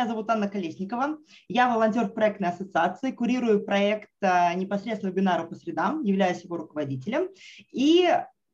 Меня 0.00 0.08
зовут 0.08 0.30
Анна 0.30 0.48
Колесникова. 0.48 1.18
Я 1.46 1.68
волонтер 1.68 2.08
проектной 2.08 2.48
ассоциации, 2.48 3.10
курирую 3.10 3.66
проект 3.66 4.08
непосредственно 4.22 5.10
вебинара 5.10 5.44
по 5.44 5.54
средам, 5.54 6.02
являюсь 6.04 6.42
его 6.42 6.56
руководителем. 6.56 7.28
И 7.70 8.08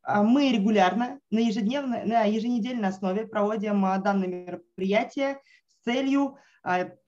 мы 0.04 0.51
регулярно 0.51 1.21
на, 1.30 1.38
ежедневной, 1.38 2.04
на 2.04 2.24
еженедельной 2.24 2.88
основе 2.88 3.29
проводим 3.29 3.82
данные 4.03 4.29
мероприятия 4.29 5.40
с 5.69 5.85
целью 5.85 6.37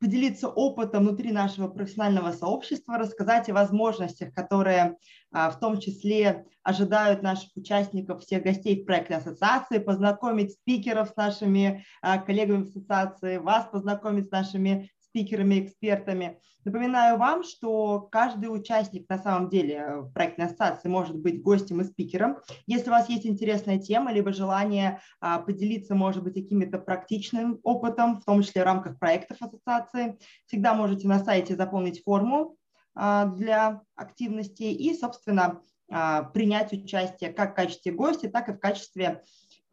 поделиться 0.01 0.49
опытом 0.49 1.03
внутри 1.03 1.33
нашего 1.33 1.69
профессионального 1.69 2.31
сообщества, 2.31 2.97
рассказать 2.97 3.49
о 3.49 3.55
возможностях, 3.55 4.33
которые 4.33 4.97
а, 5.33 5.51
в 5.51 5.59
том 5.59 5.81
числе 5.81 6.47
ожидают 6.63 7.23
наших 7.23 7.51
участников, 7.57 8.23
всех 8.23 8.45
гостей 8.45 8.81
в 8.81 8.87
проектной 8.87 9.17
ассоциации, 9.17 9.79
познакомить 9.79 10.53
спикеров 10.53 11.09
с 11.09 11.17
нашими 11.17 11.85
а, 12.03 12.19
коллегами 12.19 12.63
ассоциации, 12.63 13.39
вас 13.39 13.67
познакомить 13.67 14.29
с 14.29 14.31
нашими 14.31 14.91
спикерами, 15.19 15.61
экспертами. 15.61 16.39
Напоминаю 16.65 17.19
вам, 17.19 17.43
что 17.43 18.01
каждый 18.13 18.47
участник 18.47 19.09
на 19.09 19.19
самом 19.19 19.49
деле 19.49 19.75
э, 19.75 20.01
в 20.01 20.13
проектной 20.13 20.47
ассоциации 20.47 20.89
может 20.89 21.17
быть 21.17 21.43
гостем 21.43 21.81
и 21.81 21.85
спикером. 21.85 22.39
Если 22.67 22.89
у 22.89 22.93
вас 22.93 23.09
есть 23.09 23.27
интересная 23.27 23.79
тема, 23.79 24.13
либо 24.13 24.33
желание 24.33 25.01
а, 25.21 25.39
поделиться, 25.39 25.95
может 25.95 26.23
быть, 26.23 26.35
каким-то 26.35 26.79
практичным 26.79 27.59
опытом, 27.63 28.21
в 28.21 28.25
том 28.25 28.43
числе 28.43 28.63
в 28.63 28.67
рамках 28.67 28.99
проектов 28.99 29.39
ассоциации, 29.41 30.19
всегда 30.47 30.75
можете 30.75 31.09
на 31.09 31.19
сайте 31.19 31.57
заполнить 31.57 32.03
форму 32.05 32.57
а, 32.95 33.27
для 33.27 33.83
активности 33.97 34.65
и, 34.65 34.95
собственно, 34.95 35.63
а, 35.91 36.25
принять 36.25 36.73
участие 36.73 37.33
как 37.33 37.53
в 37.53 37.55
качестве 37.55 37.93
гостя, 37.93 38.29
так 38.29 38.49
и 38.49 38.53
в 38.53 38.59
качестве 38.59 39.25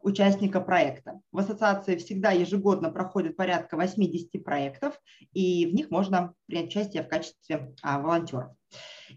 участника 0.06 0.60
проекта. 0.60 1.20
В 1.32 1.38
ассоциации 1.38 1.96
всегда 1.96 2.30
ежегодно 2.30 2.90
проходит 2.90 3.36
порядка 3.36 3.76
80 3.76 4.44
проектов, 4.44 5.00
и 5.32 5.66
в 5.66 5.74
них 5.74 5.90
можно 5.90 6.32
принять 6.46 6.68
участие 6.68 7.02
в 7.02 7.08
качестве 7.08 7.74
а, 7.82 7.98
волонтеров. 7.98 8.52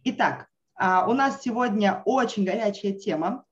Итак, 0.04 0.48
а, 0.74 1.08
у 1.08 1.14
нас 1.14 1.44
сегодня 1.44 2.02
очень 2.06 2.44
горячая 2.44 2.94
тема. 2.94 3.46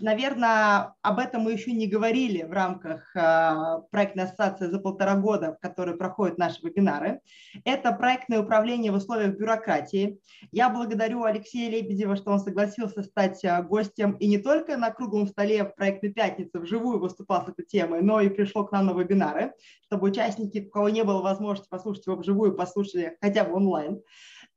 Наверное, 0.00 0.94
об 1.02 1.18
этом 1.18 1.42
мы 1.42 1.52
еще 1.52 1.72
не 1.72 1.86
говорили 1.86 2.42
в 2.42 2.52
рамках 2.52 3.14
э, 3.14 3.82
проектной 3.90 4.24
ассоциации 4.24 4.68
за 4.68 4.78
полтора 4.78 5.16
года, 5.16 5.52
в 5.54 5.60
которой 5.60 5.96
проходят 5.96 6.38
наши 6.38 6.60
вебинары. 6.62 7.20
Это 7.64 7.92
проектное 7.92 8.40
управление 8.40 8.92
в 8.92 8.96
условиях 8.96 9.36
бюрократии. 9.36 10.18
Я 10.52 10.70
благодарю 10.70 11.24
Алексея 11.24 11.70
Лебедева, 11.70 12.16
что 12.16 12.30
он 12.30 12.40
согласился 12.40 13.02
стать 13.02 13.44
э, 13.44 13.62
гостем 13.62 14.12
и 14.12 14.26
не 14.26 14.38
только 14.38 14.78
на 14.78 14.90
круглом 14.90 15.26
столе 15.26 15.64
в 15.64 15.74
проектной 15.74 16.12
пятнице 16.12 16.58
вживую 16.58 16.98
выступал 16.98 17.44
с 17.44 17.50
этой 17.50 17.66
темой, 17.66 18.00
но 18.00 18.20
и 18.20 18.30
пришел 18.30 18.66
к 18.66 18.72
нам 18.72 18.86
на 18.86 18.92
вебинары, 18.92 19.52
чтобы 19.84 20.08
участники, 20.08 20.66
у 20.66 20.70
кого 20.70 20.88
не 20.88 21.04
было 21.04 21.20
возможности 21.20 21.68
послушать 21.68 22.06
его 22.06 22.16
вживую, 22.16 22.56
послушали 22.56 23.18
хотя 23.20 23.44
бы 23.44 23.54
онлайн. 23.54 24.00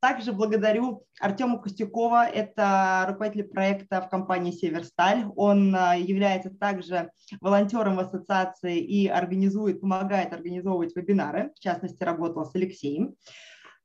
Также 0.04 0.34
благодарю 0.34 1.06
Артема 1.22 1.60
Костюкова, 1.60 2.28
это 2.28 3.06
руководитель 3.08 3.46
проекта 3.46 4.02
в 4.02 4.10
компании 4.10 4.52
«Северсталь». 4.52 5.28
Он 5.38 5.74
а, 5.74 5.96
является 5.96 6.50
также 6.50 7.10
волонтером 7.40 7.96
в 7.96 8.00
ассоциации 8.02 8.80
и 8.80 9.08
организует, 9.08 9.80
помогает 9.80 10.34
организовывать 10.34 10.94
вебинары, 10.94 11.54
в 11.56 11.60
частности, 11.62 12.04
работал 12.04 12.44
с 12.44 12.54
Алексеем. 12.54 13.16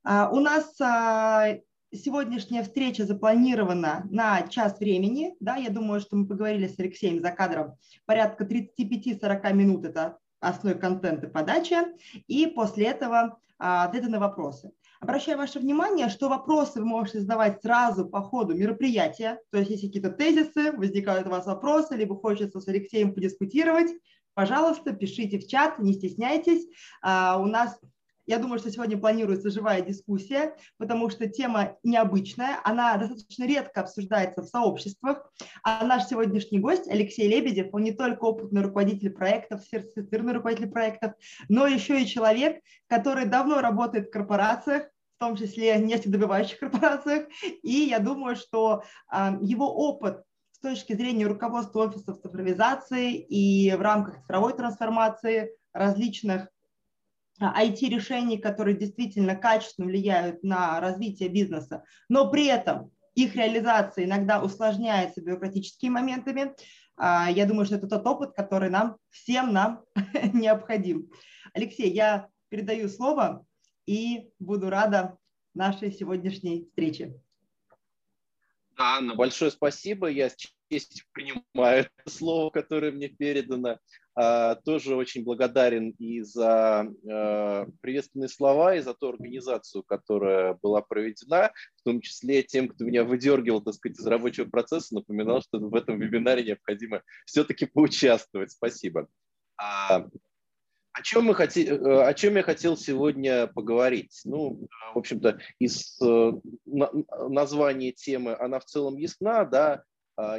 А, 0.03 0.29
у 0.29 0.41
нас 0.41 0.75
а, 0.81 1.55
сегодняшняя 1.93 2.63
встреча 2.63 3.05
запланирована 3.05 4.05
на 4.11 4.41
час 4.41 4.77
времени. 4.77 5.35
Да, 5.39 5.55
я 5.55 5.69
думаю, 5.69 6.01
что 6.01 6.17
мы 6.17 6.27
поговорили 6.27 6.67
с 6.67 6.77
Алексеем 6.77 7.21
за 7.21 7.31
кадром. 7.31 7.75
Порядка 8.05 8.43
35-40 8.43 9.53
минут– 9.53 9.85
это 9.85 10.17
основной 10.41 10.81
контент 10.81 11.23
и 11.23 11.27
подача. 11.27 11.85
И 12.27 12.45
после 12.47 12.87
этого 12.87 13.39
ответы 13.57 14.09
на 14.09 14.19
вопросы. 14.19 14.71
Обращаю 15.01 15.37
ваше 15.37 15.59
внимание, 15.59 16.09
что 16.09 16.27
вопросы 16.27 16.79
вы 16.79 16.85
можете 16.85 17.21
задавать 17.21 17.61
сразу 17.61 18.05
по 18.05 18.21
ходу 18.21 18.53
мероприятия. 18.53 19.39
То 19.49 19.59
есть, 19.59 19.71
если 19.71 19.87
какие-то 19.87 20.09
тезисы, 20.09 20.73
возникают 20.73 21.27
у 21.27 21.29
вас 21.29 21.45
вопросы, 21.45 21.95
либо 21.95 22.15
хочется 22.17 22.59
с 22.59 22.67
Алексеем 22.67 23.13
подискутировать, 23.13 23.91
пожалуйста, 24.33 24.91
пишите 24.91 25.39
в 25.39 25.47
чат, 25.47 25.79
не 25.79 25.93
стесняйтесь. 25.93 26.67
А, 27.01 27.39
у 27.41 27.45
нас 27.45 27.79
я 28.29 28.37
думаю, 28.37 28.59
что 28.59 28.69
сегодня 28.69 28.95
планируется 28.95 29.49
живая 29.49 29.81
дискуссия, 29.81 30.55
потому 30.77 31.09
что 31.09 31.27
тема 31.27 31.77
необычная, 31.81 32.59
она 32.63 32.95
достаточно 32.95 33.47
редко 33.47 33.81
обсуждается 33.81 34.43
в 34.43 34.45
сообществах. 34.45 35.27
А 35.63 35.83
наш 35.83 36.05
сегодняшний 36.05 36.59
гость 36.59 36.87
Алексей 36.87 37.27
Лебедев, 37.27 37.69
он 37.73 37.81
не 37.81 37.91
только 37.91 38.25
опытный 38.25 38.61
руководитель 38.61 39.09
проектов, 39.09 39.63
сертифицированный 39.63 40.33
руководитель 40.33 40.69
проектов, 40.69 41.13
но 41.49 41.65
еще 41.65 42.03
и 42.03 42.05
человек, 42.05 42.61
который 42.85 43.25
давно 43.25 43.61
работает 43.61 44.09
в 44.09 44.11
корпорациях, 44.11 44.83
в 45.15 45.19
том 45.19 45.35
числе 45.35 45.79
нефтедобывающих 45.79 46.59
корпорациях. 46.59 47.25
И 47.63 47.71
я 47.89 47.97
думаю, 47.97 48.35
что 48.35 48.83
а, 49.07 49.39
его 49.41 49.73
опыт 49.73 50.21
с 50.51 50.59
точки 50.59 50.93
зрения 50.93 51.25
руководства 51.25 51.87
офисов 51.87 52.21
цифровизации 52.21 53.15
и 53.15 53.75
в 53.75 53.81
рамках 53.81 54.21
цифровой 54.21 54.53
трансформации 54.53 55.49
различных 55.73 56.47
IT-решений, 57.39 58.37
которые 58.37 58.77
действительно 58.77 59.35
качественно 59.35 59.87
влияют 59.87 60.43
на 60.43 60.79
развитие 60.79 61.29
бизнеса, 61.29 61.83
но 62.09 62.29
при 62.29 62.47
этом 62.47 62.91
их 63.15 63.35
реализация 63.35 64.05
иногда 64.05 64.41
усложняется 64.41 65.21
бюрократическими 65.21 65.89
моментами. 65.89 66.53
А, 66.95 67.29
я 67.29 67.45
думаю, 67.45 67.65
что 67.65 67.75
это 67.75 67.87
тот 67.87 68.05
опыт, 68.05 68.33
который 68.35 68.69
нам, 68.69 68.97
всем 69.09 69.53
нам 69.53 69.83
необходим. 70.33 71.09
Алексей, 71.53 71.91
я 71.91 72.29
передаю 72.49 72.89
слово 72.89 73.45
и 73.85 74.31
буду 74.39 74.69
рада 74.69 75.17
нашей 75.53 75.91
сегодняшней 75.91 76.65
встрече. 76.65 77.15
Да, 78.77 78.97
Анна, 78.97 79.15
большое 79.15 79.51
спасибо. 79.51 80.07
Я 80.07 80.29
с 80.29 80.37
честью 80.69 81.05
принимаю 81.11 81.87
слово, 82.05 82.49
которое 82.49 82.91
мне 82.91 83.09
передано. 83.09 83.79
А, 84.21 84.55
тоже 84.55 84.97
очень 84.97 85.23
благодарен 85.23 85.91
и 85.91 86.19
за 86.19 86.85
а, 87.09 87.67
приветственные 87.79 88.27
слова, 88.27 88.75
и 88.75 88.81
за 88.81 88.93
ту 88.93 89.07
организацию, 89.07 89.81
которая 89.81 90.59
была 90.61 90.81
проведена, 90.81 91.53
в 91.77 91.83
том 91.83 92.01
числе 92.01 92.43
тем, 92.43 92.67
кто 92.67 92.83
меня 92.83 93.05
выдергивал, 93.05 93.61
так 93.61 93.75
сказать, 93.75 93.97
из 93.97 94.05
рабочего 94.05 94.43
процесса, 94.49 94.95
напоминал, 94.95 95.41
что 95.41 95.59
в 95.59 95.73
этом 95.73 96.01
вебинаре 96.01 96.43
необходимо 96.43 97.01
все-таки 97.25 97.65
поучаствовать. 97.65 98.51
Спасибо. 98.51 99.07
А, 99.55 100.05
о 100.91 101.01
чем, 101.01 101.23
мы 101.23 101.33
хотели, 101.33 101.69
э, 101.69 102.03
о 102.03 102.13
чем 102.13 102.35
я 102.35 102.43
хотел 102.43 102.75
сегодня 102.75 103.47
поговорить? 103.47 104.19
Ну, 104.25 104.67
в 104.93 104.97
общем-то, 104.97 105.39
из 105.59 105.97
э, 106.01 106.31
названия 106.65 107.93
темы 107.93 108.35
она 108.37 108.59
в 108.59 108.65
целом 108.65 108.97
ясна, 108.97 109.45
да, 109.45 109.83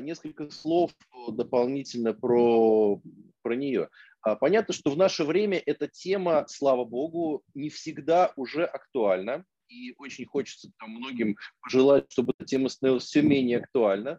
несколько 0.02 0.50
слов 0.50 0.90
дополнительно 1.32 2.12
про 2.12 3.00
про 3.42 3.54
нее. 3.54 3.88
А, 4.22 4.36
понятно, 4.36 4.74
что 4.74 4.90
в 4.90 4.96
наше 4.96 5.24
время 5.24 5.62
эта 5.64 5.88
тема, 5.88 6.44
слава 6.48 6.84
богу, 6.84 7.42
не 7.54 7.70
всегда 7.70 8.32
уже 8.36 8.64
актуальна. 8.64 9.44
И 9.68 9.94
очень 9.98 10.26
хочется 10.26 10.70
там, 10.78 10.90
многим 10.90 11.36
пожелать, 11.60 12.10
чтобы 12.10 12.32
эта 12.36 12.44
тема 12.44 12.68
становилась 12.68 13.04
все 13.04 13.22
менее 13.22 13.58
актуальна. 13.58 14.18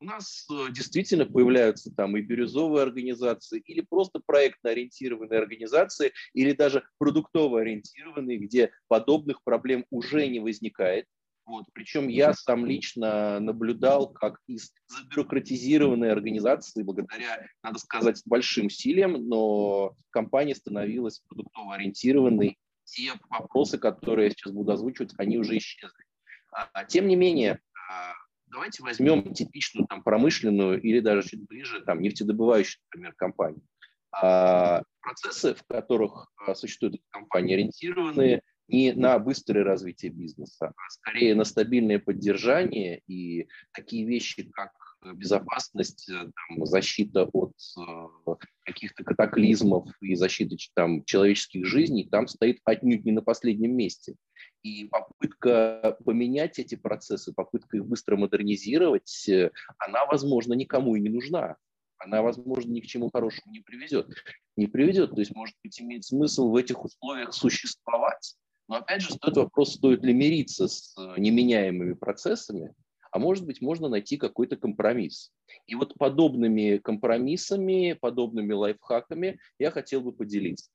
У 0.00 0.04
нас 0.04 0.46
э, 0.50 0.72
действительно 0.72 1.24
появляются 1.24 1.90
там 1.94 2.16
и 2.16 2.22
бирюзовые 2.22 2.82
организации, 2.82 3.60
или 3.60 3.80
просто 3.80 4.20
проектно-ориентированные 4.24 5.38
организации, 5.38 6.12
или 6.34 6.52
даже 6.52 6.86
продуктово-ориентированные, 6.98 8.38
где 8.38 8.72
подобных 8.88 9.42
проблем 9.42 9.86
уже 9.90 10.26
не 10.28 10.40
возникает. 10.40 11.06
Вот. 11.46 11.66
Причем 11.72 12.08
я 12.08 12.34
сам 12.34 12.66
лично 12.66 13.38
наблюдал, 13.38 14.12
как 14.12 14.40
из 14.48 14.72
забюрократизированной 14.88 16.10
организации, 16.10 16.82
благодаря, 16.82 17.46
надо 17.62 17.78
сказать, 17.78 18.20
большим 18.26 18.66
усилиям, 18.66 19.28
но 19.28 19.94
компания 20.10 20.56
становилась 20.56 21.20
продуктово 21.20 21.76
ориентированной. 21.76 22.58
Те 22.84 23.12
вопросы, 23.30 23.78
которые 23.78 24.26
я 24.26 24.30
сейчас 24.30 24.52
буду 24.52 24.72
озвучивать, 24.72 25.14
они 25.18 25.38
уже 25.38 25.56
исчезли. 25.58 26.04
А, 26.50 26.84
тем 26.84 27.06
не 27.06 27.14
менее, 27.14 27.60
а, 27.88 28.12
давайте 28.48 28.82
возьмем 28.82 29.32
типичную 29.32 29.86
там, 29.86 30.02
промышленную 30.02 30.82
или 30.82 30.98
даже 30.98 31.28
чуть 31.28 31.46
ближе 31.46 31.80
там, 31.82 32.00
нефтедобывающую, 32.00 32.80
например, 32.90 33.14
компанию. 33.14 33.62
А, 34.10 34.82
процессы, 35.00 35.54
в 35.54 35.62
которых 35.64 36.32
существуют 36.54 37.00
компании, 37.10 37.54
ориентированные 37.54 38.42
не 38.68 38.92
на 38.92 39.18
быстрое 39.18 39.64
развитие 39.64 40.10
бизнеса, 40.10 40.72
а 40.76 40.90
скорее 40.90 41.34
на 41.34 41.44
стабильное 41.44 41.98
поддержание 41.98 43.02
и 43.06 43.48
такие 43.72 44.06
вещи, 44.06 44.50
как 44.52 44.72
безопасность, 45.14 46.08
э, 46.08 46.12
там, 46.12 46.66
защита 46.66 47.24
от 47.24 47.54
э, 47.78 48.34
каких-то 48.64 49.04
катаклизмов 49.04 49.90
и 50.00 50.14
защита 50.14 50.56
там, 50.74 51.04
человеческих 51.04 51.66
жизней, 51.66 52.08
там 52.08 52.26
стоит 52.26 52.60
отнюдь 52.64 53.04
не 53.04 53.12
на 53.12 53.22
последнем 53.22 53.76
месте. 53.76 54.16
И 54.62 54.86
попытка 54.86 55.96
поменять 56.04 56.58
эти 56.58 56.74
процессы, 56.74 57.32
попытка 57.32 57.76
их 57.76 57.86
быстро 57.86 58.16
модернизировать, 58.16 59.28
э, 59.28 59.50
она, 59.78 60.06
возможно, 60.06 60.54
никому 60.54 60.96
и 60.96 61.00
не 61.00 61.08
нужна. 61.08 61.56
она, 61.98 62.20
возможно, 62.20 62.70
ни 62.72 62.80
к 62.80 62.86
чему 62.86 63.10
хорошему 63.10 63.52
не 63.52 63.60
приведет. 63.60 64.08
Не 64.56 64.66
приведет, 64.66 65.12
то 65.12 65.20
есть, 65.20 65.34
может 65.34 65.56
быть, 65.62 65.80
имеет 65.80 66.04
смысл 66.04 66.50
в 66.50 66.56
этих 66.56 66.84
условиях 66.84 67.32
существовать. 67.32 68.36
Но, 68.68 68.76
опять 68.76 69.02
же, 69.02 69.12
стоит 69.12 69.36
вопрос, 69.36 69.74
стоит 69.74 70.02
ли 70.02 70.12
мириться 70.12 70.66
с 70.66 70.96
э, 70.98 71.20
неменяемыми 71.20 71.94
процессами, 71.94 72.74
а 73.12 73.18
может 73.18 73.46
быть, 73.46 73.62
можно 73.62 73.88
найти 73.88 74.16
какой-то 74.16 74.56
компромисс. 74.56 75.32
И 75.66 75.74
вот 75.74 75.94
подобными 75.94 76.78
компромиссами, 76.78 77.96
подобными 77.98 78.52
лайфхаками 78.52 79.38
я 79.58 79.70
хотел 79.70 80.00
бы 80.02 80.12
поделиться. 80.12 80.70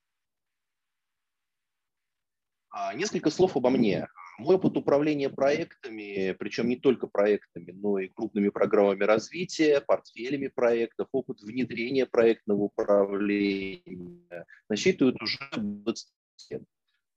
А, 2.69 2.93
несколько 2.93 3.29
слов 3.29 3.57
обо 3.57 3.69
мне. 3.69 4.07
Мой 4.39 4.55
опыт 4.55 4.77
управления 4.77 5.29
проектами, 5.29 6.31
причем 6.39 6.69
не 6.69 6.77
только 6.77 7.05
проектами, 7.05 7.71
но 7.71 7.99
и 7.99 8.07
крупными 8.07 8.49
программами 8.49 9.03
развития, 9.03 9.81
портфелями 9.81 10.47
проектов, 10.47 11.09
опыт 11.11 11.41
внедрения 11.41 12.05
проектного 12.05 12.63
управления 12.63 14.45
насчитывает 14.69 15.21
уже 15.21 15.37
20 15.55 16.07
лет. 16.49 16.63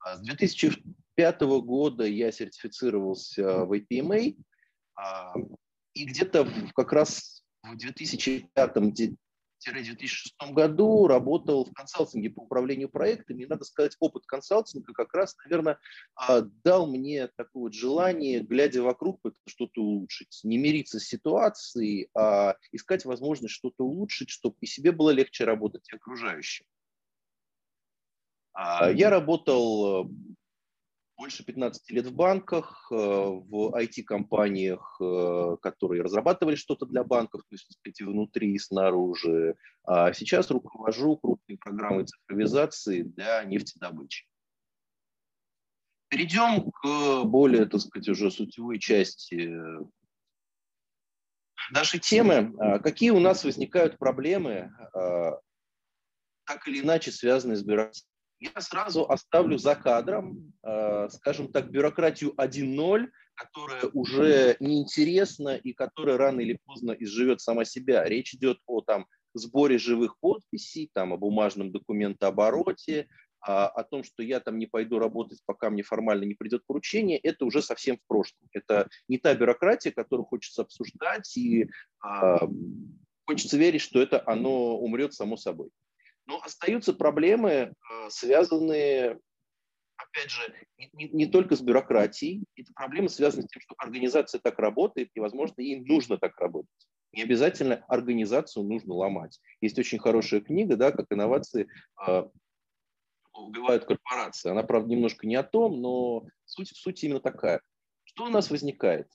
А 0.04 0.16
с 0.16 0.20
2005 0.20 1.40
года 1.62 2.04
я 2.04 2.30
сертифицировался 2.30 3.64
в 3.64 3.72
APMA, 3.72 4.36
а, 4.96 5.34
и 5.94 6.04
где-то 6.04 6.46
как 6.74 6.92
раз 6.92 7.42
в 7.62 7.76
2005 7.76 9.16
2006 9.72 10.34
году 10.52 11.06
работал 11.06 11.64
в 11.64 11.72
консалтинге 11.72 12.28
по 12.28 12.40
управлению 12.40 12.90
проектами. 12.90 13.42
И, 13.42 13.46
надо 13.46 13.64
сказать, 13.64 13.96
опыт 13.98 14.26
консалтинга 14.26 14.92
как 14.92 15.14
раз, 15.14 15.34
наверное, 15.44 15.78
а, 16.14 16.42
дал 16.42 16.86
мне 16.86 17.28
такое 17.28 17.64
вот 17.64 17.72
желание, 17.74 18.40
глядя 18.40 18.82
вокруг, 18.82 19.20
что-то 19.46 19.80
улучшить. 19.80 20.40
Не 20.42 20.58
мириться 20.58 21.00
с 21.00 21.04
ситуацией, 21.04 22.08
а 22.14 22.56
искать 22.72 23.06
возможность 23.06 23.54
что-то 23.54 23.84
улучшить, 23.84 24.28
чтобы 24.28 24.56
и 24.60 24.66
себе 24.66 24.92
было 24.92 25.10
легче 25.10 25.44
работать, 25.44 25.88
и 25.90 25.96
окружающим. 25.96 26.66
А, 28.54 28.90
я 28.90 29.10
работал 29.10 30.10
больше 31.16 31.44
15 31.44 31.90
лет 31.90 32.06
в 32.06 32.14
банках, 32.14 32.88
э, 32.90 32.94
в 32.94 33.74
IT-компаниях, 33.76 34.96
э, 35.00 35.56
которые 35.62 36.02
разрабатывали 36.02 36.56
что-то 36.56 36.86
для 36.86 37.04
банков, 37.04 37.42
то 37.42 37.54
есть, 37.54 37.72
сказать, 37.72 38.00
внутри 38.00 38.54
и 38.54 38.58
снаружи. 38.58 39.56
А 39.84 40.12
сейчас 40.12 40.50
руковожу 40.50 41.16
крупной 41.16 41.58
программой 41.58 42.06
цифровизации 42.06 43.02
для 43.02 43.44
нефтедобычи. 43.44 44.26
Перейдем 46.08 46.70
к 46.70 47.24
более, 47.24 47.66
так 47.66 47.80
сказать, 47.80 48.08
уже 48.08 48.30
сутевой 48.30 48.78
части 48.78 49.52
нашей 51.70 51.98
темы. 51.98 52.54
А 52.58 52.78
какие 52.78 53.10
у 53.10 53.18
нас 53.18 53.44
возникают 53.44 53.98
проблемы, 53.98 54.72
так 54.92 56.68
или 56.68 56.80
иначе 56.82 57.10
связанные 57.10 57.56
с 57.56 57.62
бюрократией? 57.64 58.13
Я 58.40 58.60
сразу 58.60 59.08
оставлю 59.10 59.58
за 59.58 59.74
кадром, 59.74 60.52
э, 60.62 61.08
скажем 61.10 61.52
так, 61.52 61.70
бюрократию 61.70 62.34
1.0, 62.36 63.08
которая 63.34 63.86
уже 63.92 64.56
неинтересна 64.60 65.56
и 65.56 65.72
которая 65.72 66.16
рано 66.16 66.40
или 66.40 66.58
поздно 66.64 66.92
изживет 66.92 67.40
сама 67.40 67.64
себя. 67.64 68.04
Речь 68.04 68.34
идет 68.34 68.58
о 68.66 68.80
там, 68.80 69.06
сборе 69.34 69.78
живых 69.78 70.18
подписей, 70.20 70.90
там, 70.92 71.12
о 71.12 71.16
бумажном 71.16 71.72
документообороте, 71.72 73.08
а, 73.40 73.66
о 73.66 73.84
том, 73.84 74.04
что 74.04 74.22
я 74.22 74.40
там 74.40 74.58
не 74.58 74.66
пойду 74.66 74.98
работать, 74.98 75.40
пока 75.44 75.68
мне 75.70 75.82
формально 75.82 76.24
не 76.24 76.34
придет 76.34 76.64
поручение, 76.66 77.18
это 77.18 77.44
уже 77.44 77.60
совсем 77.60 77.98
в 77.98 78.06
прошлом. 78.06 78.48
Это 78.52 78.88
не 79.08 79.18
та 79.18 79.34
бюрократия, 79.34 79.90
которую 79.90 80.26
хочется 80.26 80.62
обсуждать, 80.62 81.36
и 81.36 81.68
а, 82.00 82.48
хочется 83.26 83.58
верить, 83.58 83.82
что 83.82 84.00
это 84.00 84.22
оно 84.26 84.78
умрет 84.78 85.12
само 85.12 85.36
собой. 85.36 85.70
Но 86.26 86.40
остаются 86.40 86.92
проблемы, 86.94 87.50
э, 87.50 87.72
связанные, 88.08 89.20
опять 89.96 90.30
же, 90.30 90.54
не, 90.92 91.08
не 91.08 91.26
только 91.26 91.56
с 91.56 91.60
бюрократией. 91.60 92.44
Это 92.56 92.72
проблемы 92.74 93.08
связаны 93.08 93.42
с 93.42 93.46
тем, 93.46 93.60
что 93.60 93.74
организация 93.78 94.40
так 94.40 94.58
работает, 94.58 95.10
и, 95.14 95.20
возможно, 95.20 95.60
ей 95.60 95.80
нужно 95.80 96.18
так 96.18 96.38
работать. 96.40 96.70
Не 97.12 97.22
обязательно 97.22 97.84
организацию 97.88 98.64
нужно 98.64 98.94
ломать. 98.94 99.38
Есть 99.60 99.78
очень 99.78 99.98
хорошая 99.98 100.40
книга, 100.40 100.76
да, 100.76 100.92
как 100.92 101.06
инновации 101.10 101.68
э, 102.06 102.24
убивают 103.34 103.84
корпорации. 103.84 104.50
Она, 104.50 104.62
правда, 104.62 104.88
немножко 104.90 105.26
не 105.26 105.36
о 105.36 105.42
том, 105.42 105.80
но 105.80 106.26
суть, 106.44 106.68
суть 106.74 107.04
именно 107.04 107.20
такая. 107.20 107.60
Что 108.04 108.24
у 108.24 108.28
нас 108.28 108.50
возникает? 108.50 109.08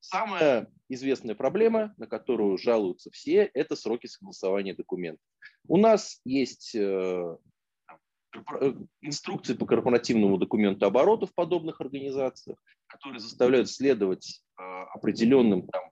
Самая 0.00 0.70
известная 0.88 1.34
проблема, 1.34 1.94
на 1.98 2.06
которую 2.06 2.58
жалуются 2.58 3.10
все, 3.10 3.50
это 3.54 3.76
сроки 3.76 4.06
согласования 4.06 4.74
документов. 4.74 5.24
У 5.68 5.76
нас 5.76 6.20
есть 6.24 6.74
э, 6.74 7.36
э, 8.60 8.74
инструкции 9.02 9.54
по 9.54 9.66
корпоративному 9.66 10.38
документу 10.38 10.86
оборота 10.86 11.26
в 11.26 11.34
подобных 11.34 11.80
организациях, 11.80 12.58
которые 12.86 13.20
заставляют 13.20 13.70
следовать 13.70 14.42
э, 14.58 14.62
определенным 14.94 15.66
там, 15.68 15.90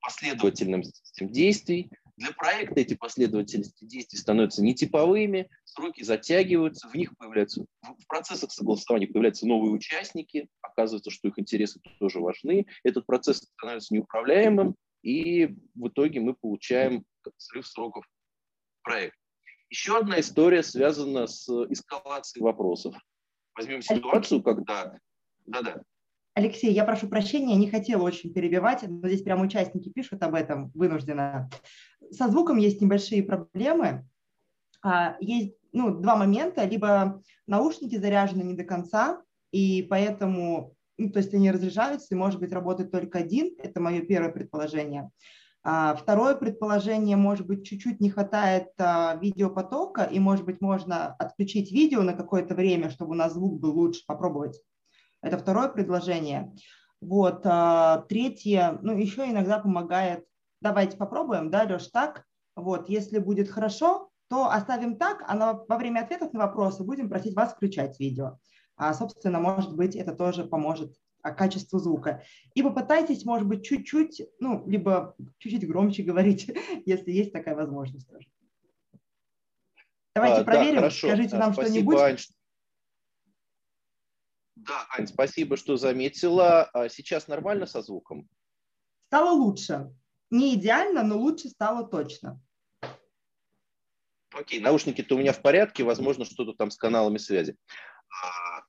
последовательным 0.00 0.82
действий, 1.20 1.90
для 2.16 2.32
проекта 2.32 2.80
эти 2.80 2.94
последовательности 2.94 3.84
действий 3.84 4.18
становятся 4.18 4.62
нетиповыми, 4.62 5.48
сроки 5.64 6.02
затягиваются, 6.02 6.88
в 6.88 6.94
них 6.94 7.16
появляются, 7.16 7.64
в 7.82 8.06
процессах 8.06 8.52
согласования 8.52 9.06
появляются 9.06 9.46
новые 9.46 9.72
участники, 9.72 10.48
оказывается, 10.60 11.10
что 11.10 11.28
их 11.28 11.38
интересы 11.38 11.80
тоже 11.98 12.20
важны, 12.20 12.66
этот 12.84 13.06
процесс 13.06 13.38
становится 13.38 13.94
неуправляемым, 13.94 14.76
и 15.02 15.56
в 15.74 15.88
итоге 15.88 16.20
мы 16.20 16.34
получаем 16.34 17.04
срыв 17.38 17.66
сроков 17.66 18.04
проекта. 18.82 19.18
Еще 19.70 19.96
одна 19.96 20.20
история 20.20 20.62
связана 20.62 21.26
с 21.26 21.48
эскалацией 21.48 22.44
вопросов. 22.44 22.94
Возьмем 23.56 23.80
ситуацию, 23.80 24.42
когда... 24.42 24.98
Да-да. 25.46 25.82
Алексей, 26.34 26.72
я 26.72 26.84
прошу 26.84 27.08
прощения, 27.08 27.56
не 27.56 27.70
хотела 27.70 28.02
очень 28.02 28.32
перебивать, 28.32 28.82
но 28.88 29.06
здесь 29.08 29.22
прямо 29.22 29.44
участники 29.44 29.90
пишут 29.90 30.22
об 30.22 30.34
этом 30.34 30.70
вынужденно. 30.74 31.50
Со 32.12 32.28
звуком 32.28 32.58
есть 32.58 32.80
небольшие 32.80 33.22
проблемы. 33.22 34.06
А, 34.82 35.16
есть 35.20 35.54
ну, 35.72 35.90
два 35.90 36.16
момента. 36.16 36.64
Либо 36.64 37.22
наушники 37.46 37.96
заряжены 37.96 38.42
не 38.42 38.54
до 38.54 38.64
конца, 38.64 39.22
и 39.50 39.86
поэтому, 39.88 40.74
ну, 40.98 41.10
то 41.10 41.18
есть 41.18 41.34
они 41.34 41.50
разряжаются, 41.50 42.08
и, 42.10 42.18
может 42.18 42.40
быть, 42.40 42.52
работает 42.52 42.90
только 42.90 43.18
один. 43.18 43.54
Это 43.58 43.80
мое 43.80 44.02
первое 44.02 44.30
предположение. 44.30 45.10
А 45.64 45.94
второе 45.94 46.34
предположение, 46.34 47.16
может 47.16 47.46
быть, 47.46 47.64
чуть-чуть 47.64 48.00
не 48.00 48.10
хватает 48.10 48.68
а, 48.78 49.16
видеопотока, 49.20 50.02
и, 50.02 50.18
может 50.18 50.44
быть, 50.44 50.60
можно 50.60 51.14
отключить 51.14 51.70
видео 51.70 52.02
на 52.02 52.14
какое-то 52.14 52.54
время, 52.54 52.90
чтобы 52.90 53.12
у 53.12 53.14
нас 53.14 53.34
звук 53.34 53.60
был 53.60 53.78
лучше, 53.78 54.02
попробовать. 54.06 54.60
Это 55.22 55.38
второе 55.38 55.68
предложение. 55.68 56.52
Вот. 57.00 57.42
Третье, 58.08 58.78
ну, 58.82 58.96
еще 58.96 59.28
иногда 59.28 59.58
помогает, 59.58 60.24
давайте 60.62 60.96
попробуем, 60.96 61.50
да, 61.50 61.64
Леш, 61.64 61.88
так, 61.88 62.24
вот, 62.56 62.88
если 62.88 63.18
будет 63.18 63.50
хорошо, 63.50 64.10
то 64.28 64.50
оставим 64.50 64.96
так, 64.96 65.22
а 65.26 65.34
на, 65.34 65.54
во 65.54 65.76
время 65.76 66.00
ответов 66.00 66.32
на 66.32 66.40
вопросы 66.40 66.84
будем 66.84 67.10
просить 67.10 67.34
вас 67.34 67.52
включать 67.52 68.00
видео. 68.00 68.38
А, 68.76 68.94
собственно, 68.94 69.40
может 69.40 69.76
быть, 69.76 69.94
это 69.94 70.14
тоже 70.14 70.44
поможет 70.44 70.96
а, 71.22 71.32
качеству 71.32 71.78
звука. 71.78 72.22
И 72.54 72.62
попытайтесь, 72.62 73.24
может 73.24 73.46
быть, 73.46 73.64
чуть-чуть, 73.64 74.22
ну, 74.40 74.64
либо 74.66 75.14
чуть-чуть 75.38 75.68
громче 75.68 76.02
говорить, 76.04 76.50
если 76.86 77.10
есть 77.10 77.32
такая 77.32 77.54
возможность 77.54 78.08
тоже. 78.08 78.28
Давайте 80.14 80.42
а, 80.42 80.44
проверим, 80.44 80.80
да, 80.82 80.90
скажите 80.90 81.36
нам 81.36 81.52
что-нибудь. 81.52 82.28
Да, 84.56 84.86
Ань, 84.96 85.08
спасибо, 85.08 85.56
что 85.56 85.76
заметила. 85.76 86.70
А 86.72 86.88
сейчас 86.88 87.26
нормально 87.26 87.66
со 87.66 87.82
звуком? 87.82 88.28
Стало 89.08 89.32
лучше. 89.32 89.92
Не 90.32 90.54
идеально, 90.54 91.02
но 91.02 91.18
лучше 91.18 91.50
стало 91.50 91.86
точно. 91.86 92.40
Окей, 94.30 94.60
наушники-то 94.60 95.14
у 95.14 95.18
меня 95.18 95.34
в 95.34 95.42
порядке, 95.42 95.84
возможно, 95.84 96.24
что-то 96.24 96.54
там 96.54 96.70
с 96.70 96.78
каналами 96.78 97.18
связи. 97.18 97.58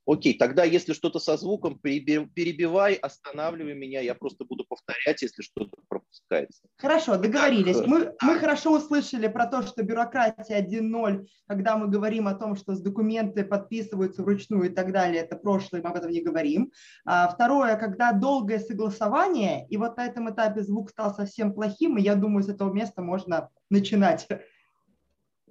Окей, 0.06 0.38
тогда 0.38 0.66
если 0.66 0.92
что-то 0.92 1.20
со 1.20 1.38
звуком, 1.38 1.80
перебивай, 1.80 2.96
останавливай 2.96 3.74
меня, 3.74 4.02
я 4.02 4.16
просто 4.16 4.44
буду 4.44 4.66
повторять, 4.66 5.22
если 5.22 5.42
что-то 5.42 5.78
пропускается. 5.88 6.64
Хорошо, 6.78 7.18
договорились. 7.18 7.78
Так, 7.78 7.88
мы, 7.88 8.14
мы 8.22 8.40
хорошо 8.40 8.76
услышали 8.76 9.28
про 9.28 9.48
то, 9.48 9.62
что 9.62 9.82
бюрократия 9.84 10.60
1.0, 10.60 11.26
когда 11.48 11.78
мы 11.78 11.88
говорим 11.88 12.28
о 12.28 12.34
том, 12.34 12.58
что 12.58 12.76
с 12.76 12.82
документы 12.82 13.46
подписываются 13.46 14.24
вручную 14.24 14.66
и 14.66 14.74
так 14.74 14.92
далее, 14.92 15.22
это 15.22 15.38
прошлое, 15.38 15.82
мы 15.82 15.90
об 15.90 15.96
этом 15.96 16.12
не 16.12 16.22
говорим. 16.22 16.72
А 17.06 17.30
второе, 17.30 17.78
когда 17.78 18.12
долгое 18.12 18.60
согласование, 18.60 19.66
и 19.70 19.78
вот 19.78 19.96
на 19.96 20.06
этом 20.06 20.30
этапе 20.30 20.64
звук 20.64 20.90
стал 20.90 21.14
совсем 21.16 21.54
плохим, 21.54 21.98
и 21.98 22.02
я 22.02 22.16
думаю, 22.16 22.44
с 22.44 22.50
этого 22.50 22.74
места 22.74 23.02
можно 23.02 23.50
начинать 23.70 24.28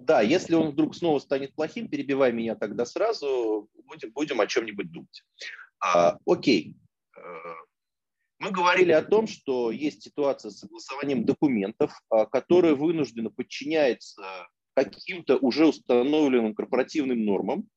да, 0.04 0.20
если 0.20 0.54
он 0.54 0.70
вдруг 0.70 0.94
снова 0.94 1.18
станет 1.18 1.54
плохим, 1.54 1.88
перебивай 1.88 2.32
меня 2.32 2.54
тогда 2.54 2.84
сразу, 2.84 3.68
будем, 3.86 4.12
будем 4.12 4.40
о 4.40 4.46
чем-нибудь 4.46 4.90
думать. 4.90 5.24
А, 5.80 6.18
окей. 6.26 6.76
Э, 7.16 7.20
Мы 8.38 8.50
говорили 8.50 8.92
о 8.92 9.02
том, 9.02 9.26
что 9.26 9.70
есть 9.70 10.02
ситуация 10.02 10.50
с 10.50 10.58
согласованием 10.58 11.24
документов, 11.24 11.92
а, 12.10 12.26
которая 12.26 12.74
вынуждена 12.74 13.30
подчиняется 13.30 14.22
каким-то 14.74 15.36
уже 15.36 15.66
установленным 15.66 16.54
корпоративным 16.54 17.24
нормам. 17.24 17.68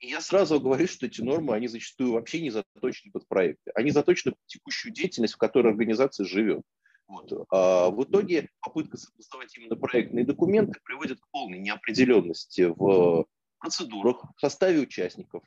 И 0.00 0.08
я 0.08 0.20
сразу 0.20 0.60
говорю, 0.60 0.86
что 0.86 1.06
эти 1.06 1.20
нормы, 1.20 1.54
они 1.54 1.68
зачастую 1.68 2.12
вообще 2.12 2.40
не 2.40 2.50
заточены 2.50 3.12
под 3.12 3.26
проекты. 3.28 3.70
Они 3.74 3.90
заточены 3.90 4.32
под 4.32 4.46
текущую 4.46 4.92
деятельность, 4.92 5.34
в 5.34 5.38
которой 5.38 5.72
организация 5.72 6.24
живет. 6.24 6.62
Вот. 7.08 7.32
А 7.50 7.90
в 7.90 8.04
итоге 8.04 8.50
попытка 8.60 8.98
согласовать 8.98 9.56
именно 9.56 9.76
проектные 9.76 10.24
документы 10.24 10.78
приводит 10.84 11.20
к 11.20 11.28
полной 11.30 11.58
неопределенности 11.58 12.72
в 12.76 13.26
процедурах, 13.58 14.22
в 14.36 14.40
составе 14.40 14.80
участников, 14.80 15.42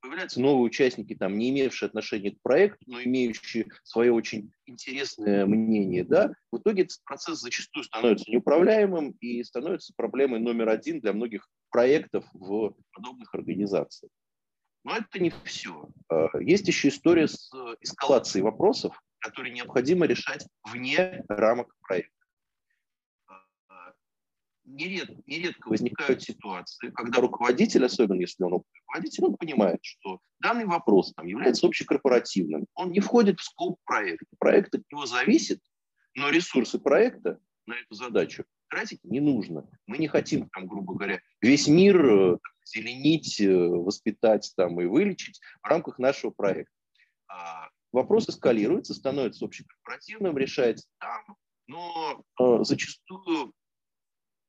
появляются 0.00 0.40
новые 0.40 0.66
участники, 0.66 1.14
там, 1.14 1.36
не 1.38 1.50
имевшие 1.50 1.88
отношения 1.88 2.32
к 2.32 2.40
проекту, 2.42 2.84
но 2.86 3.02
имеющие 3.02 3.66
свое 3.82 4.12
очень 4.12 4.52
интересное 4.66 5.46
мнение, 5.46 6.04
да, 6.04 6.32
в 6.52 6.58
итоге 6.58 6.82
этот 6.82 7.02
процесс 7.04 7.40
зачастую 7.40 7.84
становится 7.84 8.30
неуправляемым 8.30 9.12
и 9.20 9.42
становится 9.42 9.94
проблемой 9.96 10.40
номер 10.40 10.68
один 10.68 11.00
для 11.00 11.12
многих 11.12 11.48
проектов 11.70 12.24
в 12.34 12.74
подобных 12.92 13.34
организациях. 13.34 14.12
Но 14.84 14.96
это 14.96 15.18
не 15.18 15.32
все. 15.44 15.88
А, 16.08 16.38
есть 16.40 16.68
еще 16.68 16.88
история 16.88 17.26
с 17.26 17.50
эскалацией 17.80 18.44
вопросов, 18.44 19.02
которые 19.20 19.52
необходимо 19.52 20.06
решать 20.06 20.46
вне 20.64 21.24
рамок 21.28 21.74
проекта 21.80 22.16
нередко, 24.66 25.14
нередко 25.26 25.68
возникают 25.68 26.22
ситуации, 26.22 26.90
когда 26.90 27.20
руководитель, 27.20 27.84
особенно 27.84 28.20
если 28.20 28.44
он 28.44 28.62
руководитель, 28.84 29.24
он 29.24 29.36
понимает, 29.36 29.78
что 29.82 30.20
данный 30.40 30.66
вопрос 30.66 31.12
там, 31.14 31.26
является 31.26 31.66
общекорпоративным, 31.66 32.66
он 32.74 32.90
не 32.90 33.00
входит 33.00 33.40
в 33.40 33.44
скоп 33.44 33.78
проекта. 33.84 34.26
Проект 34.38 34.74
от 34.74 34.82
него 34.90 35.06
зависит, 35.06 35.60
но 36.14 36.28
ресурсы 36.30 36.78
проекта 36.78 37.38
на 37.66 37.74
эту 37.74 37.94
задачу 37.94 38.44
тратить 38.68 39.02
не 39.04 39.20
нужно. 39.20 39.68
Мы 39.86 39.98
не 39.98 40.08
хотим, 40.08 40.48
там, 40.50 40.66
грубо 40.66 40.94
говоря, 40.94 41.20
весь 41.40 41.68
мир 41.68 42.04
э, 42.04 42.38
зеленить, 42.64 43.40
э, 43.40 43.48
воспитать 43.48 44.52
там, 44.56 44.80
и 44.80 44.86
вылечить 44.86 45.40
в 45.62 45.66
рамках 45.66 45.98
нашего 45.98 46.30
проекта. 46.30 46.72
А 47.28 47.68
вопрос 47.92 48.28
эскалируется, 48.28 48.94
становится 48.94 49.44
общекорпоративным, 49.44 50.36
решается 50.36 50.86
там, 50.98 51.36
но 51.66 52.24
э, 52.40 52.64
зачастую 52.64 53.52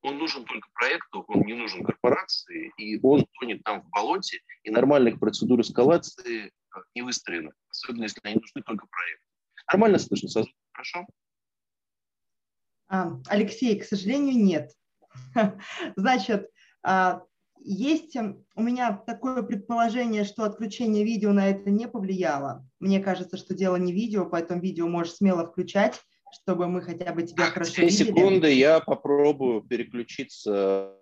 он 0.02 0.18
нужен 0.18 0.46
только 0.46 0.70
проекту, 0.74 1.26
он 1.28 1.42
не 1.42 1.54
нужен 1.54 1.84
корпорации, 1.84 2.72
и 2.78 3.00
он 3.02 3.26
тонет 3.40 3.64
там 3.64 3.82
в 3.82 3.90
болоте, 3.90 4.40
и 4.64 4.70
нормальных 4.70 5.20
процедур 5.20 5.62
эскалации 5.62 6.48
э, 6.48 6.50
не 6.96 7.02
выстроено, 7.02 7.52
особенно 7.70 8.04
если 8.04 8.20
они 8.24 8.36
нужны 8.36 8.62
только 8.62 8.86
проекту. 8.88 9.26
Нормально 9.72 10.00
слышно? 10.00 10.46
Хорошо? 10.72 11.08
А, 12.90 13.20
Алексей, 13.28 13.78
к 13.80 13.84
сожалению, 13.84 14.38
нет. 14.38 14.72
Значит, 15.96 16.50
а, 16.84 17.24
есть 17.60 18.16
у 18.16 18.62
меня 18.62 18.94
такое 19.06 19.44
предположение, 19.44 20.24
что 20.24 20.44
отключение 20.44 21.04
видео 21.04 21.32
на 21.34 21.48
это 21.50 21.70
не 21.70 21.88
повлияло. 21.88 22.66
Мне 22.80 23.00
кажется, 23.00 23.38
что 23.38 23.56
дело 23.56 23.76
не 23.76 23.94
видео, 23.94 24.26
поэтому 24.26 24.62
видео 24.62 24.88
можешь 24.88 25.16
смело 25.16 25.46
включать 25.46 26.02
чтобы 26.32 26.68
мы 26.68 26.82
хотя 26.82 27.14
бы 27.14 27.24
тебя 27.24 27.46
хорошо 27.46 27.74
Две 27.76 27.86
видели. 27.86 28.08
секунды, 28.08 28.54
я 28.54 28.80
попробую 28.80 29.62
переключиться. 29.62 30.94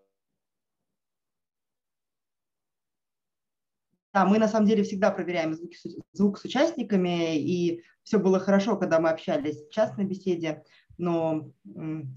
Да, 4.13 4.25
мы 4.25 4.37
на 4.37 4.47
самом 4.47 4.65
деле 4.65 4.83
всегда 4.83 5.11
проверяем 5.11 5.53
звук, 5.55 5.71
звук 6.13 6.37
с 6.37 6.45
участниками, 6.45 7.37
и 7.37 7.83
все 8.03 8.17
было 8.17 8.39
хорошо, 8.39 8.77
когда 8.77 8.99
мы 8.99 9.09
общались 9.09 9.57
в 9.57 9.69
частной 9.71 10.05
беседе, 10.05 10.63
но 10.97 11.51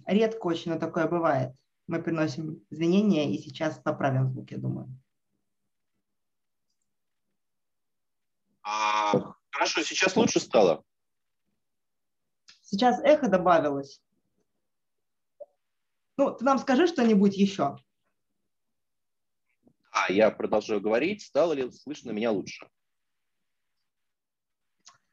редко 0.07 0.47
очень 0.47 0.79
такое 0.79 1.09
бывает. 1.09 1.53
Мы 1.89 2.03
приносим 2.03 2.63
извинения, 2.69 3.35
и 3.35 3.39
сейчас 3.39 3.79
поправим 3.79 4.29
звук, 4.29 4.51
я 4.51 4.59
думаю. 4.59 4.89
А, 8.63 9.35
хорошо, 9.51 9.83
сейчас 9.83 10.15
лучше 10.15 10.39
стало? 10.39 10.85
Сейчас 12.61 13.01
эхо 13.03 13.29
добавилось. 13.29 14.03
Ну, 16.19 16.35
ты 16.35 16.45
нам 16.45 16.59
скажи 16.59 16.87
что-нибудь 16.87 17.35
еще. 17.35 17.79
А, 19.91 20.13
я 20.13 20.31
продолжаю 20.31 20.83
говорить. 20.83 21.23
Стало 21.23 21.55
ли 21.55 21.71
слышно 21.71 22.11
меня 22.11 22.31
лучше? 22.31 22.69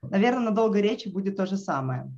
Наверное, 0.02 0.50
на 0.50 0.52
долгой 0.52 0.82
речи 0.82 1.08
будет 1.08 1.38
то 1.38 1.46
же 1.46 1.56
самое. 1.56 2.12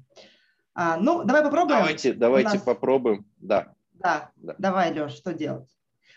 А, 0.74 0.98
ну, 0.98 1.24
давай 1.24 1.44
попробуем. 1.44 1.80
Давайте, 1.80 2.14
давайте 2.14 2.54
нас... 2.54 2.64
попробуем. 2.64 3.30
Да. 3.38 3.76
Да. 4.00 4.32
Да, 4.36 4.56
давай, 4.58 4.94
Леш, 4.94 5.13
что 5.13 5.34
делать? 5.34 5.70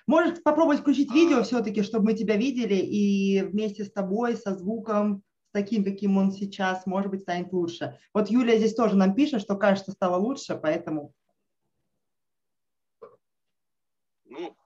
Может 0.07 0.43
попробовать 0.43 0.81
включить 0.81 1.13
видео 1.13 1.43
все-таки, 1.43 1.83
чтобы 1.83 2.07
мы 2.07 2.15
тебя 2.15 2.37
видели 2.37 2.75
и 2.75 3.43
вместе 3.43 3.85
с 3.85 3.93
тобой, 3.93 4.37
со 4.37 4.55
звуком 4.57 5.23
таким, 5.53 5.85
каким 5.85 6.17
он 6.17 6.33
сейчас, 6.33 6.87
может 6.87 7.11
быть, 7.11 7.23
станет 7.23 7.53
лучше. 7.53 7.99
Вот 8.15 8.29
Юлия 8.29 8.59
здесь 8.59 8.75
тоже 8.75 8.97
нам 8.97 9.15
пишет, 9.15 9.41
что 9.41 9.57
кажется, 9.57 9.93
стало 9.93 10.17
лучше, 10.17 10.57
поэтому... 10.57 11.13
Ну, 14.25 14.57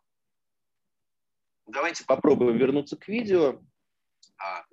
давайте 1.67 2.05
попробуем 2.05 2.57
вернуться 2.59 2.97
к 2.97 3.09
видео. 3.09 3.61
А, 4.39 4.65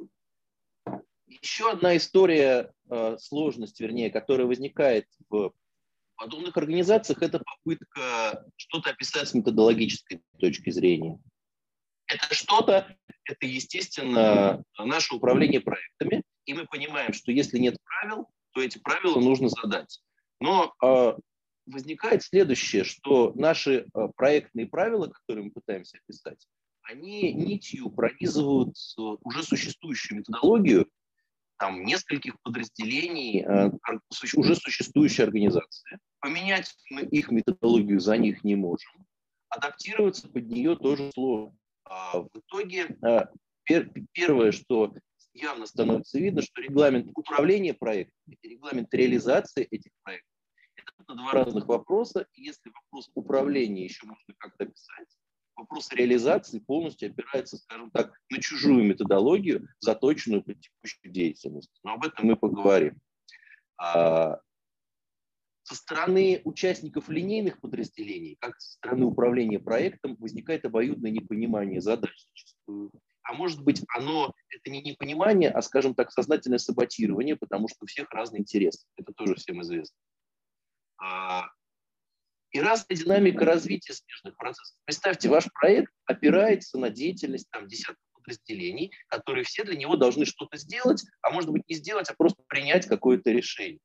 еще 1.25 1.71
одна 1.71 1.95
история, 1.95 2.73
э, 2.89 3.17
сложность, 3.17 3.79
вернее, 3.79 4.11
которая 4.11 4.47
возникает 4.47 5.07
в 5.29 5.53
подобных 6.21 6.55
организациях, 6.55 7.23
это 7.23 7.39
попытка 7.39 8.45
что-то 8.55 8.91
описать 8.91 9.27
с 9.27 9.33
методологической 9.33 10.21
точки 10.39 10.69
зрения. 10.69 11.19
Это 12.05 12.35
что-то, 12.35 12.95
это, 13.25 13.45
естественно, 13.47 14.63
наше 14.77 15.15
управление 15.15 15.61
проектами, 15.61 16.21
и 16.45 16.53
мы 16.53 16.65
понимаем, 16.67 17.13
что 17.13 17.31
если 17.31 17.57
нет 17.57 17.75
правил, 17.83 18.27
то 18.51 18.61
эти 18.61 18.77
правила 18.77 19.19
нужно 19.19 19.49
задать. 19.49 19.99
Но 20.39 20.75
э, 20.83 21.13
возникает 21.65 22.21
следующее, 22.21 22.83
что 22.83 23.33
наши 23.33 23.71
э, 23.85 24.07
проектные 24.15 24.67
правила, 24.67 25.07
которые 25.07 25.45
мы 25.45 25.51
пытаемся 25.51 25.97
описать, 26.03 26.45
они 26.83 27.33
нитью 27.33 27.89
пронизывают 27.89 28.75
уже 29.23 29.43
существующую 29.43 30.19
методологию 30.19 30.87
там, 31.61 31.83
нескольких 31.85 32.41
подразделений 32.41 33.43
э, 33.43 33.69
уже 34.35 34.55
существующей 34.55 35.21
организации. 35.21 35.99
Поменять 36.19 36.75
мы 36.89 37.03
их 37.03 37.29
методологию 37.29 37.99
за 37.99 38.17
них 38.17 38.43
не 38.43 38.55
можем. 38.55 39.05
Адаптироваться 39.47 40.27
под 40.27 40.47
нее 40.47 40.75
тоже 40.75 41.11
сложно. 41.13 41.55
А, 41.83 42.21
в 42.21 42.29
итоге 42.33 42.97
а, 43.03 43.29
первое, 44.11 44.51
что 44.51 44.95
явно 45.33 45.67
становится 45.67 46.17
видно, 46.17 46.41
что 46.41 46.63
регламент 46.63 47.11
управления 47.15 47.75
проектами 47.75 48.39
и 48.41 48.49
регламент 48.49 48.91
реализации 48.91 49.63
этих 49.69 49.91
проектов– 50.01 50.33
это 50.75 51.13
два 51.13 51.31
разных 51.31 51.67
вопроса. 51.67 52.25
И 52.33 52.41
если 52.41 52.71
вопрос 52.71 53.11
управления 53.13 53.83
еще 53.83 54.07
можно 54.07 54.33
как-то 54.39 54.63
описать, 54.63 55.09
вопрос 55.61 55.91
реализации 55.93 56.59
полностью 56.59 57.09
опирается, 57.09 57.57
скажем 57.57 57.91
так, 57.91 58.19
на 58.29 58.41
чужую 58.41 58.83
методологию, 58.83 59.67
заточенную 59.79 60.43
под 60.43 60.59
текущую 60.59 61.11
деятельность. 61.11 61.71
Но 61.83 61.93
об 61.93 62.05
этом 62.05 62.25
мы 62.25 62.35
поговорим. 62.35 62.99
А, 63.77 64.39
со 65.63 65.75
стороны 65.75 66.41
участников 66.43 67.09
линейных 67.09 67.61
подразделений, 67.61 68.37
как 68.39 68.59
со 68.59 68.73
стороны 68.73 69.05
управления 69.05 69.59
проектом, 69.59 70.17
возникает 70.19 70.65
обоюдное 70.65 71.11
непонимание 71.11 71.79
задач 71.79 72.11
зачастую. 72.27 72.91
А 73.23 73.33
может 73.33 73.63
быть, 73.63 73.83
оно, 73.95 74.33
это 74.49 74.71
не 74.71 74.81
непонимание, 74.81 75.51
а, 75.51 75.61
скажем 75.61 75.93
так, 75.93 76.11
сознательное 76.11 76.57
саботирование, 76.57 77.35
потому 77.35 77.67
что 77.67 77.83
у 77.83 77.85
всех 77.85 78.09
разные 78.11 78.41
интересы. 78.41 78.85
Это 78.97 79.13
тоже 79.13 79.35
всем 79.35 79.61
известно. 79.61 79.95
И 82.51 82.59
разная 82.59 82.97
динамика 82.97 83.45
развития 83.45 83.93
смежных 83.93 84.35
процессов. 84.37 84.75
Представьте, 84.85 85.29
ваш 85.29 85.45
проект 85.53 85.91
опирается 86.05 86.77
на 86.77 86.89
деятельность 86.89 87.49
там, 87.49 87.67
десятков 87.67 88.03
подразделений, 88.13 88.91
которые 89.07 89.45
все 89.45 89.63
для 89.63 89.75
него 89.75 89.95
должны 89.95 90.25
что-то 90.25 90.57
сделать, 90.57 91.03
а 91.21 91.31
может 91.31 91.49
быть 91.49 91.67
не 91.67 91.75
сделать, 91.75 92.09
а 92.09 92.13
просто 92.13 92.43
принять 92.47 92.85
какое-то 92.87 93.31
решение. 93.31 93.79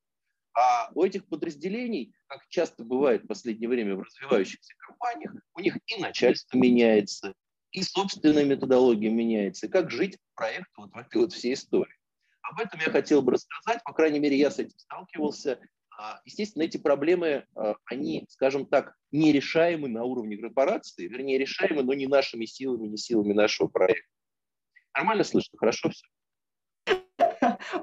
А 0.54 0.90
у 0.94 1.04
этих 1.04 1.26
подразделений, 1.26 2.14
как 2.26 2.48
часто 2.48 2.82
бывает 2.82 3.24
в 3.24 3.26
последнее 3.26 3.68
время 3.68 3.94
в 3.94 4.02
развивающихся 4.02 4.74
компаниях, 4.78 5.34
у 5.54 5.60
них 5.60 5.76
и 5.86 6.00
начальство 6.00 6.56
меняется, 6.56 7.34
и 7.72 7.82
собственная 7.82 8.44
методология 8.44 9.10
меняется, 9.10 9.66
и 9.66 9.68
как 9.68 9.90
жить 9.90 10.18
проект 10.34 10.70
вот 10.76 10.92
в 10.92 10.96
этой 10.96 11.18
вот 11.18 11.32
всей 11.32 11.54
истории. 11.54 11.94
Об 12.42 12.60
этом 12.60 12.80
я 12.80 12.90
хотел 12.90 13.22
бы 13.22 13.32
рассказать, 13.32 13.82
по 13.84 13.92
крайней 13.92 14.18
мере, 14.18 14.38
я 14.38 14.50
с 14.50 14.58
этим 14.58 14.78
сталкивался. 14.78 15.60
А, 15.98 16.20
естественно, 16.24 16.62
эти 16.62 16.76
проблемы, 16.76 17.46
а, 17.54 17.74
они, 17.86 18.26
скажем 18.28 18.66
так, 18.66 18.94
нерешаемы 19.12 19.88
на 19.88 20.04
уровне 20.04 20.36
корпорации, 20.36 21.08
вернее, 21.08 21.38
решаемы, 21.38 21.82
но 21.82 21.94
не 21.94 22.06
нашими 22.06 22.44
силами, 22.44 22.86
не 22.86 22.98
силами 22.98 23.32
нашего 23.32 23.68
проекта. 23.68 24.08
Нормально 24.94 25.24
слышно? 25.24 25.58
Хорошо 25.58 25.90
все? 25.90 26.06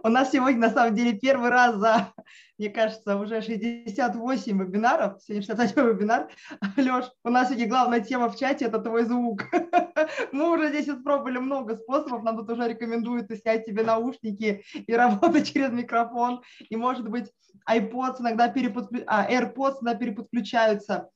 У 0.05 0.09
нас 0.09 0.31
сегодня, 0.31 0.59
на 0.59 0.69
самом 0.69 0.95
деле, 0.95 1.13
первый 1.13 1.49
раз 1.49 1.77
за, 1.77 2.11
мне 2.57 2.69
кажется, 2.69 3.15
уже 3.15 3.41
68 3.41 4.61
вебинаров. 4.61 5.21
Сегодня 5.23 5.41
68 5.43 5.81
вебинар. 5.81 6.27
Леш, 6.77 7.05
у 7.23 7.29
нас 7.29 7.47
сегодня 7.47 7.69
главная 7.69 8.01
тема 8.01 8.29
в 8.29 8.37
чате– 8.37 8.65
это 8.67 8.79
твой 8.79 9.05
звук. 9.05 9.43
Мы 10.33 10.51
уже 10.51 10.67
здесь 10.67 10.89
испробовали 10.89 11.37
много 11.37 11.77
способов. 11.77 12.21
Нам 12.23 12.35
тут 12.35 12.49
уже 12.49 12.67
рекомендуют 12.67 13.31
снять 13.31 13.65
себе 13.65 13.83
наушники 13.83 14.65
и 14.73 14.93
работать 14.93 15.53
через 15.53 15.71
микрофон. 15.71 16.41
И, 16.59 16.75
может 16.75 17.07
быть, 17.07 17.31
iPods 17.69 18.19
иногда 18.19 18.49
переподключ... 18.49 19.03
а, 19.07 19.31
AirPods 19.31 19.77
иногда 19.83 19.95
переподключаются. 19.95 21.09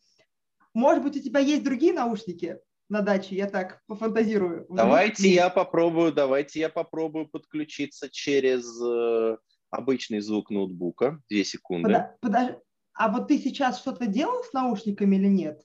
Может 0.73 1.03
быть, 1.03 1.17
у 1.17 1.19
тебя 1.19 1.41
есть 1.41 1.65
другие 1.65 1.91
наушники? 1.91 2.57
На 2.89 3.01
даче, 3.01 3.35
я 3.35 3.47
так 3.47 3.81
пофантазирую. 3.87 4.65
Давайте 4.69 5.29
я 5.29 5.49
попробую, 5.49 6.13
давайте 6.13 6.59
я 6.59 6.69
попробую 6.69 7.27
подключиться 7.27 8.09
через 8.09 8.65
э, 8.81 9.37
обычный 9.69 10.19
звук 10.19 10.49
ноутбука. 10.49 11.21
Две 11.29 11.43
секунды. 11.43 11.93
Под, 11.93 12.19
подожди, 12.19 12.55
а 12.93 13.09
вот 13.09 13.27
ты 13.27 13.37
сейчас 13.39 13.79
что-то 13.79 14.07
делал 14.07 14.43
с 14.43 14.53
наушниками 14.53 15.15
или 15.15 15.27
нет? 15.27 15.61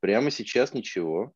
Прямо 0.00 0.30
сейчас 0.30 0.72
ничего. 0.72 1.32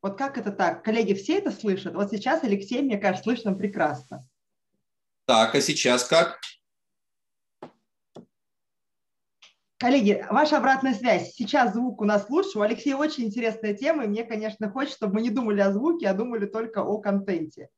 Вот 0.00 0.16
как 0.16 0.38
это 0.38 0.52
так? 0.52 0.84
Коллеги, 0.84 1.14
все 1.14 1.38
это 1.38 1.50
слышат? 1.50 1.94
Вот 1.94 2.10
сейчас 2.10 2.44
Алексей, 2.44 2.82
мне 2.82 2.98
кажется, 2.98 3.24
слышно 3.24 3.54
прекрасно. 3.54 4.28
Так, 5.26 5.54
а 5.54 5.60
сейчас 5.60 6.04
как? 6.04 6.40
Коллеги, 9.84 10.24
ваша 10.30 10.56
обратная 10.56 10.94
связь. 10.94 11.34
Сейчас 11.34 11.74
звук 11.74 12.00
у 12.00 12.06
нас 12.06 12.30
лучше. 12.30 12.58
У 12.58 12.62
Алексея 12.62 12.96
очень 12.96 13.24
интересная 13.24 13.74
тема, 13.74 14.04
и 14.04 14.06
мне, 14.06 14.24
конечно, 14.24 14.70
хочется, 14.70 14.96
чтобы 14.96 15.16
мы 15.16 15.20
не 15.20 15.28
думали 15.28 15.60
о 15.60 15.72
звуке, 15.72 16.08
а 16.08 16.14
думали 16.14 16.46
только 16.46 16.82
о 16.82 16.96
контенте. 16.96 17.68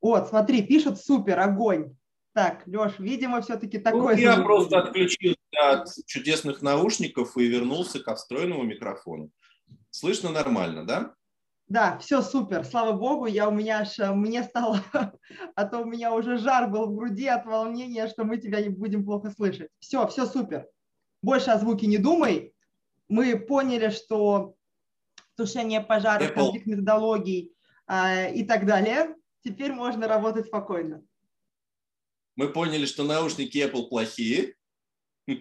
Вот, 0.00 0.28
смотри, 0.28 0.62
пишут 0.62 1.00
супер, 1.00 1.40
огонь. 1.40 1.96
Так, 2.34 2.62
Леш, 2.68 3.00
видимо, 3.00 3.42
все-таки 3.42 3.78
ну, 3.78 3.82
такой... 3.82 4.14
Ну, 4.14 4.22
я 4.22 4.34
звук. 4.34 4.46
просто 4.46 4.78
отключился 4.78 5.38
от 5.72 5.88
чудесных 6.06 6.62
наушников 6.62 7.36
и 7.36 7.48
вернулся 7.48 7.98
к 7.98 8.14
встроенному 8.14 8.62
микрофону. 8.62 9.32
Слышно 9.90 10.30
нормально, 10.30 10.86
да? 10.86 11.14
Да, 11.66 11.98
все 11.98 12.22
супер, 12.22 12.64
слава 12.64 12.92
богу, 12.92 13.26
я 13.26 13.48
у 13.48 13.52
меня 13.52 13.80
аж, 13.80 13.98
мне 14.14 14.44
стало, 14.44 14.78
а 15.56 15.64
то 15.64 15.80
у 15.80 15.84
меня 15.84 16.14
уже 16.14 16.38
жар 16.38 16.70
был 16.70 16.86
в 16.86 16.94
груди 16.94 17.26
от 17.26 17.44
волнения, 17.44 18.06
что 18.06 18.22
мы 18.22 18.36
тебя 18.36 18.60
не 18.60 18.68
будем 18.68 19.04
плохо 19.04 19.32
слышать. 19.32 19.68
Все, 19.80 20.06
все 20.06 20.26
супер 20.26 20.68
больше 21.22 21.50
о 21.50 21.58
звуке 21.58 21.86
не 21.86 21.98
думай. 21.98 22.54
Мы 23.08 23.38
поняли, 23.38 23.90
что 23.90 24.56
тушение 25.36 25.80
пожаров, 25.80 26.34
конфликт 26.34 26.66
методологий 26.66 27.52
э, 27.86 28.34
и 28.34 28.44
так 28.44 28.66
далее. 28.66 29.14
Теперь 29.44 29.72
можно 29.72 30.08
работать 30.08 30.46
спокойно. 30.46 31.02
Мы 32.36 32.48
поняли, 32.48 32.86
что 32.86 33.04
наушники 33.04 33.58
Apple 33.58 33.88
плохие. 33.88 34.54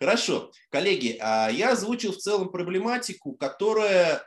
Хорошо. 0.00 0.52
Коллеги, 0.70 1.18
а 1.20 1.48
я 1.50 1.72
озвучил 1.72 2.12
в 2.12 2.18
целом 2.18 2.50
проблематику, 2.50 3.32
которая 3.34 4.22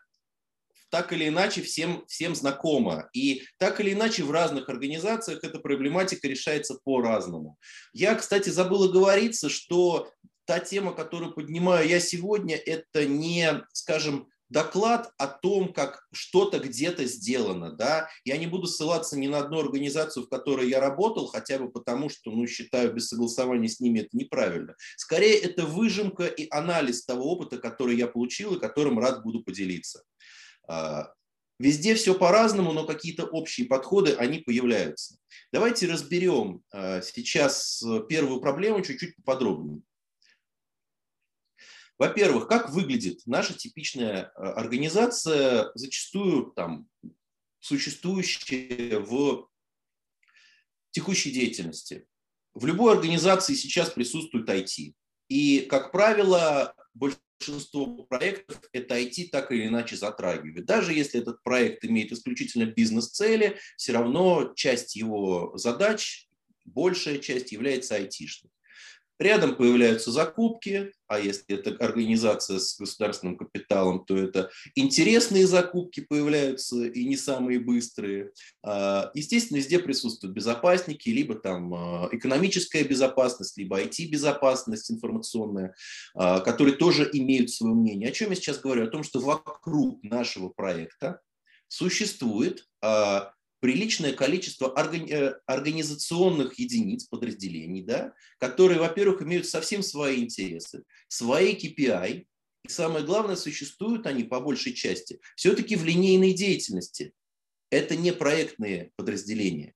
так 0.92 1.14
или 1.14 1.30
иначе 1.30 1.62
всем, 1.62 2.06
всем 2.08 2.36
знакома. 2.36 3.10
И 3.14 3.44
так 3.58 3.80
или 3.80 3.94
иначе 3.94 4.24
в 4.24 4.32
разных 4.32 4.70
организациях 4.70 5.44
эта 5.44 5.60
проблематика 5.60 6.28
решается 6.28 6.78
по-разному. 6.84 7.58
Я, 7.94 8.14
кстати, 8.16 8.50
забыл 8.50 8.84
оговориться, 8.84 9.50
что 9.50 10.12
та 10.46 10.60
тема, 10.60 10.94
которую 10.94 11.34
поднимаю 11.34 11.88
я 11.88 12.00
сегодня, 12.00 12.58
это 12.58 13.06
не, 13.06 13.64
скажем, 13.72 14.28
доклад 14.50 15.14
о 15.18 15.28
том, 15.28 15.72
как 15.72 16.06
что-то 16.12 16.60
где-то 16.60 17.06
сделано. 17.06 17.72
Да? 17.72 18.10
Я 18.26 18.38
не 18.38 18.48
буду 18.48 18.68
ссылаться 18.68 19.18
ни 19.18 19.28
на 19.28 19.40
одну 19.40 19.60
организацию, 19.60 20.26
в 20.26 20.30
которой 20.30 20.70
я 20.70 20.82
работал, 20.82 21.28
хотя 21.28 21.58
бы 21.58 21.72
потому, 21.72 22.10
что 22.10 22.32
ну, 22.32 22.46
считаю 22.48 22.94
без 22.94 23.08
согласования 23.08 23.70
с 23.70 23.80
ними 23.80 24.00
это 24.00 24.10
неправильно. 24.12 24.76
Скорее, 24.98 25.40
это 25.40 25.66
выжимка 25.66 26.26
и 26.26 26.48
анализ 26.52 27.06
того 27.06 27.32
опыта, 27.32 27.58
который 27.58 27.96
я 27.96 28.08
получил 28.08 28.56
и 28.56 28.60
которым 28.60 29.00
рад 29.00 29.24
буду 29.24 29.42
поделиться. 29.42 30.04
А, 30.72 31.14
везде 31.60 31.96
все 31.96 32.18
по-разному, 32.18 32.72
но 32.72 32.86
какие-то 32.88 33.26
общие 33.26 33.68
подходы, 33.68 34.14
они 34.14 34.40
появляются. 34.40 35.18
Давайте 35.52 35.92
разберем 35.92 36.64
а, 36.72 37.02
сейчас 37.02 37.84
первую 38.08 38.40
проблему 38.40 38.82
чуть-чуть 38.82 39.18
поподробнее. 39.18 39.82
Во-первых, 41.98 42.48
как 42.48 42.70
выглядит 42.70 43.20
наша 43.26 43.54
типичная 43.54 44.32
а, 44.34 44.54
организация, 44.54 45.72
зачастую 45.76 46.54
там, 46.56 46.88
существующая 47.60 49.00
в 49.00 49.50
текущей 50.92 51.32
деятельности. 51.32 52.08
В 52.54 52.66
любой 52.66 52.94
организации 52.94 53.56
сейчас 53.56 53.90
присутствует 53.90 54.48
IT. 54.48 54.94
И, 55.28 55.62
как 55.70 55.92
правило, 55.92 56.74
большинство 56.94 58.04
проектов 58.04 58.62
это 58.74 59.00
IT 59.00 59.30
так 59.32 59.52
или 59.52 59.68
иначе 59.68 59.96
затрагивает. 59.96 60.66
Даже 60.66 60.94
если 60.94 61.22
этот 61.22 61.42
проект 61.44 61.84
имеет 61.86 62.12
исключительно 62.12 62.66
бизнес-цели, 62.66 63.60
все 63.78 63.94
равно 63.94 64.54
часть 64.56 64.96
его 64.96 65.58
задач, 65.58 66.28
большая 66.66 67.20
часть 67.20 67.52
является 67.52 67.96
айтишной. 67.96 68.52
Рядом 69.22 69.56
появляются 69.56 70.12
закупки, 70.12 70.94
а 71.06 71.20
если 71.20 71.56
это 71.56 71.76
организация 71.86 72.58
с 72.58 72.76
государственным 72.80 73.38
капиталом, 73.38 74.04
то 74.04 74.18
это 74.18 74.50
интересные 74.74 75.46
закупки 75.46 76.00
появляются 76.00 76.88
и 76.88 77.06
не 77.06 77.16
самые 77.18 77.60
быстрые. 77.60 78.32
А, 78.64 79.12
естественно, 79.14 79.58
везде 79.60 79.78
присутствуют 79.78 80.36
безопасники, 80.36 81.10
либо 81.10 81.36
там 81.36 81.72
а, 81.72 82.10
экономическая 82.12 82.84
безопасность, 82.84 83.60
либо 83.60 83.80
IT-безопасность 83.80 84.90
информационная, 84.90 85.76
а, 86.16 86.40
которые 86.40 86.76
тоже 86.76 87.08
имеют 87.14 87.52
свое 87.52 87.76
мнение. 87.76 88.10
О 88.10 88.14
чем 88.14 88.32
я 88.32 88.36
сейчас 88.36 88.60
говорю? 88.60 88.86
О 88.86 88.90
том, 88.90 89.04
что 89.04 89.20
вокруг 89.20 90.02
нашего 90.02 90.50
проекта 90.50 91.22
существует 91.68 92.66
приличное 93.62 94.12
количество 94.12 94.74
э, 94.76 95.34
организационных 95.46 96.60
единиц, 96.60 97.06
подразделений, 97.06 97.84
да, 97.84 98.14
которые, 98.40 98.80
во-первых, 98.80 99.22
имеют 99.22 99.48
совсем 99.48 99.84
свои 99.84 100.24
интересы, 100.24 100.84
свои 101.08 101.56
KPI, 101.56 102.26
и 102.64 102.70
самое 102.70 103.06
главное, 103.06 103.36
существуют 103.36 104.06
они 104.08 104.24
по 104.24 104.40
большей 104.40 104.74
части 104.74 105.20
все-таки 105.36 105.76
в 105.76 105.86
линейной 105.86 106.34
деятельности. 106.34 107.14
Это 107.70 107.96
не 107.96 108.12
проектные 108.12 108.92
подразделения. 108.96 109.74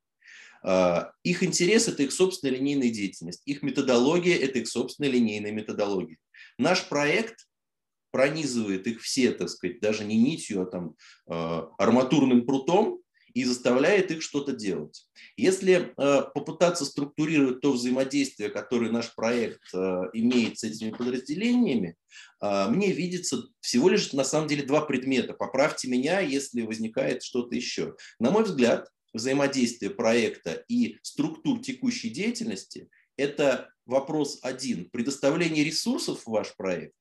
А, 0.63 1.12
их 1.24 1.43
интерес– 1.43 1.88
это 1.88 2.04
их 2.04 2.12
собственная 2.12 2.56
линейная 2.56 2.89
деятельность. 2.89 3.43
Их 3.45 3.62
методология– 3.62 4.36
это 4.39 4.60
их 4.60 4.67
собственная 4.67 5.12
линейная 5.12 5.52
методология. 5.52 6.17
Наш 6.58 6.88
проект 6.89 7.48
пронизывает 8.10 8.88
их 8.88 9.02
все, 9.02 9.32
так 9.32 9.50
сказать, 9.50 9.80
даже 9.80 10.06
не 10.06 10.17
нитью, 10.17 10.63
а 10.63 10.65
там 10.65 10.95
а, 11.28 11.69
арматурным 11.78 12.48
прутом, 12.48 13.02
и 13.36 13.43
заставляет 13.43 14.12
их 14.12 14.24
что-то 14.24 14.54
делать. 14.54 15.06
Если 15.36 15.93
э, 15.98 16.21
попытаться 16.34 16.86
структурировать 16.86 17.60
то 17.60 17.74
взаимодействие, 17.74 18.50
которое 18.50 18.89
наш 18.91 19.13
проект 19.13 19.62
э, 19.74 19.78
имеет 20.13 20.58
с 20.58 20.63
этими 20.63 20.91
подразделениями, 20.91 21.95
э, 22.41 22.69
мне 22.69 22.93
видится 22.93 23.43
всего 23.60 23.89
лишь 23.89 24.13
на 24.13 24.24
самом 24.24 24.48
деле 24.48 24.63
два 24.63 24.82
предмета. 24.82 25.34
Поправьте 25.34 25.89
меня, 25.89 26.21
если 26.21 26.62
возникает 26.62 27.24
что-то 27.24 27.56
еще. 27.56 27.95
На 28.19 28.32
мой 28.32 28.45
взгляд, 28.45 28.89
взаимодействие 29.13 29.91
проекта 29.91 30.63
и 30.69 30.98
структур 31.04 31.62
текущей 31.62 32.10
деятельности– 32.10 32.88
это 33.17 33.69
вопрос 33.86 34.39
один– 34.43 34.89
предоставление 34.91 35.65
ресурсов 35.65 36.21
в 36.21 36.32
ваш 36.32 36.56
проект 36.56 36.95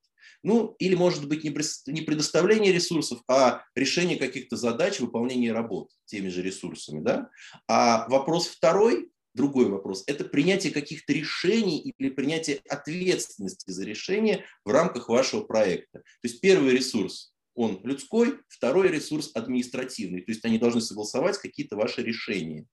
ну, 0.44 0.76
или, 0.78 0.94
может 0.94 1.26
быть, 1.26 1.42
не 1.42 2.02
предоставление 2.02 2.72
ресурсов, 2.72 3.22
а 3.28 3.62
решение 3.74 4.16
каких-то 4.16 4.56
задач, 4.56 5.00
выполнение 5.00 5.52
работ 5.52 5.90
теми 6.04 6.28
же 6.28 6.42
ресурсами. 6.42 7.00
Да? 7.00 7.30
А 7.66 8.06
вопрос 8.08 8.46
второй, 8.48 9.10
другой 9.34 9.70
вопрос, 9.70 10.04
это 10.06 10.24
принятие 10.24 10.72
каких-то 10.72 11.12
решений 11.12 11.80
или 11.80 12.10
принятие 12.10 12.60
ответственности 12.68 13.70
за 13.70 13.84
решение 13.84 14.44
в 14.64 14.70
рамках 14.70 15.08
вашего 15.08 15.42
проекта. 15.42 16.00
То 16.00 16.28
есть 16.28 16.40
первый 16.40 16.72
ресурс 16.72 17.34
он 17.54 17.80
людской, 17.84 18.40
второй 18.48 18.88
ресурс 18.88 19.30
административный. 19.34 20.22
То 20.22 20.32
есть 20.32 20.44
они 20.44 20.58
должны 20.58 20.80
согласовать 20.80 21.38
какие-то 21.38 21.76
ваши 21.76 22.02
решения. 22.02 22.66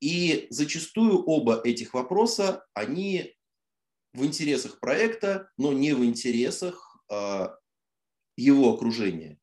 И 0.00 0.46
зачастую 0.50 1.24
оба 1.24 1.60
этих 1.64 1.94
вопроса, 1.94 2.64
они 2.74 3.34
в 4.18 4.24
интересах 4.24 4.80
проекта, 4.80 5.50
но 5.56 5.72
не 5.72 5.92
в 5.94 6.04
интересах 6.04 7.00
а, 7.10 7.56
его 8.36 8.74
окружения. 8.74 9.38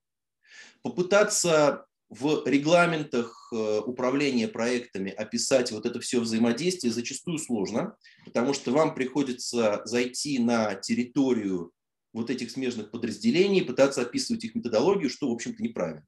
Попытаться 0.84 1.86
в 2.10 2.44
регламентах 2.46 3.50
э, 3.52 3.80
управления 3.80 4.48
проектами 4.48 5.12
описать 5.12 5.72
вот 5.72 5.88
это 5.88 6.00
все 6.00 6.20
взаимодействие 6.20 6.94
зачастую 6.94 7.40
сложно, 7.40 7.98
потому 8.26 8.54
что 8.54 8.72
вам 8.72 8.94
приходится 8.94 9.82
зайти 9.86 10.38
на 10.38 10.76
территорию 10.76 11.72
вот 12.14 12.30
этих 12.30 12.52
смежных 12.52 12.92
подразделений, 12.92 13.64
пытаться 13.64 14.02
описывать 14.04 14.44
их 14.44 14.54
методологию, 14.54 15.10
что, 15.10 15.30
в 15.30 15.34
общем-то, 15.34 15.64
неправильно. 15.64 16.06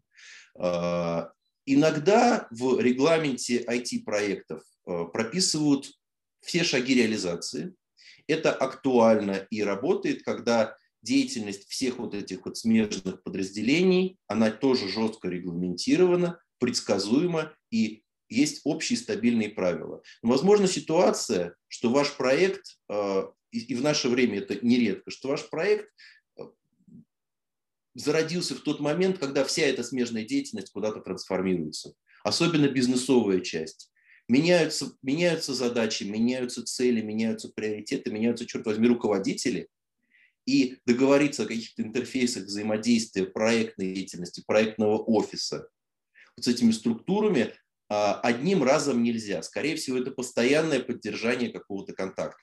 А, 0.55 1.31
Иногда 1.69 2.47
в 2.49 2.79
регламенте 2.79 3.61
IT-проектов 3.61 4.63
э, 4.85 5.03
прописывают 5.11 5.91
все 6.39 6.63
шаги 6.63 6.95
реализации. 6.95 7.75
Это 8.27 8.51
актуально 8.51 9.47
и 9.49 9.63
работает, 9.63 10.23
когда 10.23 10.75
деятельность 11.01 11.67
всех 11.69 11.97
вот 11.97 12.13
этих 12.13 12.45
вот 12.45 12.57
смежных 12.57 13.23
подразделений, 13.23 14.17
она 14.27 14.51
тоже 14.51 14.89
жестко 14.89 15.29
регламентирована, 15.29 16.39
предсказуема 16.59 17.53
и 17.71 18.03
есть 18.29 18.61
общие 18.65 18.97
стабильные 18.97 19.49
правила. 19.49 20.01
Но 20.21 20.31
возможно 20.31 20.67
ситуация, 20.67 21.55
что 21.67 21.89
ваш 21.89 22.15
проект, 22.17 22.77
э, 22.89 23.23
и 23.51 23.75
в 23.75 23.81
наше 23.81 24.09
время 24.09 24.39
это 24.39 24.57
нередко, 24.65 25.11
что 25.11 25.29
ваш 25.29 25.49
проект 25.49 25.89
э, 26.37 26.43
зародился 27.95 28.55
в 28.55 28.59
тот 28.59 28.81
момент, 28.81 29.17
когда 29.17 29.45
вся 29.45 29.63
эта 29.63 29.83
смежная 29.83 30.25
деятельность 30.25 30.71
куда-то 30.71 30.99
трансформируется. 30.99 31.93
Особенно 32.23 32.67
бизнесовая 32.67 33.39
часть. 33.39 33.91
Меняются, 34.27 34.91
меняются 35.01 35.53
задачи, 35.53 36.03
меняются 36.03 36.65
цели, 36.65 37.01
меняются 37.01 37.49
приоритеты, 37.49 38.11
меняются, 38.11 38.45
черт 38.45 38.65
возьми, 38.65 38.87
руководители. 38.87 39.69
И 40.45 40.77
договориться 40.85 41.43
о 41.43 41.47
каких-то 41.47 41.81
интерфейсах 41.81 42.43
взаимодействия 42.43 43.25
проектной 43.25 43.93
деятельности, 43.93 44.43
проектного 44.45 44.97
офиса 44.97 45.69
вот 46.37 46.45
с 46.45 46.47
этими 46.47 46.71
структурами 46.71 47.53
а, 47.89 48.19
одним 48.21 48.63
разом 48.63 49.03
нельзя. 49.03 49.41
Скорее 49.41 49.75
всего, 49.75 49.97
это 49.97 50.11
постоянное 50.11 50.79
поддержание 50.79 51.51
какого-то 51.51 51.93
контакта. 51.93 52.41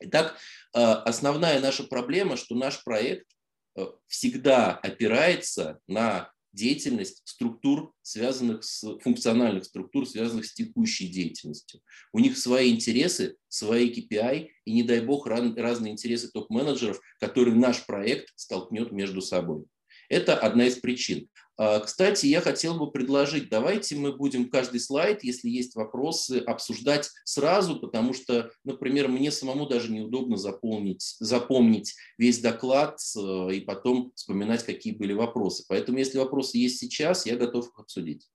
Итак, 0.00 0.36
а, 0.74 1.02
основная 1.02 1.60
наша 1.60 1.84
проблема, 1.84 2.36
что 2.36 2.54
наш 2.54 2.84
проект 2.84 3.26
а, 3.76 3.94
всегда 4.06 4.72
опирается 4.76 5.80
на 5.88 6.30
деятельность 6.56 7.22
структур, 7.24 7.92
связанных 8.02 8.64
с 8.64 8.98
функциональных 9.00 9.66
структур, 9.66 10.08
связанных 10.08 10.46
с 10.46 10.54
текущей 10.54 11.06
деятельностью. 11.06 11.80
У 12.12 12.18
них 12.18 12.36
свои 12.36 12.72
интересы, 12.72 13.36
свои 13.48 13.92
KPI 13.92 14.48
и, 14.64 14.72
не 14.72 14.82
дай 14.82 15.00
бог, 15.00 15.26
разные 15.26 15.92
интересы 15.92 16.30
топ-менеджеров, 16.32 16.98
которые 17.20 17.54
наш 17.54 17.84
проект 17.86 18.32
столкнет 18.34 18.90
между 18.90 19.20
собой. 19.20 19.66
Это 20.08 20.36
одна 20.38 20.66
из 20.66 20.76
причин. 20.76 21.28
А, 21.58 21.80
кстати, 21.80 22.26
я 22.26 22.40
хотел 22.40 22.78
бы 22.78 22.90
предложить, 22.90 23.48
давайте 23.48 23.96
мы 23.96 24.14
будем 24.14 24.50
каждый 24.50 24.78
слайд, 24.78 25.24
если 25.24 25.48
есть 25.48 25.74
вопросы, 25.74 26.38
обсуждать 26.46 27.10
сразу, 27.24 27.80
потому 27.80 28.12
что, 28.12 28.50
например, 28.64 29.08
мне 29.08 29.30
самому 29.30 29.66
даже 29.66 29.90
неудобно 29.90 30.36
заполнить, 30.36 31.16
запомнить 31.18 31.94
весь 32.18 32.40
доклад 32.40 32.98
э, 33.16 33.54
и 33.54 33.60
потом 33.60 34.12
вспоминать, 34.14 34.64
какие 34.64 34.94
были 34.94 35.14
вопросы. 35.14 35.64
Поэтому, 35.68 35.98
если 35.98 36.18
вопросы 36.18 36.58
есть 36.58 36.78
сейчас, 36.78 37.24
я 37.24 37.36
готов 37.36 37.68
их 37.68 37.78
обсудить. 37.78 38.28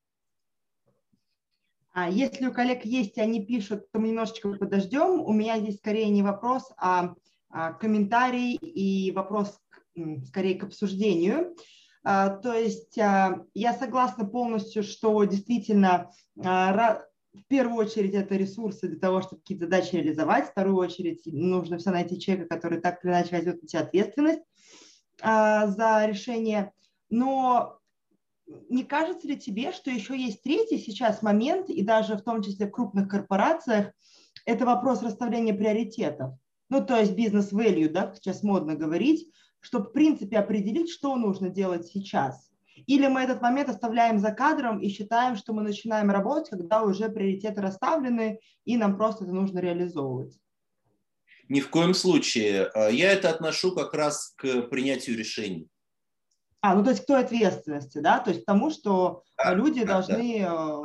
А 1.93 2.09
если 2.09 2.47
у 2.47 2.53
коллег 2.53 2.85
есть, 2.85 3.17
они 3.19 3.45
пишут, 3.45 3.91
то 3.91 3.99
мы 3.99 4.07
немножечко 4.07 4.51
подождем. 4.53 5.21
У 5.21 5.33
меня 5.33 5.59
здесь 5.59 5.77
скорее 5.77 6.09
не 6.09 6.23
вопрос, 6.23 6.71
а, 6.77 7.13
а 7.49 7.73
комментарий 7.73 8.55
и 8.55 9.11
вопрос 9.11 9.59
скорее 10.25 10.55
к 10.55 10.63
обсуждению. 10.63 11.55
А, 12.03 12.29
то 12.29 12.53
есть 12.53 12.97
а, 12.97 13.45
я 13.53 13.73
согласна 13.73 14.25
полностью, 14.25 14.83
что 14.83 15.23
действительно 15.23 16.11
а, 16.43 17.03
в 17.33 17.43
первую 17.47 17.77
очередь 17.77 18.13
это 18.13 18.35
ресурсы 18.35 18.87
для 18.87 18.99
того, 18.99 19.21
чтобы 19.21 19.41
какие-то 19.41 19.65
задачи 19.65 19.95
реализовать, 19.95 20.47
в 20.47 20.51
вторую 20.51 20.77
очередь 20.77 21.21
нужно 21.25 21.77
все 21.77 21.91
найти 21.91 22.19
человека, 22.19 22.55
который 22.55 22.81
так 22.81 23.03
или 23.03 23.11
иначе 23.11 23.35
возьмет 23.35 23.61
на 23.61 23.67
себя 23.67 23.81
ответственность 23.81 24.41
за 25.23 26.05
решение. 26.07 26.73
Но 27.09 27.79
не 28.69 28.83
кажется 28.83 29.27
ли 29.27 29.37
тебе, 29.37 29.71
что 29.71 29.91
еще 29.91 30.17
есть 30.17 30.43
третий 30.43 30.77
сейчас 30.77 31.21
момент, 31.21 31.69
и 31.69 31.83
даже 31.83 32.17
в 32.17 32.21
том 32.21 32.41
числе 32.41 32.67
в 32.67 32.71
крупных 32.71 33.07
корпорациях, 33.07 33.91
это 34.45 34.65
вопрос 34.65 35.01
расставления 35.03 35.53
приоритетов? 35.53 36.33
Ну, 36.69 36.83
то 36.83 36.97
есть 36.97 37.13
бизнес-value, 37.13 37.89
да, 37.89 38.13
сейчас 38.15 38.43
модно 38.43 38.75
говорить, 38.75 39.31
чтобы, 39.61 39.85
в 39.85 39.93
принципе, 39.93 40.37
определить, 40.37 40.89
что 40.89 41.15
нужно 41.15 41.49
делать 41.49 41.87
сейчас. 41.87 42.51
Или 42.87 43.07
мы 43.07 43.21
этот 43.21 43.41
момент 43.41 43.69
оставляем 43.69 44.19
за 44.19 44.31
кадром 44.31 44.79
и 44.79 44.89
считаем, 44.89 45.35
что 45.35 45.53
мы 45.53 45.61
начинаем 45.61 46.09
работать, 46.09 46.49
когда 46.49 46.83
уже 46.83 47.09
приоритеты 47.09 47.61
расставлены, 47.61 48.39
и 48.65 48.75
нам 48.75 48.97
просто 48.97 49.23
это 49.23 49.33
нужно 49.33 49.59
реализовывать. 49.59 50.37
Ни 51.47 51.59
в 51.59 51.69
коем 51.69 51.93
случае. 51.93 52.65
А, 52.73 52.89
я 52.89 53.11
это 53.11 53.29
отношу 53.29 53.73
как 53.73 53.93
раз 53.93 54.33
к 54.37 54.63
принятию 54.63 55.17
решений. 55.17 55.67
А, 56.61 56.75
ну 56.75 56.83
то 56.83 56.91
есть 56.91 57.03
к 57.03 57.07
той 57.07 57.21
ответственности, 57.21 57.97
да, 57.97 58.19
то 58.19 58.29
есть 58.29 58.43
к 58.43 58.45
тому, 58.45 58.69
что 58.69 59.23
да, 59.35 59.53
люди 59.53 59.83
да, 59.83 59.93
должны... 59.93 60.39
Да. 60.41 60.81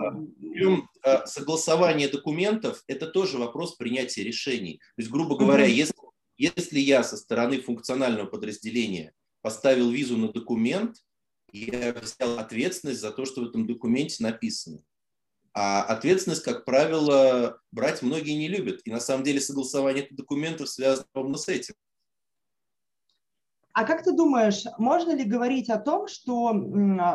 Э, 1.04 1.26
согласование 1.26 2.08
документов– 2.08 2.82
это 2.88 3.06
тоже 3.06 3.36
вопрос 3.38 3.76
принятия 3.76 4.24
решений. 4.24 4.80
То 4.96 5.02
есть, 5.02 5.10
грубо 5.10 5.36
говоря, 5.36 5.64
угу. 5.64 5.72
если 5.72 5.92
если 6.36 6.78
я 6.78 7.02
со 7.02 7.16
стороны 7.16 7.60
функционального 7.60 8.26
подразделения 8.26 9.12
поставил 9.42 9.90
визу 9.90 10.16
на 10.16 10.32
документ, 10.32 10.96
я 11.52 11.92
взял 11.94 12.38
ответственность 12.38 13.00
за 13.00 13.10
то, 13.10 13.24
что 13.24 13.42
в 13.42 13.48
этом 13.48 13.66
документе 13.66 14.22
написано. 14.22 14.82
А 15.54 15.84
ответственность, 15.84 16.42
как 16.42 16.64
правило, 16.66 17.60
брать 17.72 18.02
многие 18.02 18.36
не 18.36 18.48
любят. 18.48 18.82
И 18.84 18.90
на 18.90 19.00
самом 19.00 19.24
деле 19.24 19.40
согласование 19.40 20.06
документов 20.10 20.68
связано 20.68 21.06
ровно 21.14 21.38
с 21.38 21.48
этим. 21.48 21.74
А 23.72 23.84
как 23.84 24.02
ты 24.02 24.12
думаешь, 24.12 24.64
можно 24.78 25.14
ли 25.14 25.24
говорить 25.24 25.68
о 25.68 25.78
том, 25.78 26.08
что, 26.08 26.50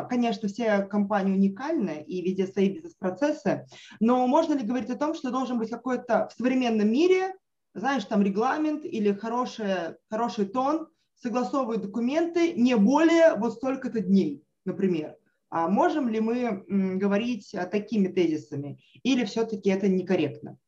конечно, 0.08 0.48
все 0.48 0.82
компании 0.82 1.32
уникальны 1.32 2.04
и 2.06 2.22
везде 2.22 2.46
свои 2.46 2.70
бизнес-процессы, 2.70 3.66
но 3.98 4.28
можно 4.28 4.54
ли 4.54 4.64
говорить 4.64 4.90
о 4.90 4.96
том, 4.96 5.14
что 5.14 5.32
должен 5.32 5.58
быть 5.58 5.70
какой-то 5.70 6.28
в 6.28 6.36
современном 6.36 6.88
мире 6.88 7.34
знаешь, 7.74 8.04
там 8.04 8.22
регламент 8.22 8.84
или 8.84 9.12
хороший, 9.12 9.96
хороший 10.10 10.46
тон, 10.46 10.88
согласовывают 11.14 11.82
документы 11.82 12.52
не 12.54 12.76
более 12.76 13.34
вот 13.36 13.54
столько-то 13.54 14.00
дней, 14.00 14.44
например. 14.64 15.16
А 15.48 15.68
можем 15.68 16.08
ли 16.08 16.20
мы 16.20 16.64
говорить 16.96 17.54
такими 17.70 18.08
тезисами? 18.08 18.80
Или 19.02 19.24
все-таки 19.24 19.68
это 19.70 19.86
некорректно, 19.86 20.58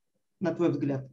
на 0.40 0.54
твой 0.54 0.70
взгляд? 0.70 1.08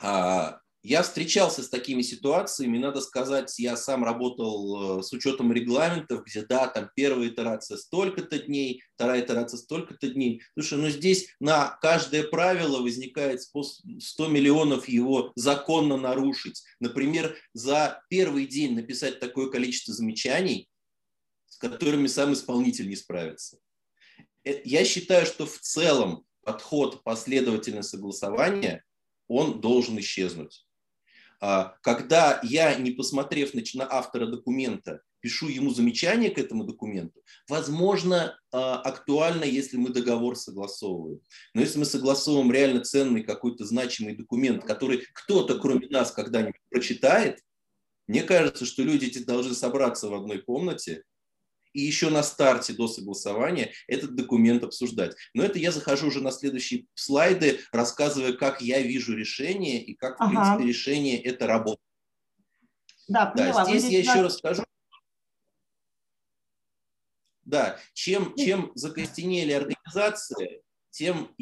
А, 0.00 0.61
я 0.84 1.02
встречался 1.02 1.62
с 1.62 1.68
такими 1.68 2.02
ситуациями, 2.02 2.76
надо 2.76 3.00
сказать, 3.00 3.56
я 3.58 3.76
сам 3.76 4.02
работал 4.02 4.98
э, 4.98 5.02
с 5.02 5.12
учетом 5.12 5.52
регламентов, 5.52 6.24
где, 6.24 6.44
да, 6.44 6.66
там 6.66 6.90
первая 6.96 7.28
итерация 7.28 7.76
столько-то 7.76 8.40
дней, 8.40 8.82
вторая 8.94 9.20
итерация 9.20 9.58
столько-то 9.58 10.08
дней. 10.08 10.42
Слушай, 10.54 10.78
ну 10.78 10.88
здесь 10.88 11.28
на 11.38 11.78
каждое 11.80 12.24
правило 12.24 12.82
возникает 12.82 13.42
100 13.42 14.26
миллионов 14.26 14.88
его 14.88 15.30
законно 15.36 15.96
нарушить. 15.96 16.64
Например, 16.80 17.36
за 17.54 18.02
первый 18.08 18.46
день 18.46 18.74
написать 18.74 19.20
такое 19.20 19.50
количество 19.50 19.94
замечаний, 19.94 20.68
с 21.46 21.58
которыми 21.58 22.08
сам 22.08 22.32
исполнитель 22.32 22.88
не 22.88 22.96
справится. 22.96 23.58
Э, 24.44 24.60
я 24.64 24.84
считаю, 24.84 25.26
что 25.26 25.46
в 25.46 25.60
целом 25.60 26.24
подход 26.42 27.04
последовательное 27.04 27.82
согласование, 27.82 28.82
он 29.28 29.60
должен 29.60 29.96
исчезнуть. 30.00 30.66
А, 31.44 31.74
когда 31.82 32.38
я, 32.44 32.76
не 32.76 32.92
посмотрев 32.92 33.52
на 33.74 33.84
автора 33.90 34.26
документа, 34.26 35.02
пишу 35.18 35.48
ему 35.48 35.74
замечание 35.74 36.30
к 36.30 36.38
этому 36.38 36.62
документу, 36.62 37.20
возможно, 37.48 38.38
а, 38.52 38.76
актуально, 38.76 39.42
если 39.42 39.76
мы 39.76 39.90
договор 39.90 40.36
согласовываем. 40.36 41.20
Но 41.52 41.60
если 41.60 41.80
мы 41.80 41.84
согласовываем 41.84 42.52
реально 42.52 42.82
ценный 42.82 43.24
какой-то 43.24 43.64
значимый 43.64 44.14
документ, 44.14 44.64
который 44.64 45.04
кто-то, 45.12 45.58
кроме 45.58 45.88
нас, 45.88 46.12
когда-нибудь 46.12 46.60
прочитает, 46.70 47.40
мне 48.06 48.22
кажется, 48.22 48.64
что 48.64 48.84
люди 48.84 49.06
эти 49.06 49.18
должны 49.18 49.54
собраться 49.54 50.08
в 50.08 50.14
одной 50.14 50.38
комнате 50.38 51.02
и 51.72 51.80
еще 51.80 52.10
на 52.10 52.22
старте 52.22 52.72
до 52.72 52.88
согласования 52.88 53.72
этот 53.86 54.14
документ 54.14 54.64
обсуждать. 54.64 55.16
Но 55.34 55.42
это 55.42 55.58
я 55.58 55.72
захожу 55.72 56.08
уже 56.08 56.20
на 56.20 56.30
следующие 56.30 56.86
слайды, 56.94 57.60
рассказывая, 57.72 58.32
как 58.32 58.60
я 58.62 58.80
вижу 58.80 59.16
решение 59.16 59.82
и 59.82 59.94
как, 59.94 60.18
в 60.18 60.22
ага. 60.22 60.30
принципе, 60.30 60.68
решение 60.68 61.22
это 61.22 61.46
работает. 61.46 61.80
Да, 63.08 63.26
поняла. 63.26 63.64
Да, 63.64 63.70
здесь 63.70 63.84
я 63.90 63.98
еще 63.98 64.22
расскажу. 64.22 64.64
Да, 67.44 67.78
чем, 67.92 68.34
чем 68.36 68.72
закостенели 68.74 69.52
организации, 69.52 70.61
тем 70.92 71.34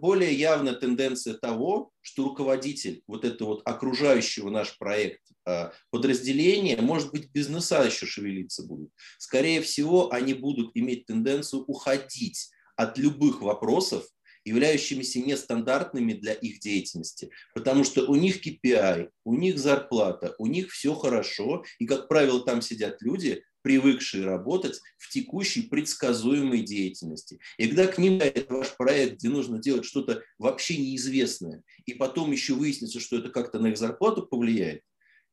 более 0.00 0.34
явна 0.34 0.74
тенденция 0.74 1.34
того, 1.34 1.92
что 2.00 2.24
руководитель 2.24 3.02
вот 3.06 3.24
этого 3.24 3.48
вот 3.50 3.62
окружающего 3.64 4.50
наш 4.50 4.76
проект 4.76 5.20
а, 5.46 5.72
подразделения, 5.90 6.76
может 6.78 7.12
быть, 7.12 7.30
бизнеса 7.30 7.84
еще 7.84 8.06
шевелиться 8.06 8.64
будут. 8.64 8.90
Скорее 9.16 9.62
всего, 9.62 10.12
они 10.12 10.34
будут 10.34 10.72
иметь 10.74 11.06
тенденцию 11.06 11.62
уходить 11.66 12.50
от 12.76 12.98
любых 12.98 13.40
вопросов, 13.40 14.04
являющимися 14.44 15.20
нестандартными 15.20 16.14
для 16.14 16.32
их 16.32 16.58
деятельности, 16.58 17.30
потому 17.54 17.84
что 17.84 18.04
у 18.06 18.16
них 18.16 18.44
KPI, 18.44 19.10
у 19.24 19.34
них 19.34 19.58
зарплата, 19.58 20.34
у 20.38 20.46
них 20.46 20.72
все 20.72 20.94
хорошо, 20.94 21.64
и, 21.78 21.86
как 21.86 22.08
правило, 22.08 22.40
там 22.40 22.62
сидят 22.62 23.00
люди, 23.00 23.44
привыкшие 23.62 24.24
работать 24.24 24.80
в 24.96 25.10
текущей 25.10 25.62
предсказуемой 25.62 26.62
деятельности. 26.62 27.38
И 27.56 27.68
когда 27.68 27.86
к 27.86 27.98
ним 27.98 28.20
это 28.20 28.54
ваш 28.54 28.76
проект, 28.76 29.18
где 29.18 29.28
нужно 29.28 29.58
делать 29.58 29.84
что-то 29.84 30.22
вообще 30.38 30.76
неизвестное, 30.76 31.62
и 31.86 31.94
потом 31.94 32.32
еще 32.32 32.54
выяснится, 32.54 33.00
что 33.00 33.18
это 33.18 33.30
как-то 33.30 33.58
на 33.58 33.68
их 33.68 33.78
зарплату 33.78 34.26
повлияет, 34.26 34.82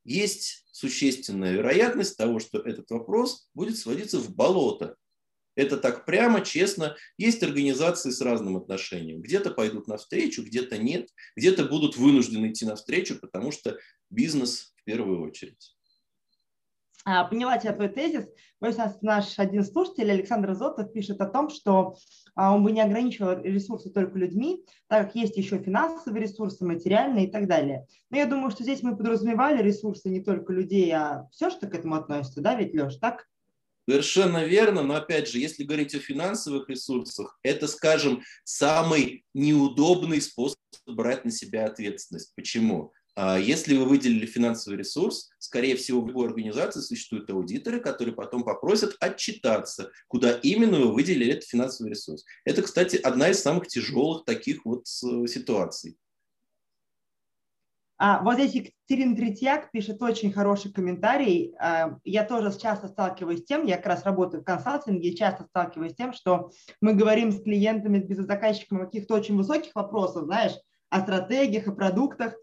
есть 0.03 0.65
существенная 0.71 1.53
вероятность 1.53 2.17
того, 2.17 2.39
что 2.39 2.59
этот 2.59 2.89
вопрос 2.91 3.49
будет 3.53 3.77
сводиться 3.77 4.19
в 4.19 4.33
болото. 4.33 4.95
Это 5.55 5.77
так 5.77 6.05
прямо, 6.05 6.41
честно. 6.41 6.95
Есть 7.17 7.41
организации 7.41 8.11
с 8.11 8.21
разным 8.21 8.57
отношением. 8.57 9.21
Где-то 9.21 9.51
пойдут 9.51 9.87
навстречу, 9.87 10.43
где-то 10.43 10.77
нет. 10.77 11.09
Где-то 11.35 11.65
будут 11.65 11.95
вынуждены 11.95 12.51
идти 12.51 12.65
навстречу, 12.65 13.17
потому 13.19 13.51
что 13.51 13.79
бизнес 14.09 14.73
в 14.75 14.83
первую 14.83 15.21
очередь. 15.21 15.74
А, 17.07 17.23
поняла 17.25 17.59
тебя 17.59 17.73
твой 17.73 17.89
тезис. 17.89 18.25
Вот 18.59 18.75
наш 19.01 19.37
один 19.37 19.63
слушатель, 19.63 20.09
Александр 20.11 20.55
Зотов, 20.55 20.91
пишет 20.91 21.21
о 21.21 21.27
том, 21.27 21.49
что 21.51 21.97
а, 22.33 22.55
он 22.55 22.63
бы 22.63 22.71
не 22.71 22.81
ограничивал 22.81 23.39
ресурсы 23.43 23.91
только 23.91 24.17
людьми, 24.17 24.65
так 24.87 25.07
как 25.07 25.15
есть 25.15 25.37
еще 25.37 25.59
финансовые 25.59 26.23
ресурсы, 26.23 26.65
материальные 26.65 27.27
и 27.27 27.31
так 27.31 27.47
далее. 27.47 27.85
Но 28.09 28.17
я 28.17 28.25
думаю, 28.25 28.49
что 28.49 28.63
здесь 28.63 28.81
мы 28.81 28.97
подразумевали 28.97 29.61
ресурсы 29.61 30.09
не 30.09 30.23
только 30.23 30.51
людей, 30.51 30.91
а 30.93 31.27
все, 31.31 31.51
что 31.51 31.67
к 31.67 31.75
этому 31.75 31.93
относится, 31.93 32.41
да, 32.41 32.55
ведь, 32.55 32.73
Леш, 32.73 32.95
так? 32.95 33.27
Совершенно 33.87 34.43
верно, 34.43 34.81
но 34.81 34.95
опять 34.95 35.29
же, 35.29 35.37
если 35.37 35.63
говорить 35.63 35.93
о 35.93 35.99
финансовых 35.99 36.67
ресурсах, 36.69 37.37
это, 37.43 37.67
скажем, 37.67 38.23
самый 38.43 39.23
неудобный 39.35 40.21
способ 40.21 40.57
брать 40.87 41.23
на 41.23 41.29
себя 41.29 41.67
ответственность. 41.67 42.33
Почему? 42.35 42.93
А 43.15 43.39
если 43.39 43.77
вы 43.77 43.85
выделили 43.85 44.25
финансовый 44.25 44.75
ресурс, 44.75 45.29
скорее 45.39 45.77
всего, 45.77 46.01
в 46.01 46.07
любой 46.07 46.27
организации 46.27 46.81
существуют 46.81 47.29
аудиторы, 47.29 47.79
которые 47.79 48.13
потом 48.13 48.43
попросят 48.43 48.97
отчитаться, 48.99 49.91
куда 50.07 50.33
именно 50.33 50.79
вы 50.79 50.93
выделили 50.93 51.31
этот 51.31 51.45
финансовый 51.45 51.89
ресурс. 51.89 52.25
Это, 52.43 52.61
кстати, 52.61 52.97
одна 52.97 53.29
из 53.29 53.41
самых 53.41 53.67
тяжелых 53.67 54.25
таких 54.25 54.65
вот 54.65 54.85
ситуаций. 54.87 55.97
А, 57.97 58.21
вот 58.21 58.33
здесь 58.35 58.51
Екатерина 58.53 59.15
Третьяк 59.15 59.71
пишет 59.71 60.01
очень 60.01 60.33
хороший 60.33 60.73
комментарий. 60.73 61.55
А, 61.57 61.97
я 62.03 62.25
тоже 62.25 62.51
часто 62.59 62.89
сталкиваюсь 62.89 63.39
с 63.39 63.45
тем, 63.45 63.65
я 63.65 63.77
как 63.77 63.85
раз 63.85 64.03
работаю 64.03 64.41
в 64.41 64.45
консалтинге, 64.45 65.15
часто 65.15 65.45
сталкиваюсь 65.45 65.93
с 65.93 65.95
тем, 65.95 66.11
что 66.11 66.51
мы 66.81 66.93
говорим 66.93 67.31
с 67.31 67.41
клиентами, 67.41 68.01
с 68.01 68.03
бизнес-заказчиками 68.03 68.81
о 68.81 68.85
каких-то 68.85 69.15
очень 69.15 69.37
высоких 69.37 69.73
вопросах, 69.75 70.25
знаешь, 70.25 70.53
о 70.89 71.01
стратегиях, 71.01 71.67
о 71.67 71.71
продуктах, 71.71 72.35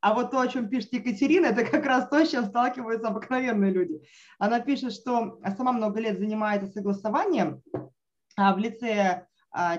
а 0.00 0.14
вот 0.14 0.30
то, 0.30 0.40
о 0.40 0.48
чем 0.48 0.68
пишет 0.68 0.92
Екатерина, 0.92 1.46
это 1.46 1.64
как 1.64 1.84
раз 1.86 2.08
то, 2.08 2.24
с 2.24 2.30
чем 2.30 2.44
сталкиваются 2.44 3.08
обыкновенные 3.08 3.72
люди. 3.72 4.02
Она 4.38 4.60
пишет, 4.60 4.92
что 4.92 5.40
сама 5.56 5.72
много 5.72 6.00
лет 6.00 6.18
занимается 6.18 6.68
согласованием 6.68 7.62
а 8.36 8.54
в 8.54 8.58
лице 8.58 9.26
а, 9.52 9.78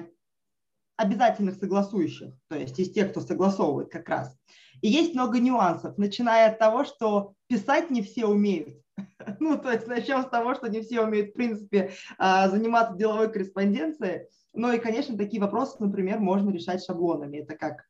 обязательных 0.98 1.56
согласующих, 1.56 2.34
то 2.48 2.56
есть 2.58 2.80
из 2.80 2.92
тех, 2.92 3.12
кто 3.12 3.22
согласовывает 3.22 3.92
как 3.92 4.08
раз. 4.08 4.38
И 4.82 4.88
есть 4.88 5.14
много 5.14 5.40
нюансов, 5.40 5.98
начиная 5.98 6.52
от 6.52 6.60
того, 6.60 6.86
что 6.86 7.34
писать 7.48 7.90
не 7.90 8.02
все 8.02 8.26
умеют. 8.26 8.80
Ну, 9.40 9.58
то 9.58 9.72
есть 9.72 9.88
начнем 9.88 10.22
с 10.24 10.30
того, 10.30 10.54
что 10.56 10.68
не 10.68 10.82
все 10.82 11.02
умеют, 11.02 11.32
в 11.32 11.34
принципе, 11.34 11.92
а, 12.18 12.48
заниматься 12.48 12.96
деловой 12.96 13.32
корреспонденцией. 13.32 14.28
Ну 14.54 14.72
и, 14.72 14.80
конечно, 14.80 15.18
такие 15.18 15.42
вопросы, 15.42 15.76
например, 15.80 16.20
можно 16.20 16.52
решать 16.52 16.84
шаблонами. 16.84 17.40
Это 17.40 17.58
как 17.58 17.86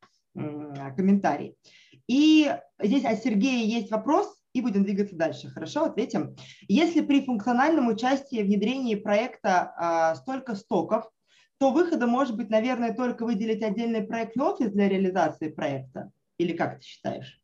комментарий. 0.96 1.56
И 2.08 2.54
здесь 2.82 3.06
от 3.06 3.24
Сергея 3.24 3.66
есть 3.66 3.92
вопрос, 3.92 4.36
и 4.56 4.62
будем 4.62 4.86
двигаться 4.86 5.16
дальше. 5.18 5.50
Хорошо, 5.50 5.84
ответим. 5.84 6.36
Если 6.70 7.02
при 7.02 7.26
функциональном 7.26 7.90
участии 7.90 8.42
в 8.42 8.46
внедрении 8.46 8.96
проекта 8.96 9.74
а, 9.76 10.16
столько 10.16 10.56
стоков, 10.56 11.10
то 11.58 11.72
выхода 11.72 12.08
может 12.08 12.38
быть, 12.38 12.50
наверное, 12.50 12.94
только 12.94 13.26
выделить 13.26 13.62
отдельный 13.64 14.02
проектный 14.02 14.46
офис 14.46 14.72
для 14.72 14.88
реализации 14.88 15.50
проекта. 15.50 16.10
Или 16.38 16.54
как 16.54 16.80
ты 16.80 16.86
считаешь? 16.86 17.42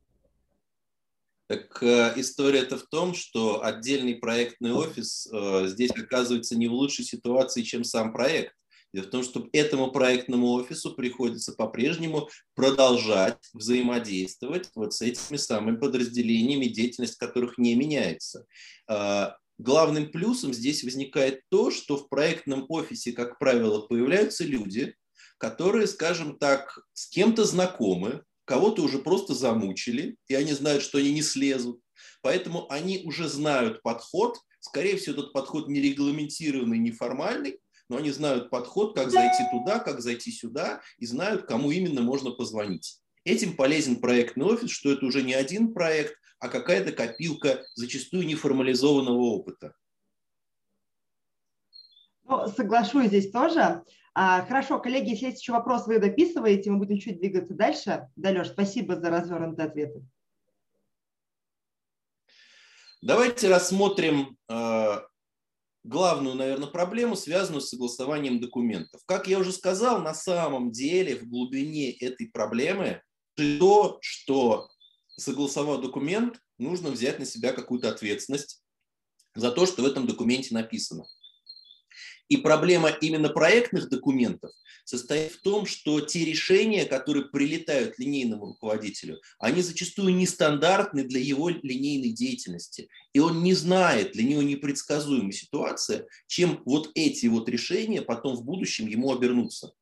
Так 1.48 1.84
э, 1.84 2.14
история-то 2.16 2.78
в 2.78 2.84
том, 2.84 3.14
что 3.14 3.62
отдельный 3.62 4.16
проектный 4.16 4.72
офис 4.72 5.28
э, 5.28 5.68
здесь 5.68 5.92
оказывается 5.92 6.58
не 6.58 6.70
в 6.70 6.74
лучшей 6.74 7.04
ситуации, 7.04 7.62
чем 7.64 7.84
сам 7.84 8.14
проект. 8.14 8.56
Дело 8.94 9.06
в 9.06 9.10
том, 9.10 9.24
что 9.24 9.48
этому 9.54 9.92
проектному 9.92 10.52
офису 10.52 10.94
приходится 10.94 11.54
по-прежнему 11.54 12.30
продолжать 12.56 13.38
взаимодействовать 13.54 14.70
вот 14.76 14.94
с 14.94 15.02
этими 15.02 15.38
самыми 15.38 15.78
подразделениями, 15.78 16.66
деятельность 16.66 17.18
которых 17.18 17.58
не 17.58 17.76
меняется. 17.76 18.46
А, 18.88 19.38
главным 19.58 20.12
плюсом 20.12 20.54
здесь 20.54 20.84
возникает 20.84 21.42
то, 21.50 21.72
что 21.72 21.96
в 21.96 22.10
проектном 22.10 22.66
офисе, 22.68 23.14
как 23.14 23.40
правило, 23.40 23.82
появляются 23.82 24.44
люди, 24.44 24.96
которые, 25.38 25.88
скажем 25.88 26.38
так, 26.38 26.78
с 26.94 27.08
кем-то 27.08 27.46
знакомы, 27.46 28.24
кого-то 28.46 28.82
уже 28.82 29.00
просто 29.00 29.34
замучили, 29.34 30.18
и 30.28 30.36
они 30.36 30.52
знают, 30.52 30.84
что 30.84 30.98
они 30.98 31.14
не 31.14 31.22
слезут. 31.22 31.80
Поэтому 32.22 32.70
они 32.70 33.02
уже 33.06 33.30
знают 33.30 33.82
подход. 33.82 34.38
Скорее 34.60 34.98
всего, 34.98 35.14
этот 35.14 35.34
подход 35.34 35.70
не 35.70 35.80
регламентированный, 35.80 36.78
неформальный, 36.78 37.60
но 37.92 37.98
они 37.98 38.10
знают 38.10 38.50
подход, 38.50 38.96
как 38.96 39.12
зайти 39.12 39.44
туда, 39.52 39.80
как 39.80 40.00
зайти 40.00 40.32
сюда, 40.32 40.82
и 40.98 41.06
знают, 41.06 41.46
кому 41.46 41.72
именно 41.72 42.02
можно 42.02 42.32
позвонить. 42.32 43.02
Этим 43.26 43.58
полезен 43.58 44.00
проектный 44.00 44.46
офис, 44.46 44.72
что 44.72 44.94
это 44.94 45.06
уже 45.06 45.24
не 45.24 45.34
один 45.34 45.74
проект, 45.74 46.16
а 46.40 46.48
какая-то 46.48 46.94
копилка 46.94 47.66
зачастую 47.76 48.26
неформализованного 48.26 49.20
опыта. 49.20 49.76
Ну, 52.24 52.48
соглашусь 52.48 53.08
здесь 53.08 53.30
тоже. 53.30 53.84
А, 54.14 54.46
хорошо, 54.46 54.80
коллеги, 54.80 55.10
если 55.10 55.26
есть 55.26 55.42
еще 55.42 55.52
вопрос, 55.52 55.86
вы 55.86 56.00
дописываете, 56.00 56.72
мы 56.72 56.78
будем 56.78 56.98
чуть 56.98 57.20
двигаться 57.20 57.54
дальше. 57.56 58.08
Да, 58.16 58.30
Леш, 58.30 58.48
спасибо 58.48 58.96
за 58.96 59.10
развернутые 59.10 59.68
ответы. 59.68 60.02
Давайте 63.02 63.50
рассмотрим 63.50 64.38
э, 64.48 65.02
главную, 65.84 66.36
наверное, 66.36 66.68
проблему, 66.68 67.16
связанную 67.16 67.62
с 67.62 67.70
согласованием 67.70 68.40
документов. 68.40 69.02
Как 69.06 69.28
я 69.28 69.40
уже 69.40 69.52
сказал, 69.52 70.02
на 70.02 70.14
самом 70.14 70.72
деле 70.72 71.16
в 71.16 71.28
глубине 71.28 71.92
этой 71.92 72.28
проблемы 72.28 73.02
то, 73.36 73.98
что 74.02 74.70
согласовав 75.18 75.82
документ, 75.82 76.40
нужно 76.58 76.90
взять 76.90 77.20
на 77.20 77.26
себя 77.26 77.54
какую-то 77.54 77.90
ответственность 77.90 78.62
за 79.36 79.52
то, 79.52 79.66
что 79.66 79.82
в 79.82 79.86
этом 79.86 80.08
документе 80.08 80.54
написано. 80.54 81.06
И 82.32 82.38
проблема 82.38 82.88
именно 82.88 83.28
проектных 83.28 83.90
документов 83.90 84.52
состоит 84.86 85.34
в 85.34 85.42
том, 85.42 85.66
что 85.66 86.00
те 86.00 86.24
решения, 86.24 86.86
которые 86.86 87.26
прилетают 87.26 88.00
линейному 88.00 88.46
руководителю, 88.46 89.20
они 89.38 89.62
зачастую 89.62 90.16
нестандартны 90.16 91.04
для 91.04 91.20
его 91.20 91.50
линейной 91.50 92.12
деятельности. 92.14 92.88
И 93.12 93.20
он 93.20 93.44
не 93.44 93.54
знает, 93.54 94.14
для 94.14 94.24
него 94.24 94.44
непредсказуемая 94.44 95.34
ситуация, 95.34 96.08
чем 96.28 96.64
вот 96.66 96.92
эти 96.96 97.26
вот 97.26 97.50
решения 97.50 98.02
потом 98.02 98.38
в 98.38 98.46
будущем 98.46 98.88
ему 98.88 99.12
обернутся. 99.12 99.74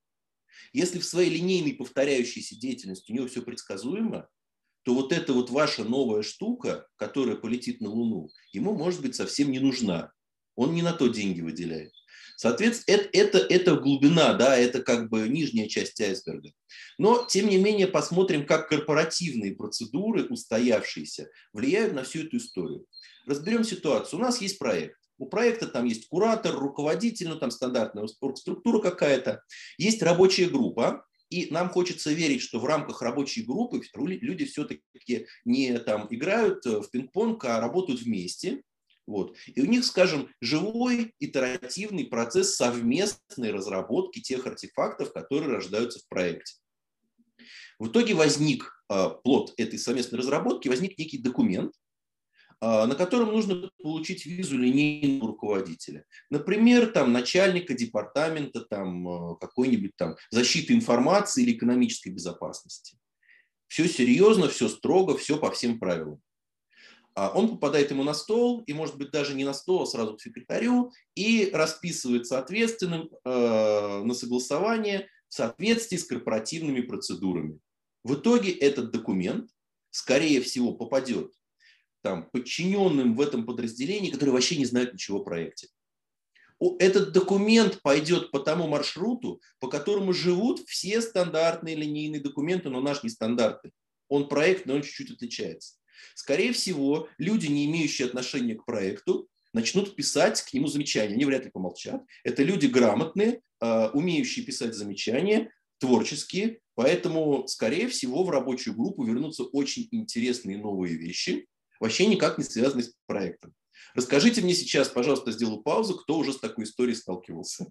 Если 0.74 0.98
в 0.98 1.06
своей 1.06 1.30
линейной 1.30 1.76
повторяющейся 1.76 2.60
деятельности 2.60 3.12
у 3.12 3.16
него 3.16 3.28
все 3.28 3.44
предсказуемо, 3.44 4.28
то 4.82 4.96
вот 4.96 5.14
эта 5.14 5.34
вот 5.34 5.52
ваша 5.52 5.84
новая 5.84 6.24
штука, 6.24 6.88
которая 6.96 7.36
полетит 7.36 7.80
на 7.80 7.92
Луну, 7.92 8.32
ему, 8.54 8.74
может 8.74 9.04
быть, 9.04 9.14
совсем 9.14 9.52
не 9.52 9.60
нужна. 9.60 10.12
Он 10.56 10.74
не 10.74 10.82
на 10.82 10.94
то 10.94 11.10
деньги 11.10 11.42
выделяет. 11.42 11.94
Соответственно, 12.40 12.96
это, 12.96 13.10
это, 13.12 13.38
это 13.40 13.76
глубина, 13.76 14.34
да, 14.34 14.56
это 14.56 14.82
как 14.82 15.10
бы 15.10 15.28
нижняя 15.28 15.68
часть 15.68 16.00
айсберга. 16.00 16.54
Но, 16.98 17.26
тем 17.28 17.50
не 17.50 17.58
менее, 17.58 17.86
посмотрим, 17.86 18.46
как 18.46 18.70
корпоративные 18.70 19.54
процедуры, 19.54 20.24
устоявшиеся, 20.24 21.30
влияют 21.52 21.94
на 21.94 22.04
всю 22.04 22.20
эту 22.20 22.38
историю. 22.38 22.86
Разберем 23.26 23.66
ситуацию. 23.66 24.22
У 24.22 24.24
нас 24.24 24.40
есть 24.40 24.58
проект. 24.58 24.98
У 25.18 25.26
проекта 25.26 25.68
там 25.68 25.84
есть 25.84 26.08
куратор, 26.08 26.56
руководитель, 26.56 27.28
ну 27.28 27.38
там 27.38 27.52
стандартная 27.52 28.08
структура 28.08 28.80
какая-то. 28.80 29.44
Есть 29.78 30.02
рабочая 30.02 30.48
группа, 30.48 31.06
и 31.30 31.52
нам 31.52 31.70
хочется 31.70 32.14
верить, 32.14 32.42
что 32.42 32.60
в 32.60 32.66
рамках 32.66 33.02
рабочей 33.02 33.44
группы 33.44 33.82
люди 33.96 34.46
все-таки 34.46 35.28
не 35.44 35.78
там 35.80 36.08
играют 36.10 36.64
в 36.64 36.90
пинг-понг, 36.90 37.44
а 37.44 37.60
работают 37.60 38.00
вместе. 38.00 38.64
Вот. 39.10 39.36
И 39.48 39.60
у 39.60 39.66
них, 39.66 39.86
скажем, 39.86 40.30
живой 40.40 41.16
итеративный 41.20 42.06
процесс 42.06 42.56
совместной 42.56 43.50
разработки 43.50 44.22
тех 44.22 44.46
артефактов, 44.46 45.12
которые 45.14 45.52
рождаются 45.52 45.98
в 46.00 46.08
проекте. 46.08 46.54
В 47.80 47.88
итоге 47.88 48.14
возник 48.14 48.72
э, 48.88 49.10
плод 49.24 49.56
этой 49.58 49.80
совместной 49.80 50.20
разработки, 50.20 50.68
возник 50.68 51.00
некий 51.00 51.18
документ, 51.18 51.74
э, 52.62 52.86
на 52.86 52.94
котором 52.94 53.30
нужно 53.30 53.72
получить 53.82 54.28
визу 54.28 54.60
линейного 54.60 55.30
руководителя. 55.30 56.06
Например, 56.30 56.86
там, 56.92 57.12
начальника 57.12 57.74
департамента 57.74 58.62
там, 58.62 59.08
э, 59.08 59.36
какой-нибудь 59.42 59.96
там 59.96 60.18
защиты 60.30 60.76
информации 60.76 61.42
или 61.42 61.54
экономической 61.54 62.10
безопасности. 62.10 62.96
Все 63.70 63.88
серьезно, 63.88 64.50
все 64.50 64.70
строго, 64.70 65.18
все 65.18 65.40
по 65.40 65.50
всем 65.50 65.80
правилам. 65.80 66.22
А 67.16 67.30
он 67.30 67.50
попадает 67.50 67.92
ему 67.92 68.04
на 68.04 68.14
стол, 68.14 68.64
и, 68.66 68.74
может 68.74 68.98
быть, 68.98 69.12
даже 69.12 69.34
не 69.34 69.44
на 69.44 69.54
стол, 69.54 69.84
а 69.84 69.86
сразу 69.86 70.16
к 70.16 70.22
секретарю, 70.22 70.92
и 71.16 71.50
расписывается 71.52 72.40
ответственным 72.40 73.10
э, 73.26 74.04
на 74.04 74.14
согласование 74.14 75.10
в 75.28 75.34
соответствии 75.34 75.98
с 75.98 76.06
корпоративными 76.06 76.82
процедурами. 76.82 77.60
В 78.04 78.16
итоге 78.16 78.52
этот 78.52 78.92
документ, 78.92 79.50
скорее 79.92 80.42
всего, 80.42 80.74
попадет 80.74 81.34
там, 82.02 82.30
подчиненным 82.32 83.16
в 83.16 83.22
этом 83.22 83.46
подразделении, 83.46 84.12
которые 84.12 84.34
вообще 84.34 84.58
не 84.58 84.66
знают 84.66 84.94
ничего 84.94 85.20
о 85.20 85.24
проекте. 85.24 85.68
Этот 86.80 87.14
документ 87.14 87.82
пойдет 87.82 88.32
по 88.32 88.40
тому 88.40 88.68
маршруту, 88.68 89.42
по 89.60 89.70
которому 89.70 90.12
живут 90.12 90.60
все 90.68 91.02
стандартные 91.02 91.76
линейные 91.76 92.22
документы, 92.22 92.70
но 92.70 92.82
наш 92.82 93.04
нестандартный. 93.04 93.72
Он 94.10 94.28
проектный, 94.28 94.76
он 94.76 94.82
чуть-чуть 94.82 95.12
отличается. 95.12 95.76
Скорее 96.16 96.54
всего, 96.54 97.08
люди, 97.18 97.48
не 97.48 97.66
имеющие 97.66 98.08
отношения 98.08 98.56
к 98.56 98.66
проекту, 98.66 99.28
начнут 99.54 99.96
писать 99.96 100.42
к 100.42 100.54
нему 100.54 100.68
замечания. 100.68 101.14
Они 101.14 101.26
вряд 101.26 101.46
ли 101.46 101.52
помолчат. 101.52 102.04
Это 102.24 102.44
люди 102.44 102.68
грамотные, 102.68 103.42
а, 103.60 103.90
умеющие 103.94 104.46
писать 104.46 104.76
замечания, 104.76 105.52
творческие. 105.80 106.60
Поэтому, 106.76 107.48
скорее 107.48 107.88
всего, 107.88 108.24
в 108.24 108.30
рабочую 108.30 108.76
группу 108.76 109.04
вернутся 109.04 109.44
очень 109.44 109.88
интересные 109.92 110.58
новые 110.58 110.96
вещи, 110.96 111.48
вообще 111.80 112.06
никак 112.06 112.38
не 112.38 112.44
связанные 112.44 112.84
с 112.84 112.94
проектом. 113.06 113.54
Расскажите 113.96 114.42
мне 114.42 114.54
сейчас, 114.54 114.90
пожалуйста, 114.90 115.32
сделаю 115.32 115.62
паузу, 115.62 115.98
кто 115.98 116.18
уже 116.18 116.34
с 116.34 116.40
такой 116.40 116.66
историей 116.66 116.96
сталкивался. 116.96 117.66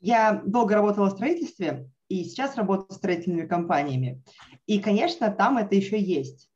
Я 0.00 0.42
долго 0.44 0.74
работала 0.74 1.08
в 1.08 1.12
строительстве, 1.12 1.90
и 2.08 2.24
сейчас 2.24 2.56
работаю 2.56 2.90
с 2.90 2.96
строительными 2.96 3.46
компаниями. 3.46 4.22
И, 4.66 4.78
конечно, 4.80 5.30
там 5.30 5.58
это 5.58 5.74
еще 5.74 6.00
есть. 6.00 6.48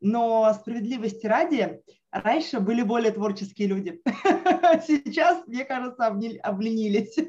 Но 0.00 0.52
справедливости 0.54 1.26
ради, 1.26 1.82
раньше 2.10 2.60
были 2.60 2.82
более 2.82 3.12
творческие 3.12 3.68
люди. 3.68 4.00
Сейчас, 4.86 5.46
мне 5.46 5.64
кажется, 5.64 6.06
обленились. 6.06 7.16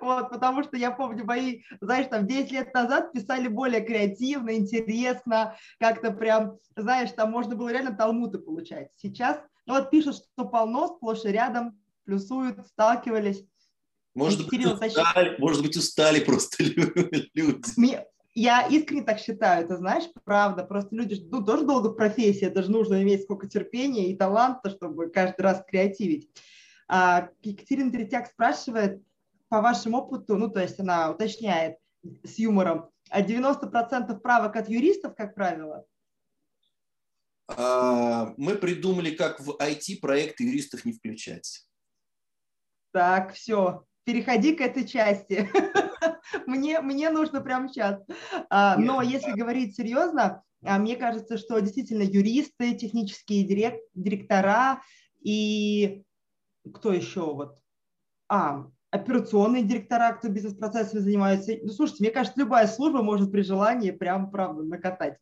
Вот, 0.00 0.30
потому 0.30 0.64
что 0.64 0.76
я 0.76 0.90
помню 0.90 1.24
мои, 1.24 1.62
знаешь, 1.80 2.08
там 2.08 2.26
10 2.26 2.50
лет 2.50 2.74
назад 2.74 3.12
писали 3.12 3.46
более 3.46 3.80
креативно, 3.82 4.56
интересно, 4.56 5.56
как-то 5.78 6.10
прям, 6.10 6.58
знаешь, 6.74 7.12
там 7.12 7.30
можно 7.30 7.54
было 7.54 7.68
реально 7.68 7.94
талмуты 7.94 8.38
получать. 8.38 8.88
Сейчас, 8.96 9.40
ну 9.64 9.74
вот 9.74 9.90
пишут, 9.90 10.16
что 10.16 10.44
полно, 10.44 10.88
сплошь 10.88 11.24
и 11.24 11.28
рядом, 11.28 11.78
плюсуют, 12.04 12.66
сталкивались. 12.66 13.44
Может 14.14 14.46
быть, 14.48 14.64
устали, 14.66 15.36
может 15.38 15.62
быть, 15.62 15.76
устали 15.76 16.20
просто 16.20 16.62
люди. 17.34 17.62
Мне, 17.76 18.04
я 18.34 18.66
искренне 18.66 19.02
так 19.02 19.18
считаю, 19.18 19.64
это 19.64 19.76
знаешь, 19.76 20.04
правда. 20.24 20.64
Просто 20.64 20.94
люди 20.94 21.26
ну, 21.30 21.44
тоже 21.44 21.64
долго 21.64 21.88
в 21.88 21.94
профессии, 21.94 22.46
это 22.46 22.62
же 22.62 22.70
нужно 22.70 23.02
иметь 23.02 23.22
сколько 23.22 23.48
терпения 23.48 24.10
и 24.10 24.16
таланта, 24.16 24.70
чтобы 24.70 25.10
каждый 25.10 25.42
раз 25.42 25.62
креативить. 25.66 26.30
А, 26.88 27.30
Екатерина 27.42 27.90
Третьяк 27.90 28.26
спрашивает, 28.26 29.02
по 29.48 29.60
вашему 29.60 29.98
опыту, 29.98 30.36
ну, 30.36 30.48
то 30.48 30.60
есть 30.60 30.80
она 30.80 31.10
уточняет 31.10 31.76
с 32.24 32.38
юмором, 32.38 32.88
а 33.10 33.20
90% 33.20 34.18
правок 34.20 34.56
от 34.56 34.68
юристов, 34.70 35.14
как 35.14 35.34
правило? 35.34 35.84
А, 37.48 38.32
мы 38.38 38.54
придумали, 38.54 39.14
как 39.14 39.40
в 39.40 39.56
IT-проекты 39.60 40.44
юристов 40.44 40.86
не 40.86 40.92
включать. 40.92 41.66
Так, 42.92 43.34
все, 43.34 43.84
переходи 44.04 44.54
к 44.54 44.60
этой 44.60 44.86
части. 44.86 45.48
мне, 46.46 46.80
мне 46.80 47.10
нужно 47.10 47.40
прямо 47.40 47.68
сейчас. 47.68 48.00
А, 48.50 48.76
но 48.76 49.02
если 49.02 49.32
говорить 49.32 49.76
серьезно, 49.76 50.42
а, 50.64 50.78
мне 50.78 50.96
кажется, 50.96 51.38
что 51.38 51.60
действительно 51.60 52.02
юристы, 52.02 52.74
технические 52.74 53.44
директ, 53.44 53.82
директора 53.94 54.82
и 55.20 56.04
кто 56.72 56.92
еще 56.92 57.34
вот? 57.34 57.58
А, 58.28 58.66
операционные 58.90 59.62
директора, 59.62 60.12
кто 60.12 60.28
бизнес-процессами 60.28 61.00
занимается. 61.00 61.52
Ну, 61.62 61.70
слушайте, 61.70 62.04
мне 62.04 62.12
кажется, 62.12 62.38
любая 62.38 62.66
служба 62.66 63.02
может 63.02 63.32
при 63.32 63.42
желании 63.42 63.90
прям, 63.90 64.30
правда, 64.30 64.62
накатать. 64.62 65.18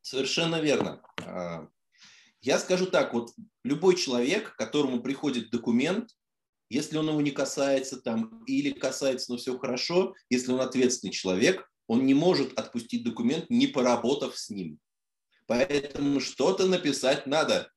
Совершенно 0.00 0.60
верно. 0.60 1.02
Я 2.42 2.58
скажу 2.58 2.86
так, 2.86 3.12
вот 3.14 3.32
любой 3.64 3.96
человек, 3.96 4.52
к 4.52 4.56
которому 4.56 5.02
приходит 5.02 5.50
документ, 5.50 6.10
если 6.68 6.96
он 6.96 7.08
его 7.08 7.20
не 7.20 7.30
касается 7.30 8.00
там 8.00 8.44
или 8.44 8.70
касается, 8.70 9.32
но 9.32 9.38
все 9.38 9.58
хорошо, 9.58 10.14
если 10.30 10.52
он 10.52 10.60
ответственный 10.60 11.12
человек, 11.12 11.68
он 11.86 12.04
не 12.04 12.14
может 12.14 12.58
отпустить 12.58 13.04
документ, 13.04 13.48
не 13.48 13.66
поработав 13.66 14.36
с 14.36 14.50
ним. 14.50 14.78
Поэтому 15.46 16.20
что-то 16.20 16.66
написать 16.66 17.26
надо. 17.26 17.70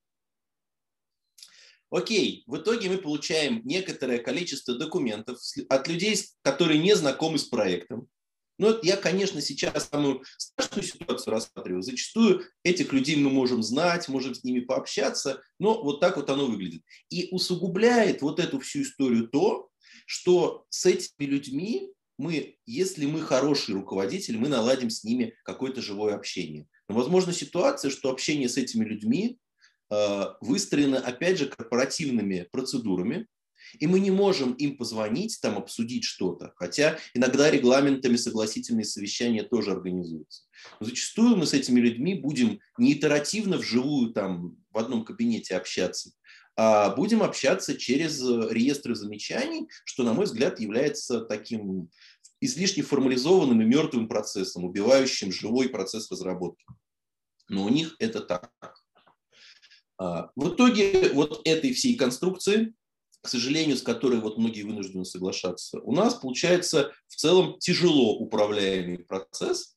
Окей, 1.91 2.43
в 2.45 2.57
итоге 2.57 2.89
мы 2.89 2.97
получаем 2.97 3.61
некоторое 3.63 4.19
количество 4.19 4.77
документов 4.77 5.39
от 5.69 5.87
людей, 5.87 6.17
которые 6.43 6.79
не 6.79 6.95
знакомы 6.95 7.37
с 7.39 7.45
проектом. 7.45 8.07
Но 8.59 8.77
я, 8.83 8.97
конечно, 8.97 9.41
сейчас 9.41 9.89
самую 9.89 10.23
страшную 10.37 10.85
ситуацию 10.85 11.33
рассматриваю. 11.33 11.81
Зачастую 11.81 12.43
этих 12.63 12.91
людей 12.93 13.15
мы 13.15 13.31
можем 13.31 13.63
знать, 13.63 14.09
можем 14.09 14.35
с 14.35 14.43
ними 14.43 14.59
пообщаться, 14.59 15.41
но 15.59 15.81
вот 15.81 16.01
так 16.01 16.17
вот 16.17 16.29
оно 16.29 16.45
выглядит. 16.45 16.83
И 17.09 17.29
усугубляет 17.31 18.21
вот 18.21 18.39
эту 18.39 18.59
всю 18.59 18.81
историю 18.81 19.29
то, 19.29 19.69
что 20.05 20.65
с 20.69 20.85
этими 20.85 21.25
людьми 21.25 21.93
мы, 22.17 22.57
если 22.65 23.05
мы 23.05 23.21
хороший 23.21 23.75
руководитель, 23.75 24.37
мы 24.37 24.49
наладим 24.49 24.89
с 24.89 25.05
ними 25.05 25.35
какое-то 25.43 25.81
живое 25.81 26.13
общение. 26.13 26.67
Но 26.89 26.95
возможно 26.95 27.31
ситуация, 27.31 27.89
что 27.89 28.11
общение 28.11 28.49
с 28.49 28.57
этими 28.57 28.83
людьми 28.83 29.39
э, 29.89 30.25
выстроено, 30.41 30.99
опять 30.99 31.37
же, 31.37 31.47
корпоративными 31.47 32.45
процедурами, 32.51 33.25
и 33.77 33.87
мы 33.87 33.99
не 33.99 34.11
можем 34.11 34.53
им 34.53 34.77
позвонить, 34.77 35.39
там 35.41 35.57
обсудить 35.57 36.03
что-то, 36.03 36.53
хотя 36.55 36.97
иногда 37.13 37.51
регламентами 37.51 38.15
согласительные 38.15 38.85
совещания 38.85 39.43
тоже 39.43 39.71
организуются. 39.71 40.43
Но 40.79 40.87
зачастую 40.87 41.37
мы 41.37 41.45
с 41.45 41.53
этими 41.53 41.79
людьми 41.79 42.15
будем 42.15 42.59
не 42.77 42.93
итеративно 42.93 43.57
вживую 43.57 44.11
там 44.11 44.57
в 44.71 44.77
одном 44.77 45.05
кабинете 45.05 45.55
общаться, 45.55 46.11
а 46.55 46.93
будем 46.95 47.23
общаться 47.23 47.77
через 47.77 48.21
реестры 48.21 48.95
замечаний, 48.95 49.69
что, 49.85 50.03
на 50.03 50.13
мой 50.13 50.25
взгляд, 50.25 50.59
является 50.59 51.21
таким 51.21 51.89
излишне 52.41 52.83
формализованным 52.83 53.61
и 53.61 53.65
мертвым 53.65 54.07
процессом, 54.07 54.65
убивающим 54.65 55.31
живой 55.31 55.69
процесс 55.69 56.09
разработки. 56.11 56.65
Но 57.47 57.65
у 57.65 57.69
них 57.69 57.95
это 57.99 58.21
так. 58.21 58.51
А, 59.97 60.31
в 60.35 60.53
итоге 60.53 61.09
вот 61.13 61.41
этой 61.45 61.73
всей 61.73 61.95
конструкции 61.95 62.73
к 63.21 63.27
сожалению, 63.27 63.77
с 63.77 63.81
которой 63.81 64.19
вот 64.19 64.37
многие 64.37 64.63
вынуждены 64.63 65.05
соглашаться, 65.05 65.79
у 65.81 65.91
нас 65.93 66.15
получается 66.15 66.91
в 67.07 67.15
целом 67.15 67.57
тяжело 67.59 68.17
управляемый 68.17 68.99
процесс 68.99 69.75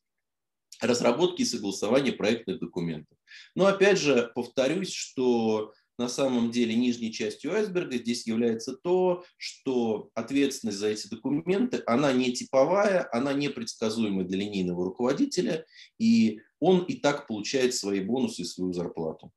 разработки 0.81 1.42
и 1.42 1.46
согласования 1.46 2.12
проектных 2.12 2.61
документов. 2.61 3.16
Но 3.55 3.66
опять 3.66 3.98
же, 3.98 4.31
повторюсь, 4.35 4.92
что 4.92 5.72
на 5.98 6.09
самом 6.09 6.50
деле 6.50 6.74
нижней 6.74 7.12
частью 7.12 7.52
айсберга 7.52 7.96
здесь 7.98 8.26
является 8.26 8.74
то, 8.74 9.24
что 9.37 10.11
ответственность 10.14 10.78
за 10.78 10.88
эти 10.88 11.07
документы, 11.07 11.83
она 11.87 12.12
не 12.12 12.33
типовая, 12.33 13.09
она 13.12 13.33
не 13.33 13.48
предсказуемая 13.48 14.24
для 14.24 14.38
линейного 14.38 14.85
руководителя, 14.85 15.64
и 15.98 16.40
он 16.61 16.85
и 16.85 16.94
так 16.94 17.26
получает 17.26 17.74
свои 17.74 18.00
бонусы 18.00 18.42
и 18.42 18.46
свою 18.46 18.72
зарплату. 18.72 19.31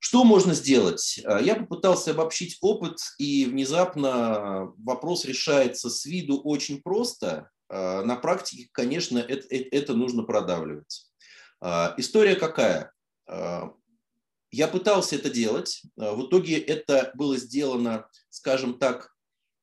Что 0.00 0.24
можно 0.24 0.54
сделать? 0.54 1.20
А, 1.24 1.40
я 1.40 1.54
попытался 1.54 2.12
обобщить 2.12 2.56
опыт, 2.62 2.98
и 3.18 3.44
внезапно 3.44 4.72
вопрос 4.78 5.26
решается 5.26 5.90
с 5.90 6.06
виду 6.06 6.40
очень 6.40 6.82
просто. 6.82 7.50
А, 7.68 8.02
на 8.02 8.16
практике, 8.16 8.70
конечно, 8.72 9.18
это, 9.18 9.46
это 9.50 9.94
нужно 9.94 10.24
продавливать. 10.24 11.06
История 11.98 12.36
какая? 12.36 12.90
Я 13.28 14.66
пытался 14.72 15.16
это 15.16 15.28
делать. 15.28 15.82
В 15.94 16.26
итоге 16.26 16.58
это 16.58 17.12
было 17.14 17.36
сделано, 17.36 18.08
скажем 18.30 18.78
так, 18.78 19.14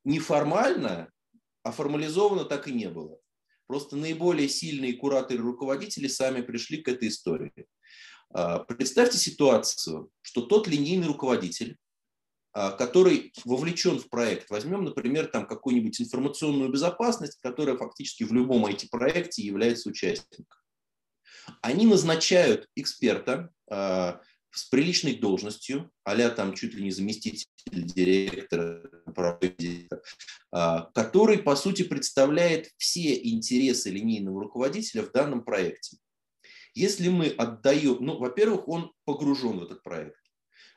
неформально, 0.03 1.11
а 1.63 1.71
формализовано 1.71 2.45
так 2.45 2.67
и 2.67 2.71
не 2.71 2.88
было. 2.88 3.17
Просто 3.65 3.95
наиболее 3.95 4.47
сильные 4.47 4.93
кураторы 4.93 5.41
руководители 5.41 6.07
сами 6.07 6.41
пришли 6.41 6.83
к 6.83 6.88
этой 6.88 7.07
истории. 7.07 7.65
А, 8.34 8.59
представьте 8.59 9.17
ситуацию, 9.17 10.09
что 10.21 10.41
тот 10.41 10.67
линейный 10.67 11.07
руководитель, 11.07 11.78
а, 12.53 12.71
который 12.71 13.34
вовлечен 13.45 13.99
в 13.99 14.09
проект, 14.09 14.49
возьмем, 14.49 14.84
например, 14.84 15.28
там 15.28 15.47
какую-нибудь 15.47 16.01
информационную 16.01 16.71
безопасность, 16.71 17.39
которая 17.41 17.78
фактически 17.78 18.23
в 18.23 18.34
любом 18.34 18.65
IT-проекте 18.65 19.43
является 19.43 19.89
участником. 19.89 20.45
Они 21.61 21.86
назначают 21.86 22.67
эксперта, 22.75 23.49
а, 23.69 24.21
с 24.51 24.63
приличной 24.65 25.15
должностью, 25.15 25.91
а 26.03 26.30
там 26.30 26.55
чуть 26.55 26.73
ли 26.73 26.84
не 26.84 26.89
заместитель 26.89 27.45
директора, 27.69 28.82
который, 30.95 31.38
по 31.38 31.55
сути, 31.55 31.84
представляет 31.84 32.71
все 32.78 33.13
интересы 33.13 33.91
линейного 33.91 34.41
руководителя 34.41 35.03
в 35.03 35.11
данном 35.11 35.43
проекте. 35.43 35.97
Если 36.78 37.09
мы 37.09 37.30
отдаем, 37.30 37.97
ну, 38.01 38.19
во-первых, 38.19 38.67
он 38.67 38.91
погружен 39.03 39.57
в 39.57 39.63
этот 39.63 39.82
проект. 39.82 40.21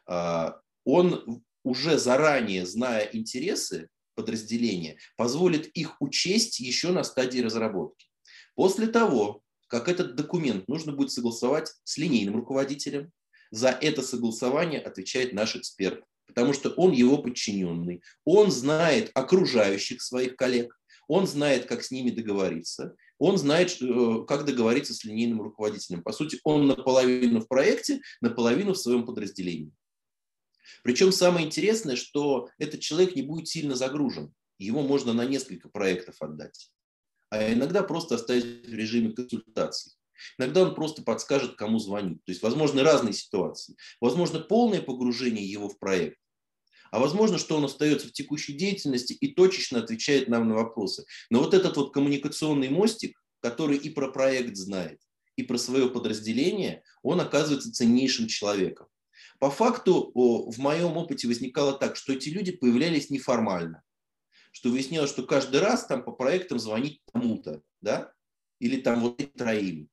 А, 0.06 0.58
он 0.84 1.44
уже 1.62 1.98
заранее, 1.98 2.64
зная 2.64 3.10
интересы 3.12 3.90
подразделения, 4.14 4.96
позволит 5.18 5.66
их 5.66 6.00
учесть 6.00 6.58
еще 6.58 6.90
на 6.92 7.04
стадии 7.04 7.40
разработки. 7.40 8.06
После 8.54 8.86
того, 8.86 9.42
как 9.66 9.90
этот 9.90 10.16
документ 10.16 10.68
нужно 10.68 10.92
будет 10.92 11.12
согласовать 11.12 11.70
с 11.84 11.98
линейным 11.98 12.36
руководителем, 12.36 13.12
за 13.50 13.68
это 13.68 14.00
согласование 14.00 14.80
отвечает 14.80 15.34
наш 15.34 15.54
эксперт, 15.54 16.02
потому 16.26 16.54
что 16.54 16.70
он 16.70 16.92
его 16.92 17.18
подчиненный. 17.18 18.02
Он 18.24 18.50
знает 18.50 19.10
окружающих 19.12 20.00
своих 20.00 20.36
коллег, 20.36 20.80
он 21.08 21.26
знает, 21.26 21.66
как 21.66 21.82
с 21.82 21.90
ними 21.90 22.08
договориться, 22.08 22.96
он 23.20 23.36
знает, 23.36 23.76
э, 23.80 24.24
как 24.26 24.46
договориться 24.46 24.94
с 24.94 25.04
линейным 25.04 25.42
руководителем. 25.42 26.02
По 26.02 26.10
сути, 26.10 26.40
он 26.42 26.66
наполовину 26.66 27.40
в 27.40 27.48
проекте, 27.48 28.00
наполовину 28.22 28.72
в 28.72 28.78
своем 28.78 29.04
подразделении. 29.04 29.72
Причем 30.82 31.12
самое 31.12 31.46
интересное, 31.46 31.96
что 31.96 32.48
этот 32.58 32.80
человек 32.80 33.14
не 33.14 33.22
будет 33.22 33.46
сильно 33.46 33.76
загружен. 33.76 34.32
Его 34.58 34.82
можно 34.82 35.12
на 35.12 35.26
несколько 35.26 35.68
проектов 35.68 36.16
отдать. 36.20 36.70
А 37.28 37.52
иногда 37.52 37.82
просто 37.82 38.14
оставить 38.14 38.66
в 38.66 38.72
режиме 38.72 39.12
консультаций. 39.12 39.92
Иногда 40.38 40.62
он 40.62 40.74
просто 40.74 41.02
подскажет, 41.02 41.56
кому 41.56 41.78
звонить. 41.78 42.24
То 42.24 42.32
есть, 42.32 42.42
возможно, 42.42 42.82
разные 42.82 43.12
ситуации. 43.12 43.76
Возможно, 44.00 44.40
полное 44.40 44.80
погружение 44.80 45.44
его 45.44 45.68
в 45.68 45.78
проект. 45.78 46.18
А 46.90 46.98
возможно, 46.98 47.38
что 47.38 47.56
он 47.56 47.64
остается 47.64 48.08
в 48.08 48.12
текущей 48.12 48.52
деятельности 48.52 49.12
и 49.12 49.34
точечно 49.34 49.78
отвечает 49.78 50.28
нам 50.28 50.48
на 50.48 50.54
вопросы. 50.54 51.04
Но 51.30 51.40
вот 51.40 51.54
этот 51.54 51.76
вот 51.76 51.92
коммуникационный 51.92 52.68
мостик, 52.68 53.20
который 53.40 53.76
и 53.76 53.90
про 53.90 54.10
проект 54.10 54.56
знает, 54.56 55.00
и 55.36 55.42
про 55.42 55.56
свое 55.58 55.88
подразделение, 55.88 56.82
он 57.02 57.20
оказывается 57.20 57.72
ценнейшим 57.72 58.26
человеком. 58.26 58.88
По 59.38 59.50
факту 59.50 60.12
в 60.14 60.58
моем 60.58 60.96
опыте 60.96 61.26
возникало 61.26 61.72
так, 61.72 61.96
что 61.96 62.12
эти 62.12 62.28
люди 62.28 62.52
появлялись 62.52 63.08
неформально. 63.08 63.82
Что 64.52 64.70
выяснялось, 64.70 65.10
что 65.10 65.22
каждый 65.22 65.60
раз 65.60 65.86
там 65.86 66.04
по 66.04 66.12
проектам 66.12 66.58
звонить 66.58 67.00
кому-то, 67.12 67.62
да, 67.80 68.12
или 68.58 68.80
там 68.80 69.00
вот 69.00 69.32
троим. 69.34 69.88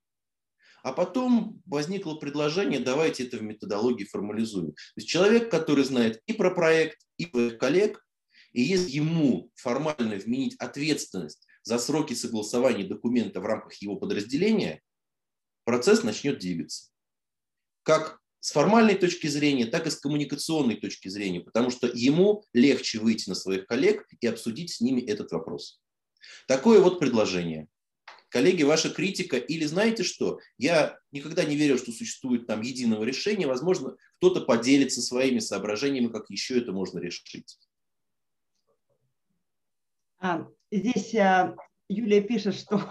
А 0.87 0.93
потом 0.93 1.61
возникло 1.65 2.15
предложение, 2.15 2.79
давайте 2.79 3.25
это 3.25 3.35
в 3.35 3.43
методологии 3.43 4.05
формализуем. 4.05 4.71
То 4.71 4.93
есть 4.95 5.09
человек, 5.09 5.51
который 5.51 5.83
знает 5.83 6.23
и 6.27 6.31
про 6.31 6.49
проект, 6.49 6.97
и 7.17 7.25
про 7.25 7.49
коллег, 7.49 8.07
и 8.53 8.61
если 8.61 8.91
ему 8.91 9.51
формально 9.55 10.15
вменить 10.15 10.55
ответственность 10.59 11.45
за 11.61 11.77
сроки 11.77 12.13
согласования 12.13 12.85
документа 12.85 13.41
в 13.41 13.45
рамках 13.45 13.73
его 13.81 13.97
подразделения, 13.97 14.81
процесс 15.65 16.03
начнет 16.03 16.39
двигаться. 16.39 16.89
Как 17.83 18.21
с 18.39 18.53
формальной 18.53 18.95
точки 18.95 19.27
зрения, 19.27 19.65
так 19.65 19.87
и 19.87 19.89
с 19.89 19.97
коммуникационной 19.97 20.77
точки 20.77 21.09
зрения, 21.09 21.41
потому 21.41 21.69
что 21.69 21.91
ему 21.93 22.45
легче 22.53 22.99
выйти 22.99 23.27
на 23.27 23.35
своих 23.35 23.67
коллег 23.67 24.07
и 24.21 24.25
обсудить 24.25 24.71
с 24.71 24.79
ними 24.79 25.01
этот 25.01 25.33
вопрос. 25.33 25.81
Такое 26.47 26.79
вот 26.79 26.97
предложение 26.97 27.67
коллеги, 28.29 28.63
ваша 28.63 28.89
критика, 28.89 29.37
или 29.37 29.65
знаете 29.65 30.03
что, 30.03 30.39
я 30.57 30.97
никогда 31.11 31.43
не 31.43 31.55
верил, 31.55 31.77
что 31.77 31.91
существует 31.91 32.47
там 32.47 32.61
единого 32.61 33.03
решения, 33.03 33.47
возможно, 33.47 33.95
кто-то 34.17 34.41
поделится 34.41 35.01
своими 35.01 35.39
соображениями, 35.39 36.07
как 36.07 36.29
еще 36.29 36.59
это 36.59 36.71
можно 36.71 36.99
решить. 36.99 37.57
А, 40.19 40.47
здесь 40.71 41.13
а, 41.15 41.55
Юлия 41.87 42.21
пишет, 42.21 42.55
что 42.55 42.81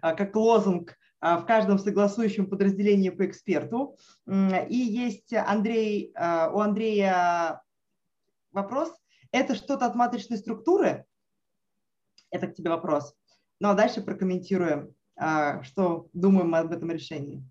а, 0.00 0.14
как 0.14 0.34
лозунг 0.36 0.96
в 1.20 1.44
каждом 1.46 1.78
согласующем 1.78 2.48
подразделении 2.48 3.08
по 3.08 3.26
эксперту. 3.26 3.96
И 4.26 4.76
есть 4.76 5.32
Андрей, 5.32 6.12
у 6.14 6.60
Андрея 6.60 7.62
вопрос. 8.52 8.92
Это 9.32 9.54
что-то 9.54 9.86
от 9.86 9.94
матричной 9.94 10.36
структуры? 10.36 11.06
Это 12.30 12.48
к 12.48 12.54
тебе 12.54 12.68
вопрос. 12.68 13.16
Ну 13.60 13.68
а 13.68 13.74
дальше 13.74 14.02
прокомментируем, 14.02 14.94
а, 15.16 15.62
что 15.62 16.08
думаем 16.12 16.50
мы 16.50 16.58
об 16.58 16.72
этом 16.72 16.90
решении. 16.90 17.42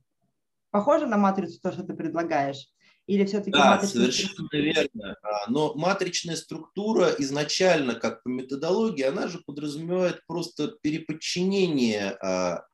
Похоже 0.71 1.07
на 1.07 1.17
матрицу 1.17 1.59
то, 1.61 1.71
что 1.71 1.83
ты 1.83 1.93
предлагаешь? 1.93 2.67
Или 3.07 3.25
все-таки 3.25 3.51
да, 3.51 3.79
совершенно 3.81 4.33
структура? 4.33 4.61
верно. 4.61 5.15
А, 5.21 5.49
но 5.49 5.75
матричная 5.75 6.35
структура 6.35 7.09
изначально, 7.19 7.95
как 7.95 8.23
по 8.23 8.29
методологии, 8.29 9.03
она 9.03 9.27
же 9.27 9.39
подразумевает 9.45 10.21
просто 10.27 10.75
переподчинение. 10.81 12.17
А, 12.21 12.65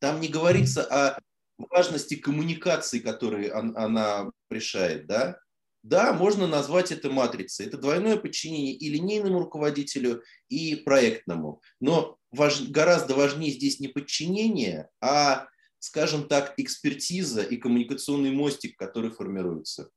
там 0.00 0.20
не 0.20 0.28
говорится 0.28 0.84
о 0.84 1.18
важности 1.58 2.16
коммуникации, 2.16 3.00
которые 3.00 3.52
она 3.52 4.30
решает, 4.50 5.06
да? 5.06 5.38
Да, 5.86 6.12
можно 6.12 6.48
назвать 6.48 6.90
это 6.90 7.10
матрицей. 7.10 7.66
Это 7.66 7.78
двойное 7.78 8.16
подчинение 8.16 8.74
и 8.74 8.90
линейному 8.90 9.38
руководителю, 9.38 10.24
и 10.48 10.74
проектному. 10.74 11.62
Но 11.78 12.18
важ, 12.32 12.60
гораздо 12.62 13.14
важнее 13.14 13.52
здесь 13.52 13.78
не 13.78 13.86
подчинение, 13.86 14.88
а, 15.00 15.46
скажем 15.78 16.26
так, 16.26 16.54
экспертиза 16.56 17.42
и 17.42 17.56
коммуникационный 17.56 18.32
мостик, 18.32 18.76
который 18.76 19.10
формируется. 19.10 19.88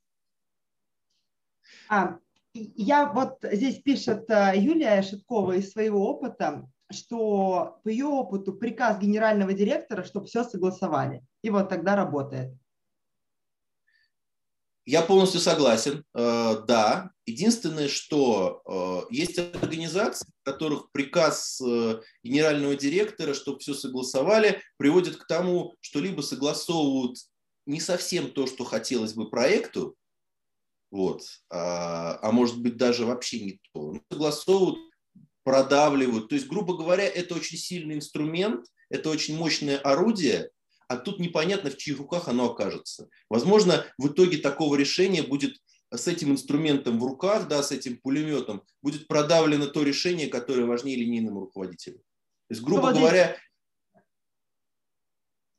А, 1.89 2.19
я 2.53 3.11
вот 3.11 3.39
здесь 3.41 3.81
пишет 3.81 4.29
э, 4.29 4.53
Юлия 4.57 5.01
Шиткова 5.01 5.53
из 5.53 5.71
своего 5.71 6.07
опыта, 6.07 6.69
что 6.91 7.79
по 7.83 7.89
ее 7.89 8.05
опыту 8.05 8.53
приказ 8.53 8.99
генерального 8.99 9.53
директора, 9.53 10.03
чтобы 10.03 10.27
все 10.27 10.43
согласовали. 10.43 11.23
И 11.41 11.49
вот 11.49 11.67
тогда 11.69 11.95
работает. 11.95 12.53
Я 14.89 15.03
полностью 15.03 15.39
согласен, 15.39 16.03
э, 16.15 16.63
да. 16.67 17.11
Единственное, 17.27 17.87
что 17.87 18.63
э, 18.65 19.13
есть 19.13 19.37
организации, 19.37 20.25
в 20.41 20.43
которых 20.43 20.91
приказ 20.91 21.61
э, 21.61 22.01
генерального 22.23 22.75
директора, 22.75 23.35
чтобы 23.35 23.59
все 23.59 23.75
согласовали, 23.75 24.63
приводит 24.77 25.17
к 25.17 25.27
тому, 25.27 25.75
что 25.79 25.99
либо 25.99 26.21
согласовывают 26.21 27.17
не 27.67 27.79
совсем 27.79 28.31
то, 28.31 28.47
что 28.47 28.63
хотелось 28.63 29.13
бы 29.13 29.29
проекту, 29.29 29.95
вот, 30.89 31.21
а, 31.51 32.17
а 32.23 32.31
может 32.31 32.59
быть 32.59 32.75
даже 32.75 33.05
вообще 33.05 33.41
не 33.41 33.59
то. 33.71 33.93
Согласовывают, 34.09 34.79
продавливают. 35.43 36.29
То 36.29 36.35
есть, 36.35 36.47
грубо 36.47 36.75
говоря, 36.75 37.03
это 37.03 37.35
очень 37.35 37.59
сильный 37.59 37.93
инструмент, 37.93 38.65
это 38.89 39.11
очень 39.11 39.37
мощное 39.37 39.77
орудие, 39.77 40.49
а 40.89 40.97
тут 40.97 41.19
непонятно, 41.19 41.69
в 41.69 41.77
чьих 41.77 41.99
руках 41.99 42.27
оно 42.27 42.51
окажется. 42.51 43.09
Возможно, 43.29 43.85
в 43.99 44.07
итоге 44.07 44.37
такого 44.37 44.75
решения 44.75 45.21
будет 45.21 45.61
с 45.93 46.07
этим 46.07 46.31
инструментом 46.31 46.99
в 46.99 47.03
руках, 47.05 47.47
да, 47.47 47.61
с 47.61 47.71
этим 47.71 47.97
пулеметом, 47.97 48.63
будет 48.81 49.07
продавлено 49.07 49.67
то 49.67 49.83
решение, 49.83 50.27
которое 50.27 50.65
важнее 50.65 50.97
линейному 50.97 51.41
руководителю. 51.41 51.97
То 51.97 52.53
есть, 52.55 52.63
грубо 52.63 52.89
ну, 52.89 53.01
говоря, 53.01 53.37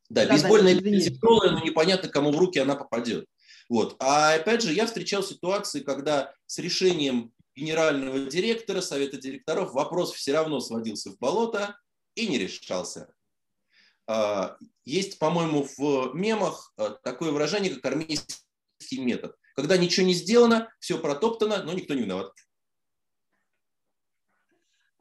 да, 0.09 0.27
да 0.27 0.35
бейсбольная 0.35 0.75
да, 0.75 0.81
тяжелая, 0.81 1.53
но 1.53 1.65
непонятно, 1.65 2.09
кому 2.09 2.33
в 2.33 2.39
руки 2.39 2.59
она 2.59 2.75
попадет. 2.75 3.27
Вот. 3.69 3.95
А 4.01 4.35
опять 4.35 4.63
же, 4.63 4.73
я 4.73 4.87
встречал 4.87 5.23
ситуации, 5.23 5.79
когда 5.79 6.35
с 6.47 6.59
решением 6.59 7.33
генерального 7.55 8.19
директора, 8.19 8.81
совета 8.81 9.17
директоров 9.17 9.75
вопрос 9.75 10.13
все 10.13 10.33
равно 10.33 10.59
сводился 10.59 11.13
в 11.13 11.19
болото 11.19 11.79
и 12.17 12.27
не 12.27 12.37
решался. 12.37 13.15
А, 14.11 14.57
есть, 14.85 15.21
по-моему, 15.21 15.63
в 15.79 16.15
мемах 16.15 16.73
а, 16.77 16.91
такое 16.91 17.31
выражение, 17.31 17.77
как 17.77 17.93
армейский 17.93 18.99
метод. 18.99 19.37
Когда 19.55 19.77
ничего 19.77 20.05
не 20.05 20.15
сделано, 20.15 20.69
все 20.81 20.99
протоптано, 20.99 21.63
но 21.63 21.73
никто 21.73 21.95
не 21.95 22.03
виноват. 22.03 22.33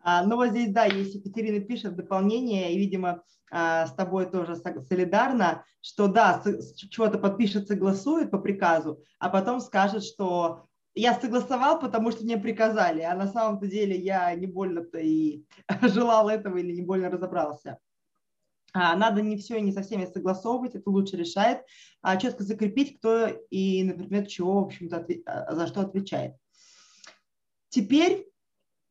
А, 0.01 0.23
ну 0.23 0.35
вот 0.35 0.49
здесь, 0.49 0.71
да, 0.71 0.85
есть 0.85 1.15
Екатерина 1.15 1.59
пишет 1.59 1.95
дополнение, 1.95 2.71
и, 2.71 2.77
видимо, 2.77 3.23
с 3.51 3.91
тобой 3.97 4.29
тоже 4.29 4.55
солидарно, 4.55 5.65
что 5.81 6.07
да, 6.07 6.43
чего-то 6.91 7.17
подпишет, 7.17 7.67
согласует 7.67 8.29
по 8.29 8.37
приказу, 8.37 9.03
а 9.17 9.29
потом 9.29 9.59
скажет, 9.59 10.03
что 10.03 10.67
я 10.93 11.19
согласовал, 11.19 11.79
потому 11.79 12.11
что 12.11 12.23
мне 12.23 12.37
приказали, 12.37 13.01
а 13.01 13.15
на 13.15 13.25
самом-то 13.25 13.65
деле 13.65 13.97
я 13.97 14.35
не 14.35 14.45
больно-то 14.45 14.99
и 14.99 15.45
желал 15.81 16.29
этого 16.29 16.57
или 16.57 16.73
не 16.73 16.83
больно 16.83 17.09
разобрался. 17.09 17.79
А, 18.73 18.95
надо 18.95 19.21
не 19.21 19.37
все 19.37 19.57
и 19.57 19.61
не 19.61 19.71
со 19.71 19.81
всеми 19.81 20.05
согласовывать, 20.05 20.75
это 20.75 20.89
лучше 20.89 21.17
решает, 21.17 21.61
а 22.01 22.17
четко 22.17 22.43
закрепить, 22.43 22.99
кто 22.99 23.27
и 23.27 23.83
на 23.83 23.93
предмет 23.93 24.27
чего, 24.27 24.61
в 24.61 24.65
общем-то, 24.65 25.07
а, 25.25 25.55
за 25.55 25.67
что 25.67 25.81
отвечает. 25.81 26.35
Теперь 27.69 28.28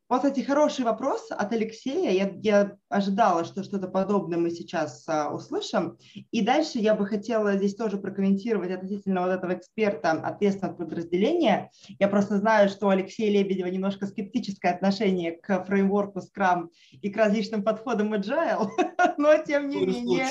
Вот, 0.09 0.23
кстати, 0.23 0.41
хороший 0.41 0.87
вопрос 0.87 1.27
от 1.31 1.53
Алексея. 1.53 2.11
Я, 2.11 2.33
я 2.43 2.77
ожидала, 2.89 3.45
что 3.45 3.63
что-то 3.63 3.89
подобное 3.89 4.39
мы 4.39 4.51
сейчас 4.51 5.05
а, 5.07 5.31
услышим. 5.31 5.99
И 6.31 6.41
дальше 6.41 6.79
я 6.79 6.95
бы 6.95 7.07
хотела 7.07 7.57
здесь 7.59 7.75
тоже 7.75 7.99
прокомментировать 7.99 8.71
относительно 8.71 9.21
вот 9.21 9.33
этого 9.33 9.53
эксперта 9.53 10.13
ответственного 10.13 10.77
подразделения. 10.77 11.71
Я 11.99 12.09
просто 12.09 12.39
знаю, 12.39 12.71
что 12.71 12.87
у 12.87 12.89
Алексея 12.91 13.31
Лебедева 13.31 13.67
немножко 13.67 14.07
скептическое 14.07 14.73
отношение 14.73 15.33
к 15.33 15.65
фреймворку 15.67 16.21
Scrum 16.21 16.69
и 16.91 17.11
к 17.11 17.17
различным 17.19 17.63
подходам 17.63 18.15
Agile, 18.15 18.71
но 19.19 19.37
тем 19.45 19.69
не 19.69 19.85
менее... 19.85 20.27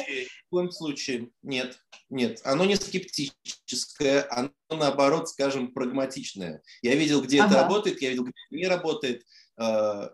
В 0.47 0.49
коем 0.49 0.71
случае 0.71 1.29
нет, 1.43 1.77
нет. 2.09 2.41
Оно 2.45 2.65
не 2.65 2.77
скептическое, 2.77 4.25
оно 4.31 4.49
наоборот, 4.71 5.29
скажем, 5.29 5.71
прагматичное. 5.71 6.63
Я 6.81 6.95
видел, 6.95 7.21
где 7.21 7.41
ага. 7.41 7.51
это 7.51 7.61
работает, 7.63 8.01
я 8.01 8.09
видел, 8.09 8.23
где 8.23 8.33
это 8.49 8.55
не 8.55 8.67
работает. 8.67 9.23
Э, 9.57 10.09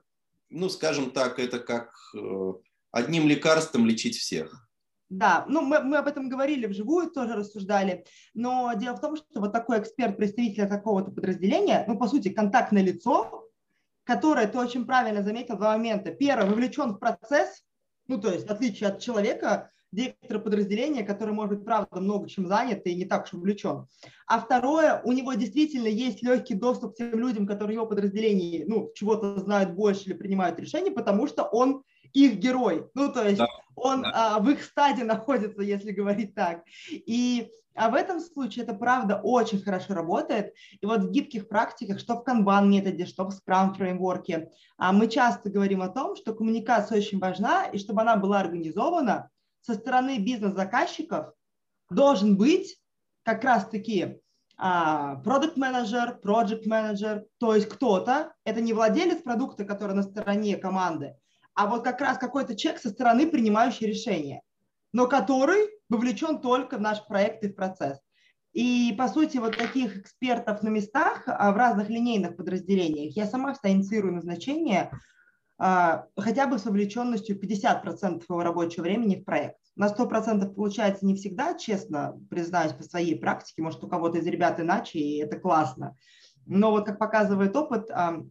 ну, 0.49 0.69
скажем 0.69 1.11
так, 1.11 1.39
это 1.39 1.59
как 1.59 1.93
э, 2.15 2.53
одним 2.91 3.27
лекарством 3.27 3.85
лечить 3.85 4.17
всех. 4.17 4.67
Да, 5.09 5.45
ну 5.47 5.61
мы, 5.61 5.79
мы 5.81 5.97
об 5.97 6.07
этом 6.07 6.27
говорили 6.27 6.65
вживую, 6.65 7.11
тоже 7.11 7.35
рассуждали, 7.35 8.03
но 8.33 8.73
дело 8.73 8.95
в 8.95 9.01
том, 9.01 9.15
что 9.15 9.41
вот 9.41 9.51
такой 9.51 9.79
эксперт, 9.79 10.17
представитель 10.17 10.67
какого-то 10.67 11.11
подразделения, 11.11 11.85
ну, 11.87 11.99
по 11.99 12.07
сути, 12.07 12.29
контактное 12.29 12.81
лицо, 12.81 13.47
которое, 14.05 14.47
ты 14.47 14.57
очень 14.57 14.85
правильно 14.85 15.21
заметил, 15.21 15.57
два 15.57 15.73
момента. 15.73 16.11
Первое, 16.11 16.49
вовлечен 16.49 16.93
в 16.93 16.97
процесс, 16.97 17.63
ну, 18.07 18.19
то 18.19 18.31
есть, 18.31 18.47
в 18.47 18.51
отличие 18.51 18.89
от 18.89 19.01
человека, 19.01 19.71
директора 19.93 20.39
подразделения, 20.39 21.03
который, 21.03 21.33
может 21.33 21.57
быть, 21.57 21.65
правда, 21.65 21.99
много 21.99 22.27
чем 22.27 22.47
занят 22.47 22.85
и 22.85 22.95
не 22.95 23.05
так 23.05 23.25
уж 23.25 23.33
увлечен. 23.33 23.87
А 24.27 24.39
второе, 24.39 25.01
у 25.03 25.11
него 25.11 25.33
действительно 25.33 25.87
есть 25.87 26.23
легкий 26.23 26.55
доступ 26.55 26.93
к 26.93 26.97
тем 26.97 27.19
людям, 27.19 27.45
которые 27.45 27.77
в 27.77 27.79
его 27.79 27.85
подразделении 27.85 28.65
ну, 28.67 28.91
чего-то 28.95 29.39
знают 29.39 29.73
больше 29.73 30.05
или 30.05 30.13
принимают 30.13 30.59
решения, 30.59 30.91
потому 30.91 31.27
что 31.27 31.43
он 31.43 31.83
их 32.13 32.37
герой. 32.37 32.87
Ну, 32.93 33.11
то 33.11 33.23
есть 33.27 33.39
да, 33.39 33.47
он 33.75 34.01
да. 34.01 34.35
А, 34.35 34.39
в 34.39 34.49
их 34.49 34.63
стадии 34.63 35.03
находится, 35.03 35.61
если 35.61 35.91
говорить 35.91 36.33
так. 36.33 36.63
И 36.91 37.49
а 37.75 37.89
в 37.89 37.95
этом 37.95 38.19
случае 38.19 38.63
это 38.63 38.73
правда 38.75 39.19
очень 39.23 39.59
хорошо 39.59 39.93
работает. 39.95 40.53
И 40.79 40.85
вот 40.85 41.01
в 41.01 41.11
гибких 41.11 41.47
практиках, 41.47 41.99
что 41.99 42.15
в 42.15 42.23
Kanban 42.23 42.67
методе, 42.67 43.05
что 43.05 43.25
в 43.25 43.33
Scrum 43.33 43.73
фреймворке, 43.73 44.51
а 44.77 44.93
мы 44.93 45.07
часто 45.07 45.49
говорим 45.49 45.81
о 45.81 45.89
том, 45.89 46.15
что 46.15 46.35
коммуникация 46.35 46.99
очень 46.99 47.19
важна, 47.19 47.65
и 47.65 47.79
чтобы 47.79 48.01
она 48.01 48.15
была 48.15 48.39
организована, 48.39 49.29
со 49.63 49.73
стороны 49.73 50.19
бизнес-заказчиков 50.19 51.33
должен 51.89 52.37
быть 52.37 52.77
как 53.23 53.43
раз-таки 53.43 54.19
продукт 54.55 55.57
менеджер 55.57 56.19
project 56.23 56.67
менеджер 56.67 57.25
то 57.39 57.55
есть 57.55 57.67
кто-то, 57.67 58.33
это 58.45 58.61
не 58.61 58.73
владелец 58.73 59.23
продукта, 59.23 59.65
который 59.65 59.95
на 59.95 60.03
стороне 60.03 60.57
команды, 60.57 61.15
а 61.55 61.67
вот 61.67 61.83
как 61.83 62.01
раз 62.01 62.17
какой-то 62.17 62.55
человек 62.55 62.81
со 62.81 62.89
стороны 62.89 63.27
принимающий 63.27 63.87
решения, 63.87 64.41
но 64.91 65.07
который 65.07 65.69
вовлечен 65.89 66.39
только 66.39 66.77
в 66.77 66.81
наш 66.81 67.05
проект 67.07 67.43
и 67.43 67.49
в 67.49 67.55
процесс. 67.55 67.99
И, 68.53 68.93
по 68.97 69.07
сути, 69.07 69.37
вот 69.37 69.57
таких 69.57 69.97
экспертов 69.97 70.61
на 70.61 70.69
местах 70.69 71.23
а, 71.25 71.51
в 71.51 71.57
разных 71.57 71.89
линейных 71.89 72.37
подразделениях 72.37 73.15
я 73.15 73.25
сама 73.25 73.53
всегда 73.53 73.71
инициирую 73.71 74.13
назначение 74.13 74.91
а, 74.91 74.97
хотя 75.57 76.47
бы 76.47 76.57
с 76.57 76.65
вовлеченностью 76.65 77.39
50% 77.39 78.23
его 78.27 78.43
рабочего 78.43 78.83
времени 78.83 79.15
в 79.15 79.23
проект. 79.23 79.57
На 79.75 79.87
100% 79.87 80.53
получается 80.53 81.05
не 81.05 81.15
всегда, 81.15 81.57
честно 81.57 82.19
признаюсь 82.29 82.73
по 82.73 82.83
своей 82.83 83.15
практике, 83.15 83.61
может 83.61 83.83
у 83.83 83.87
кого-то 83.87 84.17
из 84.17 84.27
ребят 84.27 84.59
иначе, 84.59 84.99
и 84.99 85.17
это 85.17 85.39
классно. 85.39 85.95
Но 86.45 86.71
вот 86.71 86.85
как 86.85 86.99
показывает 86.99 87.55
опыт, 87.55 87.89
а, 87.91 88.23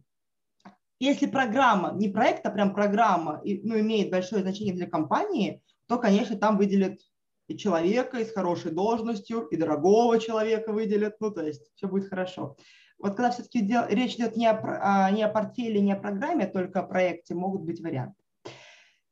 если 0.99 1.25
программа, 1.25 1.91
не 1.93 2.09
проект, 2.09 2.45
а 2.45 2.51
прям 2.51 2.73
программа, 2.73 3.41
ну, 3.43 3.79
имеет 3.79 4.11
большое 4.11 4.41
значение 4.41 4.73
для 4.73 4.87
компании, 4.87 5.61
то, 5.87 5.97
конечно, 5.97 6.37
там 6.37 6.57
выделят 6.57 6.99
и 7.47 7.57
человека, 7.57 8.19
и 8.19 8.25
с 8.25 8.33
хорошей 8.33 8.71
должностью, 8.71 9.47
и 9.47 9.57
дорогого 9.57 10.19
человека 10.19 10.71
выделят, 10.71 11.15
ну, 11.19 11.31
то 11.31 11.41
есть 11.41 11.71
все 11.75 11.87
будет 11.87 12.07
хорошо. 12.07 12.55
Вот 13.03 13.15
когда 13.15 13.31
все-таки 13.31 13.59
речь 13.89 14.15
идет 14.15 14.37
не 14.37 14.47
о, 14.47 14.57
а, 14.63 15.11
не 15.11 15.23
о 15.23 15.27
портфеле, 15.27 15.81
не 15.81 15.91
о 15.91 15.97
программе, 15.97 16.45
а 16.45 16.49
только 16.49 16.79
о 16.79 16.83
проекте, 16.83 17.35
могут 17.35 17.63
быть 17.63 17.81
варианты. 17.81 18.15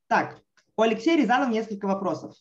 Так, 0.07 0.39
у 0.77 0.81
Алексея 0.81 1.17
Рязанова 1.17 1.51
несколько 1.51 1.87
вопросов. 1.87 2.33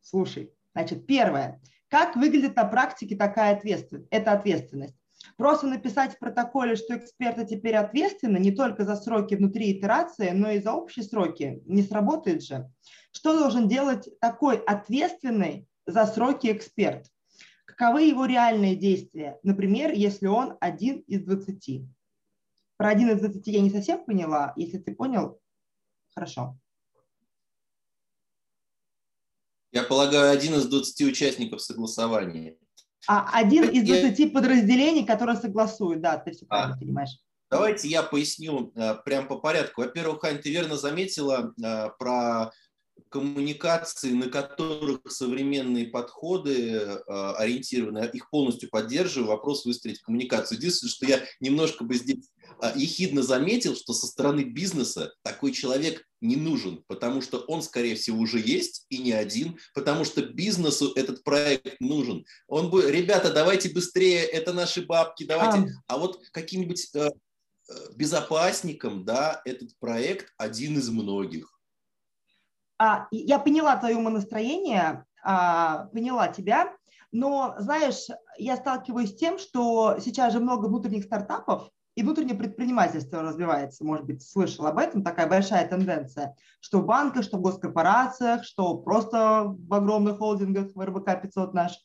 Слушай, 0.00 0.50
значит, 0.72 1.06
первое. 1.06 1.60
Как 1.88 2.16
выглядит 2.16 2.56
на 2.56 2.64
практике 2.64 3.16
такая 3.16 3.54
ответственность? 3.54 4.08
Это 4.10 4.32
ответственность. 4.32 4.96
Просто 5.36 5.66
написать 5.66 6.14
в 6.14 6.18
протоколе, 6.18 6.74
что 6.74 6.96
эксперты 6.96 7.44
теперь 7.44 7.76
ответственны 7.76 8.38
не 8.38 8.52
только 8.52 8.86
за 8.86 8.96
сроки 8.96 9.34
внутри 9.34 9.72
итерации, 9.72 10.30
но 10.30 10.52
и 10.52 10.60
за 10.60 10.72
общие 10.72 11.04
сроки. 11.04 11.60
Не 11.66 11.82
сработает 11.82 12.42
же. 12.42 12.70
Что 13.12 13.38
должен 13.38 13.68
делать 13.68 14.08
такой 14.20 14.56
ответственный 14.56 15.68
за 15.84 16.06
сроки 16.06 16.50
эксперт? 16.50 17.10
Каковы 17.76 18.02
его 18.02 18.24
реальные 18.26 18.76
действия? 18.76 19.38
Например, 19.42 19.90
если 19.90 20.26
он 20.26 20.56
один 20.60 20.98
из 21.00 21.24
20. 21.24 21.82
Про 22.76 22.88
один 22.88 23.10
из 23.10 23.20
20 23.20 23.46
я 23.48 23.60
не 23.60 23.70
совсем 23.70 24.04
поняла. 24.04 24.52
Если 24.56 24.78
ты 24.78 24.94
понял, 24.94 25.40
хорошо. 26.14 26.56
Я 29.72 29.82
полагаю, 29.82 30.30
один 30.30 30.54
из 30.54 30.66
20 30.68 31.00
участников 31.08 31.60
согласования. 31.60 32.56
А 33.08 33.28
один 33.36 33.64
из 33.64 33.84
20 33.84 34.18
я... 34.18 34.28
подразделений, 34.28 35.04
которые 35.04 35.36
согласуют, 35.36 36.00
да, 36.00 36.16
ты 36.16 36.30
все 36.30 36.46
правильно 36.46 36.76
а, 36.76 36.78
понимаешь. 36.78 37.18
Давайте 37.50 37.88
я 37.88 38.04
поясню 38.04 38.72
э, 38.76 38.94
прям 39.04 39.26
по 39.26 39.36
порядку. 39.36 39.82
Во-первых, 39.82 40.20
Хань, 40.20 40.38
ты 40.38 40.50
верно 40.50 40.76
заметила 40.76 41.52
э, 41.62 41.90
про 41.98 42.52
коммуникации, 43.14 44.10
на 44.10 44.28
которых 44.28 45.00
современные 45.08 45.86
подходы 45.86 46.72
э, 46.72 46.98
ориентированы, 47.06 48.10
их 48.12 48.28
полностью 48.28 48.68
поддерживаю, 48.70 49.28
вопрос 49.28 49.64
выстроить 49.64 50.00
коммуникацию. 50.00 50.58
Единственное, 50.58 50.90
что 50.90 51.06
я 51.06 51.24
немножко 51.38 51.84
бы 51.84 51.94
здесь 51.94 52.30
э, 52.60 52.72
ехидно 52.74 53.22
заметил, 53.22 53.76
что 53.76 53.92
со 53.92 54.08
стороны 54.08 54.40
бизнеса 54.40 55.14
такой 55.22 55.52
человек 55.52 56.04
не 56.20 56.34
нужен, 56.34 56.82
потому 56.88 57.22
что 57.22 57.38
он, 57.38 57.62
скорее 57.62 57.94
всего, 57.94 58.18
уже 58.18 58.40
есть 58.40 58.86
и 58.88 58.98
не 58.98 59.12
один, 59.12 59.58
потому 59.74 60.04
что 60.04 60.22
бизнесу 60.22 60.92
этот 60.96 61.22
проект 61.22 61.80
нужен. 61.80 62.24
Он 62.48 62.68
бы, 62.68 62.90
ребята, 62.90 63.32
давайте 63.32 63.68
быстрее, 63.68 64.24
это 64.24 64.52
наши 64.52 64.84
бабки, 64.84 65.24
давайте. 65.24 65.72
А, 65.86 65.94
а 65.94 65.98
вот 65.98 66.20
каким-нибудь 66.32 66.90
э, 66.94 67.10
безопасником, 67.94 69.04
да, 69.04 69.40
этот 69.44 69.78
проект 69.78 70.32
один 70.36 70.78
из 70.78 70.88
многих. 70.88 71.53
А, 72.84 73.08
я 73.10 73.38
поняла 73.38 73.76
твое 73.76 73.96
умонастроение, 73.96 75.06
а, 75.22 75.86
поняла 75.94 76.28
тебя, 76.28 76.70
но, 77.12 77.54
знаешь, 77.58 78.08
я 78.36 78.56
сталкиваюсь 78.56 79.12
с 79.12 79.16
тем, 79.16 79.38
что 79.38 79.96
сейчас 80.00 80.34
же 80.34 80.40
много 80.40 80.66
внутренних 80.66 81.04
стартапов, 81.04 81.70
и 81.94 82.02
внутреннее 82.02 82.36
предпринимательство 82.36 83.22
развивается, 83.22 83.84
может 83.86 84.04
быть, 84.04 84.22
слышал 84.22 84.66
об 84.66 84.76
этом, 84.76 85.02
такая 85.02 85.26
большая 85.26 85.66
тенденция, 85.66 86.36
что 86.60 86.80
в 86.80 86.84
банках, 86.84 87.24
что 87.24 87.38
в 87.38 87.40
госкорпорациях, 87.40 88.44
что 88.44 88.76
просто 88.76 89.44
в 89.46 89.72
огромных 89.72 90.18
холдингах, 90.18 90.74
в 90.74 90.84
РБК 90.84 91.22
500 91.22 91.54
наш. 91.54 91.78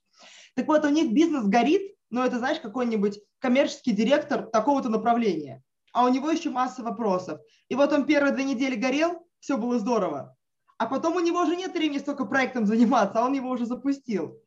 Так 0.55 0.67
вот, 0.67 0.83
у 0.83 0.89
них 0.89 1.13
бизнес 1.13 1.45
горит, 1.45 1.95
но 2.09 2.25
это, 2.25 2.39
знаешь, 2.39 2.59
какой-нибудь 2.59 3.21
коммерческий 3.37 3.93
директор 3.93 4.47
такого-то 4.47 4.89
направления, 4.89 5.63
а 5.93 6.03
у 6.03 6.09
него 6.09 6.29
еще 6.29 6.49
масса 6.49 6.83
вопросов. 6.83 7.39
И 7.69 7.75
вот 7.75 7.93
он 7.93 8.05
первые 8.05 8.33
две 8.33 8.43
недели 8.43 8.75
горел, 8.75 9.25
все 9.39 9.55
было 9.55 9.79
здорово, 9.79 10.35
а 10.79 10.85
потом 10.85 11.17
у 11.17 11.19
него 11.19 11.41
уже 11.41 11.57
нет 11.57 11.73
времени 11.73 11.99
столько 11.99 12.25
проектом 12.25 12.65
заниматься, 12.65 13.19
а 13.19 13.25
он 13.25 13.33
его 13.33 13.49
уже 13.49 13.65
запустил. 13.65 14.41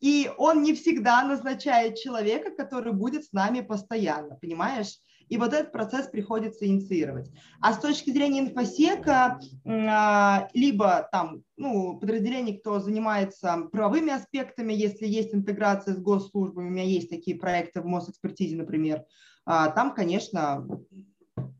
И 0.00 0.30
он 0.38 0.62
не 0.62 0.74
всегда 0.74 1.22
назначает 1.22 1.98
человека, 1.98 2.50
который 2.50 2.92
будет 2.92 3.26
с 3.26 3.32
нами 3.32 3.60
постоянно, 3.60 4.36
понимаешь? 4.36 4.96
И 5.28 5.36
вот 5.36 5.52
этот 5.52 5.72
процесс 5.72 6.06
приходится 6.08 6.66
инициировать. 6.66 7.30
А 7.60 7.74
с 7.74 7.80
точки 7.80 8.10
зрения 8.10 8.40
инфосека, 8.40 9.40
а, 9.66 10.48
либо 10.54 11.06
там 11.12 11.42
ну, 11.56 11.98
подразделений, 11.98 12.58
кто 12.58 12.80
занимается 12.80 13.68
правовыми 13.70 14.12
аспектами, 14.12 14.72
если 14.72 15.06
есть 15.06 15.34
интеграция 15.34 15.94
с 15.94 15.98
госслужбами, 15.98 16.68
у 16.68 16.70
меня 16.70 16.84
есть 16.84 17.10
такие 17.10 17.38
проекты 17.38 17.82
в 17.82 17.86
Мосэкспертизе, 17.86 18.56
например, 18.56 19.04
а, 19.44 19.68
там, 19.68 19.94
конечно, 19.94 20.66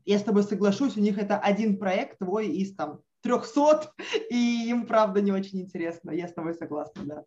я 0.03 0.19
с 0.19 0.23
тобой 0.23 0.43
соглашусь, 0.43 0.97
у 0.97 1.01
них 1.01 1.19
это 1.19 1.37
один 1.37 1.77
проект 1.77 2.19
твой 2.19 2.47
из 2.47 2.75
там 2.75 3.01
300, 3.25 3.91
и 4.29 4.69
им, 4.69 4.85
правда, 4.85 5.21
не 5.21 5.31
очень 5.31 5.61
интересно. 5.61 6.11
Я 6.11 6.27
с 6.27 6.33
тобой 6.33 6.53
согласна, 6.53 7.03
да. 7.03 7.23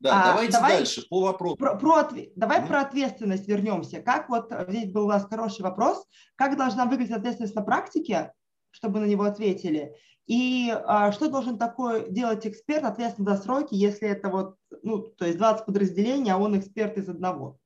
Да, 0.00 0.22
а, 0.22 0.26
давайте 0.28 0.52
давай 0.52 0.76
дальше 0.78 1.06
по 1.10 1.20
вопросу. 1.20 1.56
Про, 1.56 1.76
про, 1.76 2.08
давай 2.34 2.60
mm-hmm. 2.60 2.66
про 2.66 2.80
ответственность 2.80 3.46
вернемся. 3.46 4.00
Как 4.00 4.30
вот 4.30 4.50
здесь 4.68 4.90
был 4.90 5.04
у 5.04 5.08
вас 5.08 5.26
хороший 5.26 5.60
вопрос, 5.60 6.06
как 6.36 6.56
должна 6.56 6.86
выглядеть 6.86 7.14
ответственность 7.14 7.54
на 7.54 7.60
практике, 7.60 8.32
чтобы 8.70 9.00
на 9.00 9.04
него 9.04 9.24
ответили, 9.24 9.94
и 10.26 10.70
а, 10.70 11.12
что 11.12 11.28
должен 11.28 11.58
такой 11.58 12.10
делать 12.10 12.46
эксперт, 12.46 12.84
ответственный 12.84 13.36
за 13.36 13.42
сроки, 13.42 13.74
если 13.74 14.08
это 14.08 14.30
вот, 14.30 14.56
ну, 14.82 15.00
то 15.00 15.26
есть 15.26 15.36
20 15.36 15.66
подразделений, 15.66 16.32
а 16.32 16.38
он 16.38 16.58
эксперт 16.58 16.96
из 16.96 17.08
одного? 17.10 17.59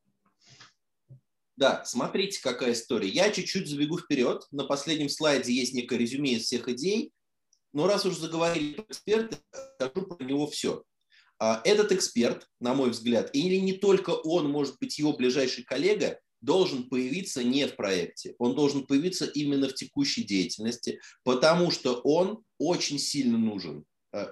Да, 1.56 1.84
смотрите, 1.84 2.40
какая 2.42 2.72
история. 2.72 3.08
Я 3.08 3.30
чуть-чуть 3.30 3.68
забегу 3.68 3.98
вперед. 3.98 4.46
На 4.50 4.64
последнем 4.64 5.08
слайде 5.08 5.52
есть 5.52 5.72
некое 5.72 5.98
резюме 5.98 6.32
из 6.32 6.44
всех 6.44 6.68
идей. 6.68 7.12
Но 7.72 7.86
раз 7.86 8.06
уж 8.06 8.16
заговорили 8.16 8.74
про 8.74 8.84
эксперта, 8.84 9.38
скажу 9.76 10.06
про 10.06 10.24
него 10.24 10.46
все. 10.46 10.84
А, 11.38 11.60
этот 11.64 11.92
эксперт, 11.92 12.48
на 12.60 12.74
мой 12.74 12.90
взгляд, 12.90 13.30
или 13.32 13.56
не 13.56 13.72
только 13.74 14.10
он, 14.10 14.50
может 14.50 14.78
быть, 14.78 14.98
его 14.98 15.12
ближайший 15.12 15.64
коллега, 15.64 16.20
должен 16.40 16.88
появиться 16.88 17.42
не 17.42 17.66
в 17.66 17.74
проекте, 17.74 18.34
он 18.38 18.54
должен 18.54 18.86
появиться 18.86 19.24
именно 19.24 19.68
в 19.68 19.74
текущей 19.74 20.22
деятельности, 20.24 21.00
потому 21.22 21.70
что 21.70 22.00
он 22.04 22.44
очень 22.58 22.98
сильно 22.98 23.38
нужен 23.38 23.84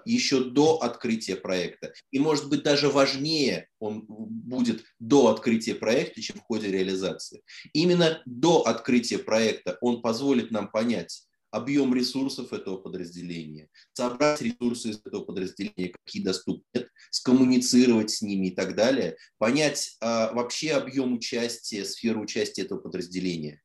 еще 0.04 0.44
до 0.44 0.78
открытия 0.78 1.36
проекта. 1.36 1.92
И, 2.10 2.18
может 2.18 2.48
быть, 2.48 2.62
даже 2.62 2.88
важнее 2.88 3.68
он 3.78 4.04
будет 4.06 4.84
до 4.98 5.28
открытия 5.28 5.74
проекта, 5.74 6.20
чем 6.20 6.36
в 6.36 6.42
ходе 6.42 6.68
реализации. 6.68 7.42
Именно 7.72 8.22
до 8.26 8.62
открытия 8.62 9.18
проекта 9.18 9.78
он 9.80 10.02
позволит 10.02 10.50
нам 10.50 10.70
понять, 10.70 11.26
объем 11.52 11.94
ресурсов 11.94 12.52
этого 12.52 12.78
подразделения, 12.78 13.68
собрать 13.92 14.40
ресурсы 14.40 14.88
из 14.88 15.00
этого 15.04 15.22
подразделения, 15.22 15.92
какие 16.04 16.22
доступны, 16.22 16.88
скоммуницировать 17.10 18.10
с 18.10 18.22
ними 18.22 18.48
и 18.48 18.50
так 18.50 18.74
далее, 18.74 19.16
понять 19.38 19.96
а, 20.00 20.32
вообще 20.32 20.72
объем 20.72 21.12
участия, 21.12 21.84
сферу 21.84 22.22
участия 22.22 22.62
этого 22.62 22.80
подразделения, 22.80 23.60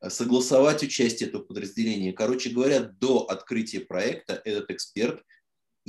а, 0.00 0.08
согласовать 0.08 0.82
участие 0.82 1.28
этого 1.28 1.42
подразделения. 1.42 2.14
Короче 2.14 2.50
говоря, 2.50 2.80
до 2.80 3.26
открытия 3.26 3.80
проекта 3.80 4.40
этот 4.44 4.70
эксперт 4.70 5.22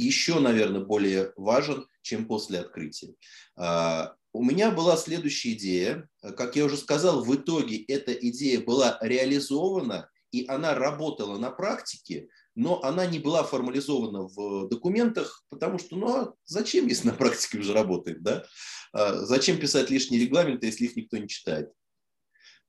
еще, 0.04 0.40
наверное, 0.40 0.82
более 0.82 1.34
важен, 1.36 1.88
чем 2.02 2.26
после 2.26 2.60
открытия. 2.60 3.16
А, 3.56 4.16
у 4.34 4.44
меня 4.44 4.72
была 4.72 4.98
следующая 4.98 5.54
идея. 5.54 6.10
Как 6.22 6.56
я 6.56 6.66
уже 6.66 6.78
сказал, 6.78 7.24
в 7.24 7.36
итоге 7.36 7.84
эта 7.84 8.14
идея 8.14 8.62
была 8.62 8.98
реализована 9.02 10.10
и 10.32 10.46
она 10.48 10.76
работала 10.76 11.38
на 11.38 11.52
практике, 11.52 12.30
но 12.56 12.84
она 12.84 13.06
не 13.06 13.20
была 13.20 13.44
формализована 13.44 14.24
в 14.24 14.68
документах, 14.68 15.44
потому 15.50 15.80
что, 15.80 15.96
ну, 15.96 16.16
а 16.16 16.34
зачем, 16.46 16.88
если 16.88 17.08
на 17.08 17.14
практике 17.14 17.60
уже 17.60 17.74
работает, 17.74 18.22
да? 18.22 18.46
А 18.94 19.26
зачем 19.26 19.60
писать 19.60 19.90
лишние 19.90 20.22
регламенты, 20.22 20.68
если 20.68 20.86
их 20.86 20.96
никто 20.96 21.18
не 21.18 21.28
читает? 21.28 21.72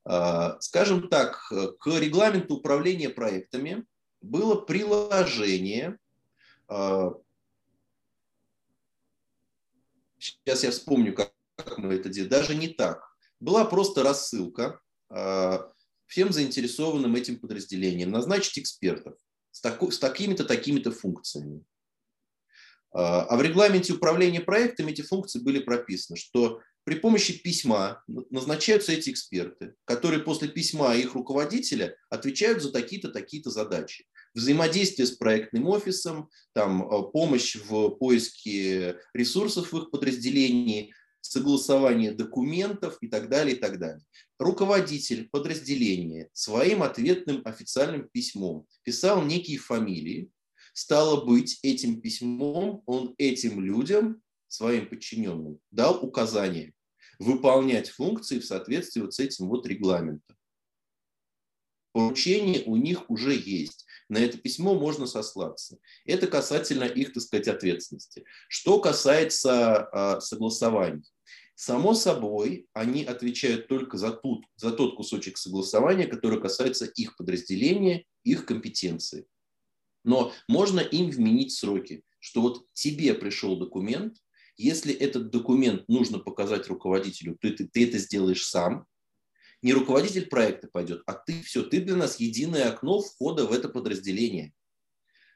А, 0.05 0.59
скажем 0.61 1.09
так, 1.09 1.41
к 1.49 1.87
регламенту 1.87 2.55
управления 2.55 3.09
проектами 3.09 3.85
было 4.21 4.55
приложение, 4.55 5.97
сейчас 10.17 10.63
я 10.63 10.71
вспомню, 10.71 11.13
как 11.13 11.33
мы 11.77 11.95
это 11.95 12.09
делали, 12.09 12.29
даже 12.29 12.55
не 12.55 12.67
так. 12.67 13.03
Была 13.39 13.65
просто 13.65 14.03
рассылка, 14.03 14.81
всем 16.09 16.33
заинтересованным 16.33 17.15
этим 17.15 17.39
подразделением 17.39 18.11
назначить 18.11 18.59
экспертов 18.59 19.15
с, 19.51 19.61
таку, 19.61 19.91
с 19.91 19.99
такими-то, 19.99 20.43
такими-то 20.43 20.91
функциями. 20.91 21.63
А, 22.91 23.23
а 23.23 23.37
в 23.37 23.41
регламенте 23.41 23.93
управления 23.93 24.41
проектами 24.41 24.91
эти 24.91 25.01
функции 25.01 25.39
были 25.39 25.59
прописаны, 25.59 26.17
что 26.17 26.61
при 26.83 26.95
помощи 26.95 27.37
письма 27.37 28.03
назначаются 28.07 28.91
эти 28.91 29.11
эксперты, 29.11 29.75
которые 29.85 30.23
после 30.23 30.47
письма 30.47 30.95
их 30.95 31.13
руководителя 31.13 31.95
отвечают 32.09 32.63
за 32.63 32.71
такие-то, 32.71 33.09
такие-то 33.09 33.51
задачи. 33.51 34.07
Взаимодействие 34.33 35.07
с 35.07 35.11
проектным 35.11 35.67
офисом, 35.67 36.29
там, 36.53 36.83
а, 36.83 37.03
помощь 37.03 37.55
в 37.55 37.89
поиске 37.89 38.97
ресурсов 39.13 39.71
в 39.71 39.77
их 39.77 39.91
подразделении, 39.91 40.93
согласование 41.21 42.11
документов 42.11 42.97
и 43.01 43.07
так 43.07 43.29
далее, 43.29 43.55
и 43.55 43.59
так 43.59 43.79
далее. 43.79 44.03
Руководитель 44.37 45.27
подразделения 45.29 46.29
своим 46.33 46.81
ответным 46.81 47.41
официальным 47.45 48.07
письмом 48.11 48.65
писал 48.83 49.23
некие 49.23 49.57
фамилии, 49.57 50.31
стало 50.73 51.25
быть, 51.25 51.59
этим 51.61 52.01
письмом 52.01 52.83
он 52.85 53.15
этим 53.17 53.61
людям, 53.61 54.21
своим 54.47 54.87
подчиненным, 54.87 55.59
дал 55.71 56.03
указание 56.03 56.73
выполнять 57.19 57.89
функции 57.89 58.39
в 58.39 58.45
соответствии 58.45 59.01
вот 59.01 59.13
с 59.13 59.19
этим 59.19 59.47
вот 59.49 59.67
регламентом. 59.67 60.35
Поручение 61.91 62.63
у 62.65 62.75
них 62.75 63.09
уже 63.09 63.33
есть. 63.33 63.85
На 64.09 64.17
это 64.17 64.37
письмо 64.37 64.73
можно 64.73 65.05
сослаться. 65.05 65.77
Это 66.05 66.27
касательно 66.27 66.83
их, 66.83 67.13
так 67.13 67.23
сказать, 67.23 67.47
ответственности. 67.47 68.25
Что 68.47 68.79
касается 68.79 69.89
э, 69.91 70.21
согласований. 70.21 71.03
Само 71.55 71.93
собой, 71.93 72.67
они 72.73 73.03
отвечают 73.03 73.67
только 73.67 73.97
за, 73.97 74.11
тот, 74.11 74.43
за 74.55 74.71
тот 74.71 74.95
кусочек 74.95 75.37
согласования, 75.37 76.07
который 76.07 76.41
касается 76.41 76.85
их 76.85 77.17
подразделения, 77.17 78.05
их 78.23 78.45
компетенции. 78.45 79.25
Но 80.03 80.31
можно 80.47 80.79
им 80.79 81.09
вменить 81.09 81.51
сроки, 81.51 82.03
что 82.19 82.41
вот 82.41 82.65
тебе 82.73 83.13
пришел 83.13 83.57
документ, 83.57 84.15
если 84.55 84.93
этот 84.93 85.29
документ 85.31 85.87
нужно 85.87 86.19
показать 86.19 86.67
руководителю, 86.67 87.37
то 87.39 87.49
ты, 87.49 87.65
ты 87.65 87.87
это 87.87 87.97
сделаешь 87.97 88.45
сам, 88.45 88.85
не 89.61 89.73
руководитель 89.73 90.27
проекта 90.27 90.67
пойдет, 90.71 91.03
а 91.05 91.13
ты 91.13 91.41
все, 91.43 91.63
ты 91.63 91.81
для 91.81 91.95
нас 91.95 92.19
единое 92.19 92.69
окно 92.69 93.01
входа 93.01 93.45
в 93.45 93.51
это 93.51 93.69
подразделение. 93.69 94.53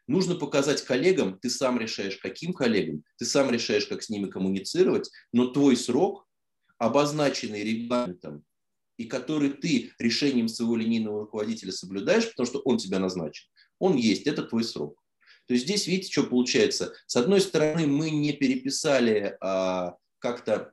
Нужно 0.08 0.36
показать 0.36 0.82
коллегам, 0.82 1.40
ты 1.40 1.50
сам 1.50 1.80
решаешь, 1.80 2.18
каким 2.18 2.54
коллегам, 2.54 3.04
ты 3.18 3.26
сам 3.26 3.50
решаешь, 3.52 3.86
как 3.86 4.04
с 4.04 4.10
ними 4.10 4.30
коммуницировать, 4.30 5.10
но 5.32 5.48
твой 5.48 5.78
срок, 5.78 6.28
обозначенный 6.78 7.64
регламентом, 7.64 8.44
и 8.98 9.06
который 9.06 9.52
ты 9.52 9.94
решением 10.00 10.50
своего 10.50 10.76
линейного 10.76 11.22
руководителя 11.22 11.72
соблюдаешь, 11.72 12.30
потому 12.30 12.46
что 12.46 12.60
он 12.60 12.78
тебя 12.78 13.00
назначил, 13.00 13.46
он 13.80 13.96
есть, 13.96 14.28
это 14.28 14.44
твой 14.44 14.64
срок. 14.64 15.02
То 15.46 15.54
есть 15.54 15.66
здесь, 15.66 15.88
видите, 15.88 16.12
что 16.12 16.24
получается? 16.24 16.94
С 17.08 17.16
одной 17.16 17.42
стороны, 17.42 17.86
мы 17.88 18.10
не 18.10 18.34
переписали 18.34 19.38
а, 19.42 19.96
как-то 20.20 20.73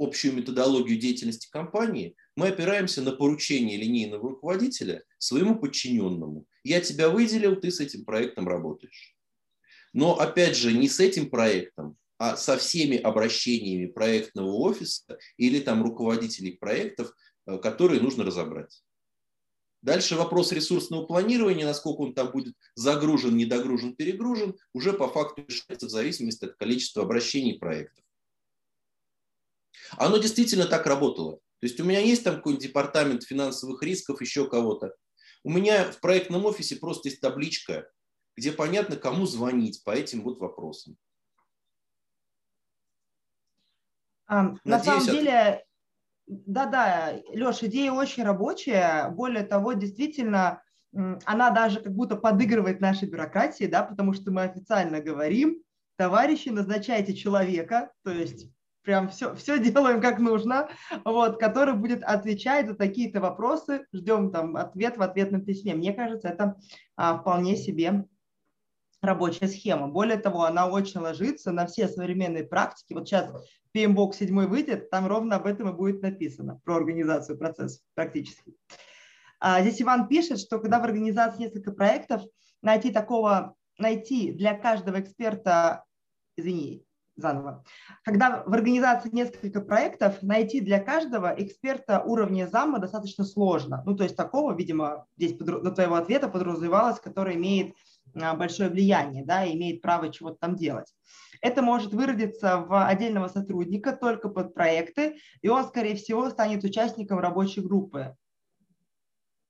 общую 0.00 0.34
методологию 0.34 0.98
деятельности 0.98 1.48
компании, 1.50 2.16
мы 2.36 2.48
опираемся 2.48 3.02
на 3.02 3.12
поручение 3.12 3.76
линейного 3.76 4.30
руководителя 4.30 5.04
своему 5.18 5.56
подчиненному. 5.56 6.46
Я 6.64 6.80
тебя 6.80 7.10
выделил, 7.10 7.56
ты 7.56 7.70
с 7.70 7.80
этим 7.80 8.04
проектом 8.04 8.48
работаешь. 8.48 9.14
Но 9.92 10.18
опять 10.18 10.56
же, 10.56 10.72
не 10.72 10.88
с 10.88 11.00
этим 11.00 11.28
проектом, 11.30 11.96
а 12.18 12.36
со 12.36 12.56
всеми 12.56 12.96
обращениями 12.96 13.86
проектного 13.86 14.52
офиса 14.52 15.18
или 15.36 15.60
там 15.60 15.82
руководителей 15.82 16.52
проектов, 16.52 17.12
э, 17.46 17.58
которые 17.58 18.00
нужно 18.00 18.24
разобрать. 18.24 18.82
Дальше 19.82 20.16
вопрос 20.16 20.52
ресурсного 20.52 21.06
планирования, 21.06 21.64
насколько 21.64 22.02
он 22.02 22.12
там 22.12 22.30
будет 22.30 22.54
загружен, 22.74 23.36
недогружен, 23.36 23.96
перегружен, 23.96 24.54
уже 24.74 24.92
по 24.92 25.08
факту 25.08 25.44
решается 25.48 25.86
в 25.86 25.90
зависимости 25.90 26.44
от 26.44 26.56
количества 26.56 27.02
обращений 27.02 27.58
проектов. 27.58 28.04
Оно 29.96 30.18
действительно 30.18 30.66
так 30.66 30.86
работало. 30.86 31.36
То 31.60 31.66
есть 31.66 31.78
у 31.80 31.84
меня 31.84 32.00
есть 32.00 32.24
там 32.24 32.36
какой-нибудь 32.36 32.66
департамент 32.66 33.24
финансовых 33.24 33.82
рисков, 33.82 34.20
еще 34.20 34.48
кого-то. 34.48 34.94
У 35.44 35.50
меня 35.50 35.90
в 35.90 36.00
проектном 36.00 36.46
офисе 36.46 36.76
просто 36.76 37.08
есть 37.08 37.20
табличка, 37.20 37.88
где 38.36 38.52
понятно, 38.52 38.96
кому 38.96 39.26
звонить 39.26 39.82
по 39.84 39.90
этим 39.90 40.22
вот 40.22 40.38
вопросам. 40.38 40.96
А, 44.26 44.54
на 44.64 44.78
самом 44.78 45.04
деле, 45.06 45.64
да-да, 46.26 47.20
Леш, 47.34 47.62
идея 47.64 47.92
очень 47.92 48.22
рабочая. 48.22 49.10
Более 49.10 49.44
того, 49.44 49.72
действительно, 49.72 50.62
она 50.92 51.50
даже 51.50 51.80
как 51.80 51.92
будто 51.92 52.16
подыгрывает 52.16 52.80
нашей 52.80 53.08
бюрократии, 53.08 53.64
да, 53.64 53.82
потому 53.82 54.12
что 54.12 54.30
мы 54.30 54.42
официально 54.42 55.00
говорим, 55.00 55.62
товарищи, 55.96 56.48
назначайте 56.48 57.14
человека, 57.14 57.92
то 58.04 58.10
есть 58.10 58.48
прям 58.82 59.08
все, 59.08 59.34
все 59.34 59.58
делаем 59.58 60.00
как 60.00 60.18
нужно, 60.18 60.68
вот, 61.04 61.38
который 61.38 61.74
будет 61.74 62.02
отвечать 62.02 62.66
за 62.66 62.74
такие-то 62.74 63.20
вопросы, 63.20 63.86
ждем 63.92 64.30
там 64.30 64.56
ответ 64.56 64.96
в 64.96 65.02
ответном 65.02 65.44
письме. 65.44 65.74
Мне 65.74 65.92
кажется, 65.92 66.28
это 66.28 66.56
а, 66.96 67.18
вполне 67.18 67.56
себе 67.56 68.06
рабочая 69.02 69.48
схема. 69.48 69.88
Более 69.88 70.18
того, 70.18 70.44
она 70.44 70.68
очень 70.68 71.00
ложится 71.00 71.52
на 71.52 71.66
все 71.66 71.88
современные 71.88 72.44
практики. 72.44 72.92
Вот 72.92 73.08
сейчас 73.08 73.30
PMBOK 73.74 74.14
7 74.14 74.46
выйдет, 74.46 74.90
там 74.90 75.06
ровно 75.06 75.36
об 75.36 75.46
этом 75.46 75.68
и 75.70 75.72
будет 75.72 76.02
написано, 76.02 76.60
про 76.64 76.76
организацию 76.76 77.38
процесса 77.38 77.80
практически. 77.94 78.54
А, 79.38 79.62
здесь 79.62 79.80
Иван 79.80 80.08
пишет, 80.08 80.38
что 80.38 80.58
когда 80.58 80.80
в 80.80 80.84
организации 80.84 81.42
несколько 81.42 81.72
проектов, 81.72 82.22
найти 82.62 82.90
такого, 82.90 83.54
найти 83.78 84.32
для 84.32 84.54
каждого 84.54 85.00
эксперта, 85.00 85.84
извини, 86.36 86.84
заново. 87.20 87.64
Когда 88.04 88.42
в 88.44 88.52
организации 88.52 89.10
несколько 89.12 89.60
проектов, 89.60 90.22
найти 90.22 90.60
для 90.60 90.80
каждого 90.80 91.34
эксперта 91.36 92.02
уровня 92.02 92.48
зама 92.50 92.78
достаточно 92.78 93.24
сложно. 93.24 93.82
Ну, 93.86 93.96
то 93.96 94.04
есть 94.04 94.16
такого, 94.16 94.54
видимо, 94.54 95.06
здесь 95.16 95.34
до 95.36 95.70
твоего 95.70 95.96
ответа 95.96 96.28
подразумевалось, 96.28 97.00
который 97.00 97.36
имеет 97.36 97.74
большое 98.14 98.70
влияние, 98.70 99.24
да, 99.24 99.44
и 99.44 99.54
имеет 99.56 99.82
право 99.82 100.10
чего-то 100.10 100.36
там 100.40 100.56
делать. 100.56 100.92
Это 101.40 101.62
может 101.62 101.94
выродиться 101.94 102.58
в 102.58 102.86
отдельного 102.86 103.28
сотрудника 103.28 103.92
только 103.92 104.28
под 104.28 104.54
проекты, 104.54 105.18
и 105.42 105.48
он, 105.48 105.64
скорее 105.64 105.94
всего, 105.94 106.28
станет 106.30 106.64
участником 106.64 107.18
рабочей 107.18 107.60
группы. 107.60 108.16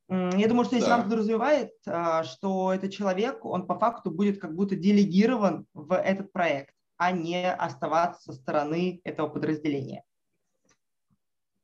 Я 0.08 0.48
думаю, 0.48 0.64
что 0.64 0.74
если 0.74 0.88
да. 0.88 0.96
вам 0.96 1.04
подразумевает, 1.04 1.70
а, 1.86 2.24
что 2.24 2.72
этот 2.72 2.90
человек, 2.90 3.44
он 3.44 3.64
по 3.66 3.78
факту 3.78 4.10
будет 4.10 4.40
как 4.40 4.56
будто 4.56 4.74
делегирован 4.74 5.66
в 5.72 5.94
этот 5.94 6.32
проект, 6.32 6.74
а 7.00 7.12
не 7.12 7.50
оставаться 7.50 8.20
со 8.24 8.32
стороны 8.34 9.00
этого 9.04 9.26
подразделения. 9.30 10.04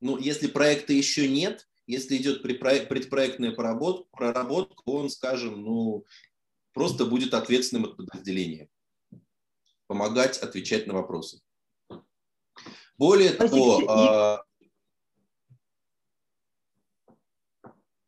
Ну, 0.01 0.17
если 0.17 0.47
проекта 0.47 0.95
еще 0.95 1.29
нет, 1.29 1.69
если 1.87 2.17
идет 2.17 2.43
предпроектная 2.43 3.53
проработка, 3.53 4.09
проработка, 4.13 4.83
он, 4.87 5.11
скажем, 5.11 5.63
ну, 5.63 6.07
просто 6.73 7.05
будет 7.05 7.35
ответственным 7.35 7.85
от 7.85 7.99
подразделения. 7.99 8.71
Помогать 9.87 10.39
отвечать 10.39 10.87
на 10.87 10.95
вопросы. 10.95 11.43
Более 12.97 13.33
того, 13.33 13.83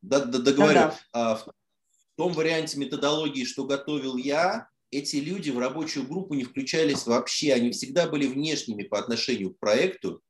да, 0.01 0.25
да, 0.25 0.39
договорю. 0.39 0.75
Да, 0.75 0.99
да. 1.13 1.35
В 1.37 1.53
том 2.17 2.33
варианте 2.33 2.79
методологии, 2.79 3.45
что 3.45 3.67
готовил 3.67 4.17
я, 4.17 4.71
эти 4.91 5.17
люди 5.17 5.51
в 5.51 5.59
рабочую 5.59 6.07
группу 6.07 6.35
не 6.35 6.45
включались 6.45 7.07
вообще, 7.07 7.53
они 7.53 7.71
всегда 7.73 8.09
были 8.09 8.27
внешними 8.27 8.83
по 8.83 8.99
отношению 8.99 9.55
к 9.55 9.59
проекту, 9.59 10.23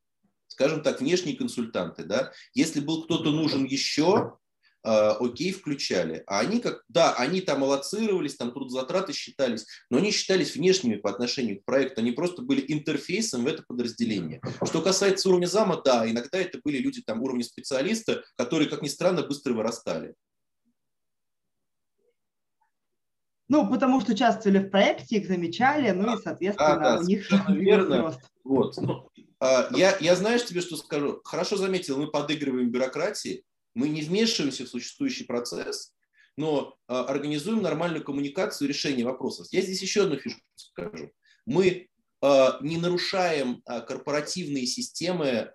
скажем 0.48 0.82
так, 0.82 1.00
внешние 1.00 1.36
консультанты. 1.36 2.04
Да? 2.04 2.32
Если 2.54 2.80
был 2.80 3.04
кто-то 3.04 3.30
нужен 3.30 3.64
еще, 3.64 4.38
а, 4.84 5.12
окей, 5.20 5.52
включали. 5.52 6.22
А 6.26 6.40
они 6.40 6.60
как, 6.60 6.82
да, 6.88 7.14
они 7.14 7.40
там 7.40 7.64
аллоцировались, 7.64 8.36
там 8.36 8.52
трудозатраты 8.52 9.12
считались, 9.12 9.66
но 9.90 9.98
они 9.98 10.10
считались 10.10 10.54
внешними 10.54 10.96
по 10.96 11.10
отношению 11.10 11.60
к 11.60 11.64
проекту, 11.64 12.00
они 12.00 12.12
просто 12.12 12.42
были 12.42 12.64
интерфейсом 12.66 13.44
в 13.44 13.48
это 13.48 13.64
подразделение. 13.66 14.40
Что 14.64 14.80
касается 14.80 15.28
уровня 15.28 15.46
зама, 15.46 15.82
да, 15.84 16.08
иногда 16.08 16.38
это 16.38 16.60
были 16.64 16.78
люди 16.78 17.02
там 17.02 17.22
уровня 17.22 17.44
специалиста, 17.44 18.24
которые, 18.36 18.68
как 18.68 18.82
ни 18.82 18.88
странно, 18.88 19.22
быстро 19.22 19.52
вырастали. 19.52 20.14
Ну, 23.48 23.68
потому 23.70 24.00
что 24.00 24.12
участвовали 24.12 24.58
в 24.58 24.70
проекте, 24.70 25.16
их 25.16 25.26
замечали, 25.26 25.90
ну 25.90 26.16
и, 26.16 26.22
соответственно, 26.22 26.76
да, 26.76 26.96
да, 26.96 27.00
у 27.00 27.02
них 27.02 27.30
верно. 27.48 28.14
Вот. 28.44 28.76
Ну, 28.76 29.08
я, 29.40 29.96
я 30.00 30.16
знаешь 30.16 30.44
тебе, 30.44 30.60
что 30.60 30.76
скажу? 30.76 31.20
Хорошо 31.24 31.56
заметил, 31.56 31.98
мы 31.98 32.10
подыгрываем 32.10 32.70
бюрократии, 32.70 33.44
мы 33.74 33.88
не 33.88 34.02
вмешиваемся 34.02 34.64
в 34.64 34.68
существующий 34.68 35.24
процесс, 35.24 35.92
но 36.36 36.76
а, 36.86 37.04
организуем 37.04 37.62
нормальную 37.62 38.04
коммуникацию 38.04 38.66
и 38.66 38.72
решение 38.72 39.04
вопросов. 39.04 39.46
Я 39.50 39.60
здесь 39.60 39.82
еще 39.82 40.02
одну 40.02 40.16
фишку 40.16 40.40
скажу. 40.56 41.10
Мы 41.46 41.88
а, 42.20 42.58
не 42.60 42.76
нарушаем 42.76 43.62
корпоративные 43.62 44.66
системы 44.66 45.52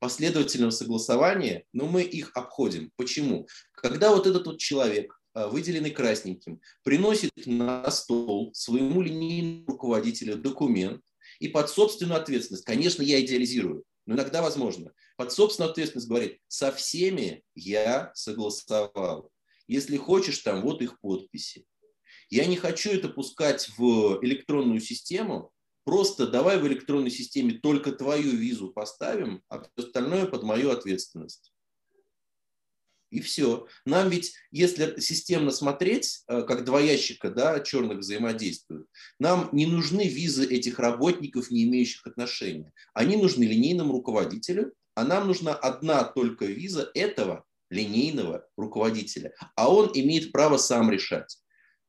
последовательного 0.00 0.70
согласования, 0.70 1.64
но 1.72 1.86
мы 1.86 2.02
их 2.02 2.32
обходим. 2.34 2.90
Почему? 2.96 3.46
Когда 3.72 4.10
вот 4.10 4.26
этот 4.26 4.46
вот 4.46 4.58
человек, 4.58 5.17
выделенный 5.46 5.90
красненьким, 5.90 6.60
приносит 6.82 7.30
на 7.46 7.88
стол 7.90 8.52
своему 8.54 9.02
линейному 9.02 9.66
руководителю 9.66 10.36
документ 10.36 11.02
и 11.38 11.48
под 11.48 11.70
собственную 11.70 12.20
ответственность, 12.20 12.64
конечно, 12.64 13.02
я 13.02 13.20
идеализирую, 13.20 13.84
но 14.06 14.14
иногда 14.14 14.42
возможно. 14.42 14.92
Под 15.16 15.32
собственную 15.32 15.70
ответственность 15.70 16.08
говорит, 16.08 16.38
со 16.48 16.72
всеми 16.72 17.44
я 17.54 18.10
согласовал. 18.14 19.30
Если 19.66 19.96
хочешь, 19.96 20.38
там 20.38 20.62
вот 20.62 20.82
их 20.82 20.98
подписи. 21.00 21.66
Я 22.30 22.46
не 22.46 22.56
хочу 22.56 22.90
это 22.90 23.08
пускать 23.08 23.68
в 23.76 24.18
электронную 24.22 24.80
систему, 24.80 25.52
просто 25.84 26.26
давай 26.26 26.58
в 26.58 26.66
электронной 26.66 27.10
системе 27.10 27.54
только 27.54 27.92
твою 27.92 28.32
визу 28.32 28.70
поставим, 28.72 29.42
а 29.48 29.62
остальное 29.76 30.26
под 30.26 30.42
мою 30.42 30.70
ответственность. 30.70 31.52
И 33.10 33.20
все. 33.20 33.66
Нам 33.86 34.10
ведь, 34.10 34.34
если 34.50 35.00
системно 35.00 35.50
смотреть, 35.50 36.24
э, 36.28 36.42
как 36.42 36.64
два 36.64 36.80
ящика 36.80 37.30
да, 37.30 37.60
черных 37.60 37.98
взаимодействуют, 37.98 38.86
нам 39.18 39.48
не 39.52 39.66
нужны 39.66 40.06
визы 40.06 40.46
этих 40.46 40.78
работников, 40.78 41.50
не 41.50 41.64
имеющих 41.64 42.06
отношения. 42.06 42.72
Они 42.92 43.16
нужны 43.16 43.44
линейному 43.44 43.92
руководителю, 43.92 44.74
а 44.94 45.04
нам 45.04 45.26
нужна 45.26 45.54
одна 45.54 46.04
только 46.04 46.44
виза 46.44 46.90
этого 46.94 47.44
линейного 47.70 48.46
руководителя. 48.56 49.32
А 49.54 49.72
он 49.72 49.90
имеет 49.94 50.32
право 50.32 50.58
сам 50.58 50.90
решать. 50.90 51.38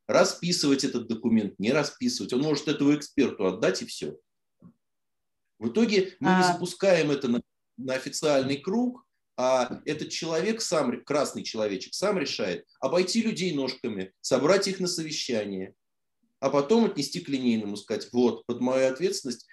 Расписывать 0.07 0.83
этот 0.83 1.07
документ, 1.07 1.59
не 1.59 1.71
расписывать. 1.71 2.33
Он 2.33 2.41
может 2.41 2.67
этого 2.67 2.95
эксперту 2.95 3.45
отдать 3.45 3.81
и 3.81 3.85
все. 3.85 4.17
В 5.59 5.69
итоге 5.69 6.15
мы 6.19 6.29
не 6.29 6.41
а. 6.41 6.53
запускаем 6.53 7.11
это 7.11 7.27
на, 7.27 7.41
на 7.77 7.93
официальный 7.93 8.57
круг, 8.57 9.05
а 9.41 9.79
этот 9.85 10.09
человек 10.09 10.59
сам, 10.59 11.01
красный 11.05 11.43
человечек, 11.43 11.93
сам 11.93 12.19
решает 12.19 12.67
обойти 12.81 13.21
людей 13.21 13.53
ножками, 13.53 14.11
собрать 14.19 14.67
их 14.67 14.81
на 14.81 14.87
совещание, 14.89 15.75
а 16.41 16.49
потом 16.49 16.83
отнести 16.83 17.21
к 17.21 17.29
линейному, 17.29 17.77
сказать, 17.77 18.09
вот, 18.11 18.45
под 18.47 18.59
мою 18.59 18.91
ответственность 18.91 19.47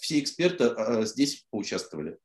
все 0.00 0.18
эксперты 0.18 0.64
а, 0.64 1.04
здесь 1.04 1.46
поучаствовали. 1.50 2.18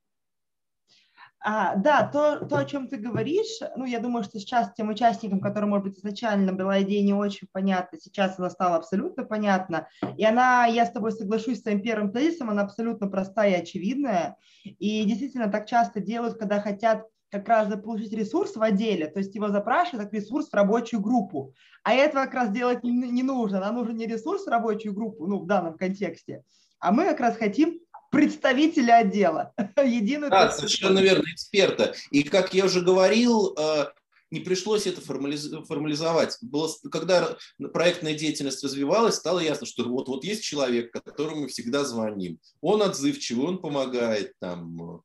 А, 1.50 1.78
да, 1.78 2.06
то, 2.06 2.46
то, 2.46 2.58
о 2.58 2.66
чем 2.66 2.90
ты 2.90 2.98
говоришь, 2.98 3.62
ну, 3.78 3.86
я 3.86 4.00
думаю, 4.00 4.26
что 4.26 4.38
сейчас 4.38 4.74
тем 4.74 4.90
участникам, 4.90 5.40
которым, 5.40 5.70
может 5.70 5.86
быть, 5.86 5.98
изначально 5.98 6.52
была 6.52 6.82
идея 6.82 7.02
не 7.06 7.14
очень 7.14 7.48
понятна, 7.50 7.98
сейчас 8.02 8.38
она 8.38 8.50
стала 8.50 8.76
абсолютно 8.76 9.24
понятна. 9.24 9.88
И 10.18 10.26
она, 10.26 10.66
я 10.66 10.86
с 10.86 10.92
тобой 10.92 11.14
соглашусь 11.14 11.60
с 11.60 11.64
твоим 11.64 11.82
первым 11.82 12.12
тезисом, 12.12 12.50
она 12.50 12.64
абсолютно 12.64 13.08
простая 13.08 13.52
и 13.52 13.62
очевидная. 13.62 14.36
И 14.66 15.06
действительно 15.06 15.50
так 15.50 15.68
часто 15.68 16.02
делают, 16.02 16.38
когда 16.38 16.60
хотят 16.60 17.06
как 17.32 17.48
раз 17.48 17.70
заполучить 17.70 18.12
ресурс 18.12 18.58
в 18.58 18.62
отделе, 18.62 19.08
то 19.08 19.20
есть 19.20 19.34
его 19.34 19.48
запрашивают 19.48 20.04
как 20.04 20.14
ресурс 20.14 20.50
в 20.50 20.54
рабочую 20.54 21.00
группу. 21.00 21.54
А 21.84 21.94
этого 21.94 22.26
как 22.26 22.34
раз 22.34 22.50
делать 22.50 22.84
не, 22.84 22.92
не 22.92 23.24
нужно. 23.24 23.62
Нам 23.62 23.76
нужен 23.76 23.96
не 23.96 24.06
ресурс 24.06 24.44
в 24.44 24.50
рабочую 24.50 24.94
группу, 24.94 25.26
ну, 25.28 25.40
в 25.40 25.48
данном 25.48 25.78
контексте, 25.78 26.44
а 26.80 26.92
мы 26.92 27.06
как 27.06 27.22
раз 27.22 27.38
хотим 27.38 27.80
представителя 28.12 28.98
отдела. 28.98 29.54
Единую 29.78 30.30
да, 30.30 30.52
совершенно 30.52 31.00
верно, 31.00 31.26
эксперта. 31.32 31.94
И 32.12 32.24
как 32.24 32.54
я 32.54 32.66
уже 32.66 32.82
говорил, 32.82 33.56
э, 33.58 33.88
не 34.32 34.42
пришлось 34.42 34.88
это 34.88 35.02
формализовать. 35.02 36.38
Было, 36.42 36.70
когда 36.92 37.38
проектная 37.74 38.14
деятельность 38.14 38.64
развивалась, 38.64 39.16
стало 39.16 39.40
ясно, 39.40 39.66
что 39.66 39.84
вот, 39.86 40.08
вот 40.08 40.24
есть 40.24 40.44
человек, 40.44 40.92
которому 40.92 41.42
мы 41.42 41.48
всегда 41.48 41.86
звоним. 41.86 42.40
Он 42.62 42.82
отзывчивый, 42.82 43.46
он 43.46 43.60
помогает 43.60 44.34
там. 44.40 45.04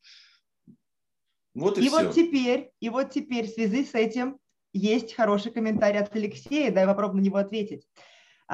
Вот 1.54 1.78
и, 1.78 1.82
и 1.84 1.88
все. 1.88 1.90
вот 1.90 2.14
теперь, 2.14 2.70
и 2.80 2.88
вот 2.88 3.10
теперь 3.10 3.46
в 3.46 3.54
связи 3.54 3.84
с 3.84 3.94
этим 3.94 4.38
есть 4.72 5.14
хороший 5.14 5.52
комментарий 5.52 6.00
от 6.00 6.14
Алексея, 6.16 6.72
дай 6.72 6.86
попробую 6.86 7.22
на 7.22 7.26
него 7.26 7.36
ответить. 7.36 7.86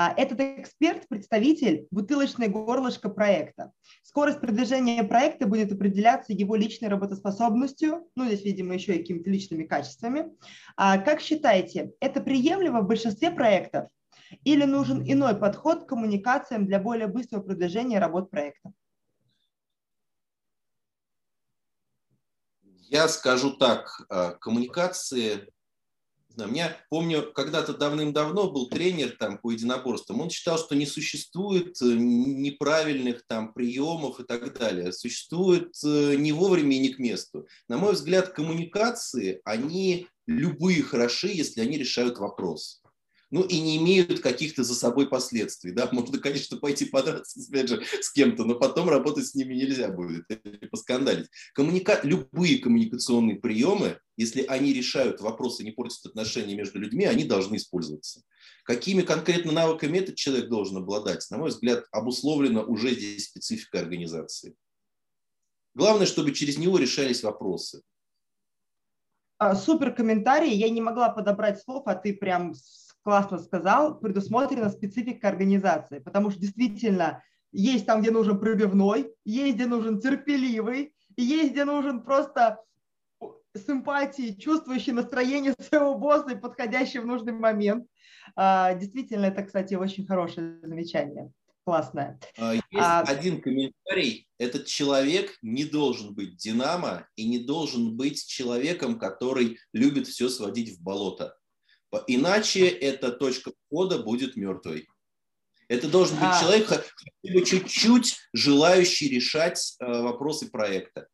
А, 0.00 0.14
этот 0.16 0.38
эксперт– 0.38 1.08
представитель 1.08 1.88
бутылочное 1.90 2.46
горлышко 2.46 3.08
проекта. 3.08 3.72
Скорость 4.04 4.40
продвижения 4.40 5.02
проекта 5.02 5.48
будет 5.48 5.72
определяться 5.72 6.32
его 6.32 6.54
личной 6.54 6.88
работоспособностью, 6.88 8.08
ну, 8.14 8.26
здесь, 8.26 8.44
видимо, 8.44 8.74
еще 8.74 8.94
и 8.94 8.98
какими-то 9.00 9.28
личными 9.28 9.64
качествами. 9.64 10.30
А 10.76 10.98
как 10.98 11.20
считаете, 11.20 11.90
это 11.98 12.20
приемлемо 12.20 12.82
в 12.82 12.86
большинстве 12.86 13.32
проектов 13.32 13.88
или 14.44 14.62
нужен 14.62 15.02
иной 15.02 15.34
подход 15.34 15.82
к 15.82 15.88
коммуникациям 15.88 16.66
для 16.66 16.78
более 16.78 17.08
быстрого 17.08 17.42
продвижения 17.42 17.98
работ 17.98 18.30
проекта? 18.30 18.72
Я 22.60 23.08
скажу 23.08 23.50
так, 23.56 23.90
а, 24.10 24.34
коммуникации 24.34 25.48
у 26.36 26.46
меня, 26.46 26.76
помню, 26.90 27.32
когда-то 27.32 27.74
давным-давно 27.74 28.50
был 28.50 28.68
тренер 28.68 29.16
там 29.18 29.38
по 29.38 29.50
единоборствам, 29.50 30.20
он 30.20 30.30
считал, 30.30 30.58
что 30.58 30.76
не 30.76 30.86
существует 30.86 31.80
э, 31.82 31.86
неправильных 31.86 33.26
там 33.26 33.52
приемов 33.52 34.20
и 34.20 34.24
так 34.24 34.56
далее. 34.56 34.92
Существует 34.92 35.74
э, 35.84 36.14
не 36.16 36.32
вовремя 36.32 36.76
и 36.76 36.80
не 36.80 36.88
к 36.90 36.98
месту. 36.98 37.46
На 37.68 37.78
мой 37.78 37.94
взгляд, 37.94 38.28
коммуникации, 38.28 39.40
они 39.44 40.06
любые 40.26 40.82
хороши, 40.82 41.28
если 41.28 41.60
они 41.60 41.78
решают 41.78 42.18
вопрос 42.18 42.82
ну 43.30 43.42
и 43.42 43.60
не 43.60 43.76
имеют 43.76 44.20
каких-то 44.20 44.64
за 44.64 44.74
собой 44.74 45.08
последствий. 45.08 45.72
Да? 45.72 45.88
Можно, 45.92 46.18
конечно, 46.18 46.56
пойти 46.56 46.86
подраться 46.86 47.40
опять 47.48 47.68
же, 47.68 47.82
с 48.00 48.10
кем-то, 48.10 48.44
но 48.44 48.54
потом 48.54 48.88
работать 48.88 49.26
с 49.26 49.34
ними 49.34 49.54
нельзя 49.54 49.88
будет, 49.88 50.24
или 50.28 50.66
поскандалить. 50.66 51.28
Коммуника... 51.54 52.00
Любые 52.02 52.58
коммуникационные 52.58 53.36
приемы, 53.36 53.98
если 54.16 54.44
они 54.46 54.72
решают 54.72 55.20
вопросы, 55.20 55.64
не 55.64 55.72
портят 55.72 56.06
отношения 56.06 56.54
между 56.54 56.78
людьми, 56.78 57.04
они 57.04 57.24
должны 57.24 57.56
использоваться. 57.56 58.22
Какими 58.64 59.02
конкретно 59.02 59.52
навыками 59.52 59.98
этот 59.98 60.16
человек 60.16 60.48
должен 60.48 60.78
обладать, 60.78 61.26
на 61.30 61.38
мой 61.38 61.50
взгляд, 61.50 61.84
обусловлено 61.90 62.62
уже 62.64 62.94
здесь 62.94 63.26
специфика 63.26 63.80
организации. 63.80 64.54
Главное, 65.74 66.06
чтобы 66.06 66.32
через 66.32 66.58
него 66.58 66.78
решались 66.78 67.22
вопросы. 67.22 67.82
А, 69.38 69.54
супер 69.54 69.94
комментарий. 69.94 70.52
Я 70.52 70.68
не 70.68 70.80
могла 70.80 71.10
подобрать 71.10 71.62
слов, 71.62 71.84
а 71.86 71.94
ты 71.94 72.12
прям 72.12 72.54
классно 73.08 73.38
сказал. 73.38 73.98
Предусмотрена 73.98 74.68
специфика 74.68 75.28
организации, 75.28 75.98
потому 75.98 76.30
что 76.30 76.40
действительно 76.40 77.22
есть 77.52 77.86
там, 77.86 78.02
где 78.02 78.10
нужен 78.10 78.38
пробивной, 78.38 79.10
есть, 79.24 79.54
где 79.54 79.64
нужен 79.64 79.98
терпеливый, 79.98 80.92
есть, 81.16 81.52
где 81.52 81.64
нужен 81.64 82.02
просто 82.02 82.60
с 83.54 83.66
эмпатией, 83.66 84.38
чувствующий 84.38 84.92
настроение 84.92 85.54
своего 85.58 85.94
босса 85.94 86.32
и 86.32 86.38
подходящий 86.38 86.98
в 86.98 87.06
нужный 87.06 87.32
момент. 87.32 87.86
А, 88.36 88.74
действительно, 88.74 89.24
это, 89.24 89.42
кстати, 89.42 89.72
очень 89.72 90.06
хорошее 90.06 90.60
замечание. 90.62 91.32
Классное. 91.64 92.20
А, 92.36 92.52
есть 92.52 92.66
а... 92.74 93.00
один 93.00 93.40
комментарий. 93.40 94.28
Этот 94.36 94.66
человек 94.66 95.38
не 95.40 95.64
должен 95.64 96.14
быть 96.14 96.36
динамо 96.36 97.08
и 97.16 97.26
не 97.26 97.38
должен 97.38 97.96
быть 97.96 98.26
человеком, 98.26 98.98
который 98.98 99.56
любит 99.72 100.08
все 100.08 100.28
сводить 100.28 100.76
в 100.76 100.82
болото. 100.82 101.37
Иначе 102.06 102.68
эта 102.68 103.10
точка 103.10 103.52
входа 103.66 103.98
будет 103.98 104.36
мертвой. 104.36 104.88
Это 105.68 105.88
должен 105.88 106.16
быть 106.16 106.28
а... 106.30 106.40
человек, 106.40 106.66
хотя 106.66 106.90
бы 107.22 107.44
чуть-чуть 107.44 108.16
желающий 108.32 109.08
решать 109.08 109.76
э, 109.80 110.02
вопросы 110.02 110.50
проекта. 110.50 111.08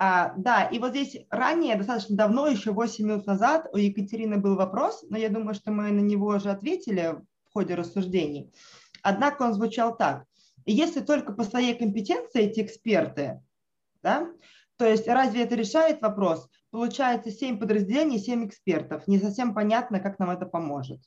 А, 0.00 0.32
да, 0.36 0.64
и 0.64 0.78
вот 0.78 0.90
здесь 0.90 1.16
ранее, 1.28 1.76
достаточно 1.76 2.16
давно, 2.16 2.46
еще 2.46 2.70
8 2.70 3.04
минут 3.04 3.26
назад, 3.26 3.66
у 3.72 3.76
Екатерины 3.76 4.38
был 4.38 4.54
вопрос, 4.54 5.04
но 5.10 5.18
я 5.18 5.28
думаю, 5.28 5.54
что 5.54 5.72
мы 5.72 5.90
на 5.90 6.00
него 6.00 6.28
уже 6.28 6.50
ответили 6.50 7.16
в 7.44 7.52
ходе 7.52 7.74
рассуждений. 7.74 8.52
Однако 9.02 9.42
он 9.42 9.54
звучал 9.54 9.96
так. 9.96 10.24
Если 10.64 11.00
только 11.00 11.32
по 11.32 11.44
своей 11.44 11.74
компетенции 11.74 12.42
эти 12.42 12.60
эксперты, 12.60 13.42
да, 14.02 14.30
то 14.78 14.86
есть 14.86 15.08
разве 15.08 15.42
это 15.42 15.56
решает 15.56 16.00
вопрос? 16.00 16.48
Получается 16.70 17.30
7 17.30 17.58
подразделений, 17.58 18.18
7 18.18 18.46
экспертов. 18.46 19.06
Не 19.08 19.18
совсем 19.18 19.52
понятно, 19.52 20.00
как 20.00 20.18
нам 20.18 20.30
это 20.30 20.46
поможет. 20.46 21.00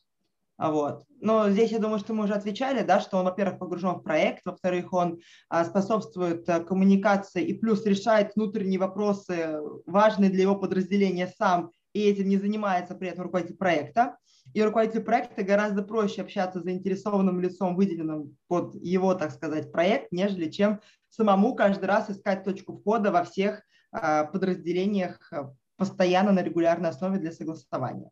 А 0.57 0.72
вот. 0.72 1.05
Но 1.22 1.49
здесь 1.49 1.72
я 1.72 1.80
думаю, 1.80 1.97
что 1.97 2.13
мы 2.13 2.26
уже 2.26 2.34
отвечали, 2.34 2.84
да, 2.84 2.99
что 2.99 3.17
он, 3.17 3.26
во-первых, 3.26 3.57
погружен 3.57 3.95
в 3.95 4.03
проект, 4.03 4.45
во-вторых, 4.45 4.93
он 4.93 5.19
а, 5.49 5.65
способствует 5.65 6.47
а, 6.49 6.59
коммуникации 6.59 7.43
и 7.43 7.53
плюс 7.53 7.84
решает 7.86 8.36
внутренние 8.36 8.78
вопросы, 8.78 9.57
важные 9.88 10.30
для 10.30 10.43
его 10.43 10.55
подразделения 10.55 11.34
сам, 11.36 11.72
и 11.94 12.02
этим 12.04 12.30
не 12.30 12.38
занимается 12.38 12.96
при 12.96 13.10
этом 13.10 13.24
руководитель 13.24 13.58
проекта. 13.58 14.18
И 14.54 14.62
руководителю 14.62 15.04
проекта 15.04 15.44
гораздо 15.44 15.84
проще 15.84 16.22
общаться 16.22 16.60
с 16.60 16.64
заинтересованным 16.64 17.39
лицом, 17.39 17.76
выделенным 17.76 18.38
под 18.48 18.76
его, 18.76 19.14
так 19.14 19.32
сказать, 19.32 19.72
проект, 19.72 20.12
нежели 20.12 20.50
чем 20.50 20.82
самому 21.10 21.56
каждый 21.56 21.86
раз 21.86 22.10
искать 22.10 22.44
точку 22.44 22.78
входа 22.78 23.12
во 23.12 23.24
всех 23.24 23.64
а, 23.92 24.26
подразделениях 24.26 25.32
а, 25.32 25.54
постоянно 25.78 26.32
на 26.32 26.42
регулярной 26.42 26.89
основе 26.89 27.20
для 27.20 27.32
согласования. 27.32 28.10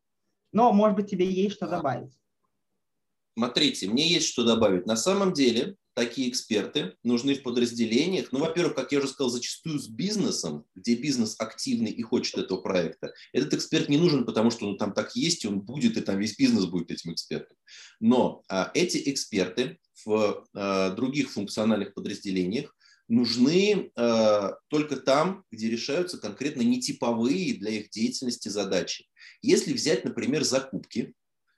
Но, 0.51 0.71
может 0.73 0.95
быть, 0.95 1.09
тебе 1.09 1.25
есть 1.29 1.55
что 1.55 1.67
добавить. 1.67 2.17
Смотрите, 3.37 3.87
мне 3.87 4.07
есть 4.07 4.27
что 4.27 4.43
добавить. 4.43 4.85
На 4.85 4.97
самом 4.97 5.33
деле 5.33 5.75
такие 5.99 6.29
эксперты 6.29 6.95
нужны 7.03 7.35
в 7.35 7.43
подразделениях. 7.43 8.31
Ну, 8.31 8.39
во-первых, 8.39 8.73
как 8.73 8.93
я 8.93 8.99
уже 8.99 9.09
сказал, 9.09 9.29
зачастую 9.29 9.79
с 9.79 9.89
бизнесом, 9.89 10.63
где 10.73 10.95
бизнес 10.95 11.35
активный 11.39 11.91
и 11.91 12.01
хочет 12.01 12.37
этого 12.37 12.61
проекта. 12.61 13.13
Этот 13.33 13.55
эксперт 13.55 13.89
не 13.89 13.97
нужен, 13.97 14.25
потому 14.25 14.49
что 14.49 14.65
он 14.65 14.77
там 14.77 14.93
так 14.93 15.13
есть, 15.17 15.43
и 15.43 15.49
он 15.49 15.59
будет, 15.59 15.97
и 15.97 16.01
там 16.01 16.17
весь 16.17 16.37
бизнес 16.37 16.65
будет 16.67 16.89
этим 16.89 17.11
экспертом. 17.11 17.57
Но 17.99 18.43
а, 18.47 18.71
эти 18.73 19.09
эксперты 19.11 19.77
в 20.05 20.45
а, 20.53 20.91
других 20.91 21.31
функциональных 21.31 21.93
подразделениях 21.93 22.73
нужны 23.09 23.91
э, 23.93 24.49
только 24.67 24.95
там, 24.97 25.43
где 25.51 25.67
решаются 25.67 26.19
конкретно 26.19 26.61
нетиповые 26.61 27.55
для 27.55 27.71
их 27.71 27.89
деятельности 27.89 28.49
задачи. 28.49 29.07
Если 29.41 29.73
взять, 29.73 30.05
например, 30.05 30.43
закупки, 30.43 31.15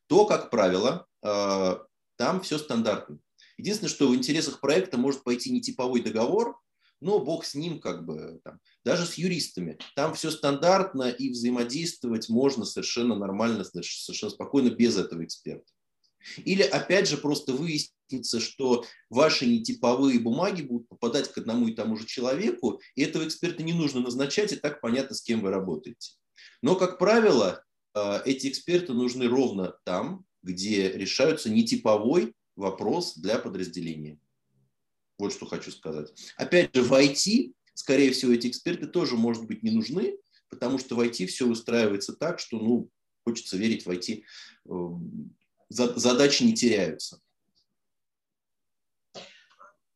то, 0.07 0.25
как 0.25 0.49
правило, 0.49 1.07
э, 1.21 1.75
там 2.15 2.41
все 2.41 2.57
стандартно. 2.57 3.19
Единственное, 3.61 3.91
что 3.91 4.07
в 4.07 4.15
интересах 4.15 4.59
проекта 4.59 4.97
может 4.97 5.23
пойти 5.23 5.51
не 5.51 5.61
типовой 5.61 6.01
договор, 6.01 6.59
но 6.99 7.19
бог 7.19 7.45
с 7.45 7.53
ним, 7.53 7.79
как 7.79 8.07
бы, 8.07 8.39
там, 8.43 8.59
даже 8.83 9.05
с 9.05 9.13
юристами. 9.13 9.77
Там 9.95 10.15
все 10.15 10.31
стандартно, 10.31 11.11
и 11.11 11.29
взаимодействовать 11.29 12.27
можно 12.27 12.65
совершенно 12.65 13.15
нормально, 13.15 13.63
совершенно 13.63 14.31
спокойно 14.31 14.71
без 14.71 14.97
этого 14.97 15.23
эксперта. 15.23 15.71
Или, 16.37 16.63
опять 16.63 17.07
же, 17.07 17.17
просто 17.17 17.53
выяснится, 17.53 18.39
что 18.39 18.83
ваши 19.11 19.45
нетиповые 19.45 20.19
бумаги 20.19 20.63
будут 20.63 20.89
попадать 20.89 21.31
к 21.31 21.37
одному 21.37 21.67
и 21.67 21.75
тому 21.75 21.97
же 21.97 22.07
человеку, 22.07 22.81
и 22.95 23.03
этого 23.03 23.27
эксперта 23.27 23.61
не 23.61 23.73
нужно 23.73 24.01
назначать, 24.01 24.53
и 24.53 24.55
так 24.55 24.81
понятно, 24.81 25.15
с 25.15 25.21
кем 25.21 25.41
вы 25.41 25.51
работаете. 25.51 26.13
Но, 26.63 26.75
как 26.75 26.97
правило, 26.97 27.63
а, 27.93 28.23
эти 28.25 28.47
эксперты 28.47 28.93
нужны 28.93 29.27
ровно 29.27 29.75
там, 29.83 30.25
где 30.41 30.91
решаются 30.91 31.51
нетиповой 31.51 32.33
вопрос 32.61 33.17
для 33.17 33.39
подразделения. 33.39 34.17
Вот 35.17 35.33
что 35.33 35.45
хочу 35.45 35.71
сказать. 35.71 36.13
Опять 36.37 36.75
же, 36.75 36.83
в 36.83 36.93
IT, 36.93 37.53
скорее 37.73 38.11
всего, 38.11 38.31
эти 38.31 38.47
эксперты 38.47 38.87
тоже, 38.87 39.15
может 39.15 39.45
быть, 39.45 39.63
не 39.63 39.71
нужны, 39.71 40.17
потому 40.49 40.77
что 40.77 40.95
в 40.95 41.01
IT 41.01 41.25
все 41.25 41.47
устраивается 41.47 42.13
так, 42.13 42.39
что, 42.39 42.57
ну, 42.57 42.89
хочется 43.23 43.57
верить 43.57 43.85
в 43.85 43.89
IT, 43.89 44.23
эм, 44.69 45.35
задачи 45.69 46.43
не 46.43 46.53
теряются. 46.53 47.19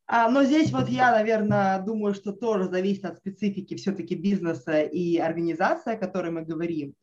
А, 0.08 0.30
но 0.30 0.44
здесь 0.44 0.72
вот 0.72 0.88
я, 0.88 1.12
наверное, 1.12 1.82
думаю, 1.82 2.14
что 2.14 2.32
тоже 2.32 2.70
зависит 2.70 3.06
от 3.06 3.18
специфики 3.18 3.76
все-таки 3.76 4.14
бизнеса 4.14 4.84
и 4.84 5.18
организации, 5.18 5.94
о 5.94 5.98
которой 5.98 6.32
мы 6.32 6.44
говорим 6.44 6.94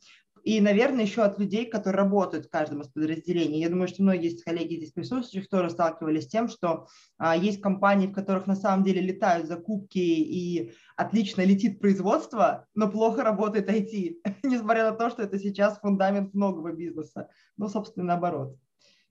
и, 0.45 0.61
наверное, 0.61 1.05
еще 1.05 1.23
от 1.23 1.39
людей, 1.39 1.67
которые 1.67 1.99
работают 2.03 2.47
в 2.47 2.51
каждом 2.51 2.81
из 2.81 2.89
подразделений. 2.89 3.61
Я 3.61 3.69
думаю, 3.69 3.89
что 3.89 4.03
многие 4.03 4.29
из 4.29 4.43
коллеги 4.43 4.77
здесь 4.77 4.93
присутствующих 4.93 5.49
тоже 5.49 5.71
сталкивались 5.71 6.25
с 6.25 6.29
тем, 6.29 6.49
что 6.49 6.89
а, 7.19 7.37
есть 7.37 7.61
компании, 7.61 8.09
в 8.09 8.13
которых 8.13 8.47
на 8.47 8.57
самом 8.57 8.85
деле 8.85 9.01
летают 9.01 9.47
закупки 9.47 9.99
и 9.99 10.73
отлично 10.97 11.43
летит 11.43 11.81
производство, 11.81 12.67
но 12.75 12.91
плохо 12.91 13.23
работает 13.23 13.69
IT, 13.69 14.17
несмотря 14.43 14.91
на 14.91 14.97
то, 14.97 15.11
что 15.11 15.23
это 15.23 15.39
сейчас 15.39 15.79
фундамент 15.79 16.35
многого 16.35 16.73
бизнеса. 16.73 17.29
Ну, 17.57 17.69
собственно, 17.69 18.07
наоборот. 18.07 18.57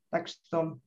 Так 0.09 0.27
что 0.27 0.79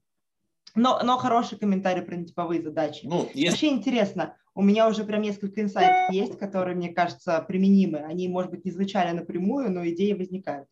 но, 0.75 1.01
но 1.03 1.19
хороший 1.19 1.59
комментарий 1.59 2.03
про 2.03 2.17
нетиповые 2.17 2.63
задачи. 2.63 3.07
Ну, 3.07 3.29
если... 3.35 3.51
Вообще 3.51 3.69
интересно, 3.69 4.37
у 4.55 4.63
меня 4.63 4.89
уже 4.89 5.05
прям 5.05 5.23
несколько 5.23 5.61
инсайтов 5.61 6.15
есть, 6.15 6.39
которые, 6.39 6.77
мне 6.77 6.93
кажется, 6.93 7.41
применимы. 7.43 7.99
Они, 7.99 8.29
может 8.29 8.51
быть, 8.51 8.65
не 8.65 8.71
звучали 8.71 9.17
напрямую, 9.17 9.71
но 9.71 9.87
идеи 9.89 10.13
возникают. 10.13 10.69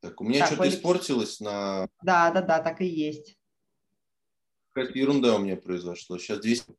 Так, 0.00 0.20
у 0.20 0.24
меня 0.24 0.46
что-то 0.46 0.62
Алекс... 0.62 0.76
испортилось 0.76 1.40
на... 1.40 1.88
Да, 2.02 2.30
да, 2.32 2.42
да, 2.42 2.60
так 2.60 2.80
и 2.80 2.86
есть. 2.86 3.38
Какая-то 4.72 4.98
ерунда 4.98 5.36
у 5.36 5.38
меня 5.38 5.56
произошла. 5.56 6.18
Сейчас 6.18 6.40
200... 6.40 6.74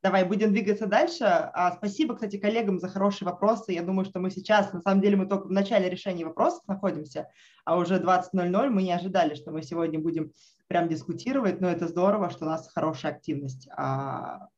Давай, 0.00 0.24
будем 0.24 0.52
двигаться 0.52 0.86
дальше. 0.86 1.24
А, 1.24 1.72
спасибо, 1.72 2.14
кстати, 2.14 2.38
коллегам 2.38 2.78
за 2.78 2.88
хорошие 2.88 3.26
вопросы. 3.26 3.72
Я 3.72 3.82
думаю, 3.82 4.04
что 4.04 4.20
мы 4.20 4.30
сейчас, 4.30 4.72
на 4.72 4.80
самом 4.80 5.00
деле, 5.00 5.16
мы 5.16 5.26
только 5.26 5.48
в 5.48 5.50
начале 5.50 5.90
решения 5.90 6.24
вопросов 6.24 6.62
находимся, 6.68 7.28
а 7.64 7.76
уже 7.76 7.96
20.00 7.96 8.68
мы 8.68 8.84
не 8.84 8.92
ожидали, 8.92 9.34
что 9.34 9.50
мы 9.50 9.62
сегодня 9.62 9.98
будем 9.98 10.32
прям 10.68 10.88
дискутировать, 10.88 11.60
но 11.60 11.68
это 11.68 11.88
здорово, 11.88 12.30
что 12.30 12.44
у 12.44 12.48
нас 12.48 12.70
хорошая 12.72 13.12
активность. 13.12 13.68
А 13.76 14.48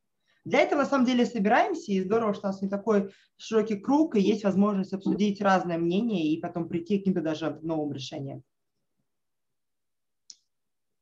для 0.44 0.60
этого, 0.60 0.80
на 0.80 0.86
самом 0.86 1.06
деле, 1.06 1.24
собираемся, 1.24 1.92
и 1.92 2.02
здорово, 2.02 2.34
что 2.34 2.48
у 2.48 2.50
нас 2.50 2.60
не 2.60 2.68
такой 2.68 3.10
широкий 3.38 3.76
круг, 3.76 4.16
и 4.16 4.20
есть 4.20 4.44
возможность 4.44 4.92
обсудить 4.92 5.40
разное 5.40 5.78
мнение 5.78 6.26
и 6.26 6.40
потом 6.40 6.68
прийти 6.68 6.98
к 6.98 7.00
каким-то 7.00 7.22
даже 7.22 7.58
новым 7.62 7.92
решениям. 7.92 8.42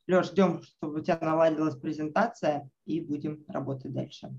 Леш, 0.08 0.28
ждем, 0.28 0.62
чтобы 0.62 1.00
у 1.00 1.02
тебя 1.02 1.18
наладилась 1.20 1.76
презентация, 1.76 2.70
и 2.86 3.00
будем 3.00 3.44
работать 3.46 3.92
дальше. 3.92 4.34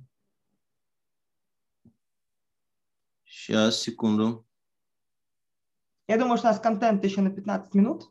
Сейчас, 3.24 3.80
секунду. 3.80 4.47
Я 6.07 6.17
думаю, 6.17 6.39
что 6.39 6.47
у 6.47 6.51
нас 6.51 6.59
контент 6.59 7.03
еще 7.03 7.22
на 7.22 7.30
15 7.30 7.76
минут, 7.76 8.09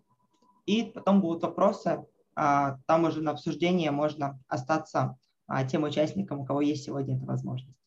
и 0.67 0.85
потом 0.85 1.21
будут 1.21 1.43
вопросы. 1.43 2.07
А, 2.37 2.79
там 2.87 3.05
уже 3.05 3.21
на 3.23 3.33
обсуждение 3.33 3.91
можно 3.91 4.39
остаться 4.47 5.19
а, 5.49 5.65
тем 5.65 5.83
участникам, 5.83 6.41
у 6.41 6.45
кого 6.45 6.61
есть 6.61 6.85
сегодня 6.85 7.17
эта 7.17 7.27
возможность. 7.27 7.78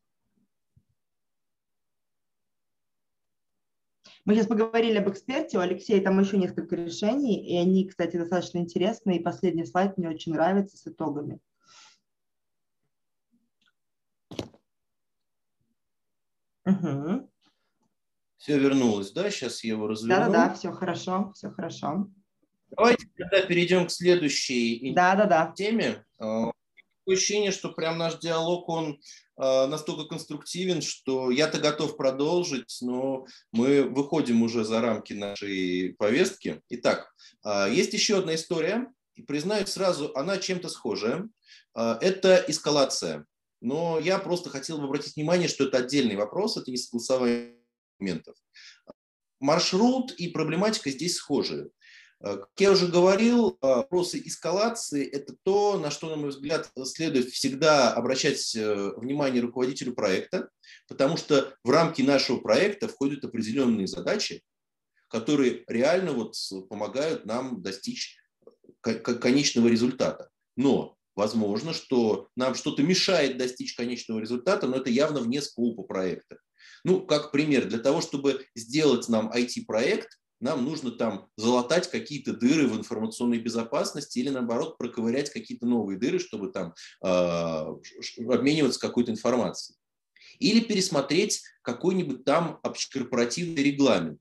Мы 4.23 4.35
сейчас 4.35 4.47
поговорили 4.47 4.97
об 4.97 5.09
эксперте, 5.09 5.57
у 5.57 5.61
Алексея 5.61 6.01
там 6.01 6.19
еще 6.19 6.37
несколько 6.37 6.75
решений, 6.75 7.43
и 7.43 7.57
они, 7.57 7.87
кстати, 7.87 8.17
достаточно 8.17 8.59
интересные, 8.59 9.19
и 9.19 9.23
последний 9.23 9.65
слайд 9.65 9.97
мне 9.97 10.09
очень 10.09 10.33
нравится 10.33 10.77
с 10.77 10.87
итогами. 10.87 11.39
Угу. 16.65 17.29
Все 18.37 18.59
вернулось, 18.59 19.11
да? 19.11 19.29
Сейчас 19.31 19.63
я 19.63 19.71
его 19.71 19.87
разверну. 19.87 20.15
Да-да-да, 20.15 20.53
все 20.53 20.71
хорошо, 20.71 21.31
все 21.35 21.49
хорошо. 21.49 22.07
Давайте 22.69 23.07
тогда 23.17 23.41
перейдем 23.41 23.87
к 23.87 23.91
следующей 23.91 24.93
да, 24.93 25.15
да, 25.15 25.25
да. 25.25 25.53
теме. 25.55 26.05
А, 27.07 27.11
ощущение, 27.11 27.51
что 27.51 27.69
прям 27.69 27.97
наш 27.97 28.19
диалог, 28.19 28.67
он 28.69 28.99
э, 29.37 29.65
настолько 29.67 30.05
конструктивен, 30.05 30.81
что 30.81 31.31
я-то 31.31 31.59
готов 31.59 31.97
продолжить, 31.97 32.77
но 32.81 33.25
мы 33.51 33.83
выходим 33.83 34.43
уже 34.43 34.63
за 34.63 34.81
рамки 34.81 35.13
нашей 35.13 35.95
повестки. 35.97 36.61
Итак, 36.69 37.13
э, 37.45 37.67
есть 37.71 37.93
еще 37.93 38.19
одна 38.19 38.35
история, 38.35 38.87
и 39.15 39.23
признаюсь 39.23 39.69
сразу, 39.69 40.11
она 40.15 40.37
чем-то 40.37 40.69
схожая. 40.69 41.27
Э, 41.75 41.97
это 42.01 42.43
эскалация. 42.47 43.25
Но 43.61 43.99
я 43.99 44.17
просто 44.17 44.49
хотел 44.49 44.79
бы 44.79 44.85
обратить 44.85 45.15
внимание, 45.15 45.47
что 45.47 45.65
это 45.65 45.77
отдельный 45.77 46.15
вопрос, 46.15 46.57
это 46.57 46.71
не 46.71 46.77
согласование 46.77 47.55
документов. 47.99 48.35
Маршрут 49.39 50.11
и 50.13 50.29
проблематика 50.29 50.89
здесь 50.89 51.15
схожи. 51.15 51.69
Э, 52.23 52.37
как 52.37 52.49
я 52.57 52.71
уже 52.71 52.87
говорил, 52.87 53.49
э, 53.49 53.55
вопросы 53.61 54.21
эскалации– 54.23 55.05
это 55.11 55.35
то, 55.43 55.79
на 55.79 55.91
что, 55.91 56.09
на 56.09 56.15
мой 56.15 56.29
взгляд, 56.29 56.69
следует 56.85 57.29
всегда 57.29 57.93
обращать 57.93 58.55
э, 58.55 58.91
внимание 58.97 59.41
руководителю 59.41 59.93
проекта, 59.93 60.49
потому 60.87 61.17
что 61.17 61.55
в 61.63 61.69
рамки 61.69 62.01
нашего 62.01 62.37
проекта 62.37 62.87
входят 62.87 63.25
определенные 63.25 63.87
задачи, 63.87 64.43
которые 65.07 65.63
реально 65.67 66.13
вот 66.13 66.35
помогают 66.69 67.25
нам 67.25 67.61
достичь 67.61 68.17
конечного 68.81 69.67
результата. 69.67 70.29
Но 70.55 70.95
возможно, 71.15 71.73
что 71.73 72.29
нам 72.35 72.55
что-то 72.55 72.83
мешает 72.83 73.37
достичь 73.37 73.75
конечного 73.75 74.19
результата, 74.19 74.67
но 74.67 74.77
это 74.77 74.89
явно 74.89 75.19
вне 75.19 75.41
скопа 75.41 75.83
проекта. 75.83 76.37
Ну, 76.83 77.05
как 77.05 77.31
пример, 77.31 77.67
для 77.67 77.79
того, 77.79 78.01
чтобы 78.01 78.45
сделать 78.55 79.07
нам 79.09 79.31
IT-проект, 79.31 80.20
нам 80.41 80.65
нужно 80.65 80.91
там 80.91 81.29
залатать 81.37 81.89
какие-то 81.89 82.33
дыры 82.33 82.67
в 82.67 82.75
информационной 82.75 83.39
безопасности 83.39 84.19
или 84.19 84.29
наоборот 84.29 84.77
проковырять 84.77 85.29
какие-то 85.29 85.67
новые 85.67 85.97
дыры, 85.97 86.19
чтобы 86.19 86.51
там 86.51 86.73
э, 87.03 87.07
обмениваться 87.07 88.79
какой-то 88.79 89.11
информацией. 89.11 89.77
Или 90.39 90.59
пересмотреть 90.59 91.43
какой-нибудь 91.61 92.25
там 92.25 92.59
общекорпоративный 92.63 93.61
регламент. 93.63 94.19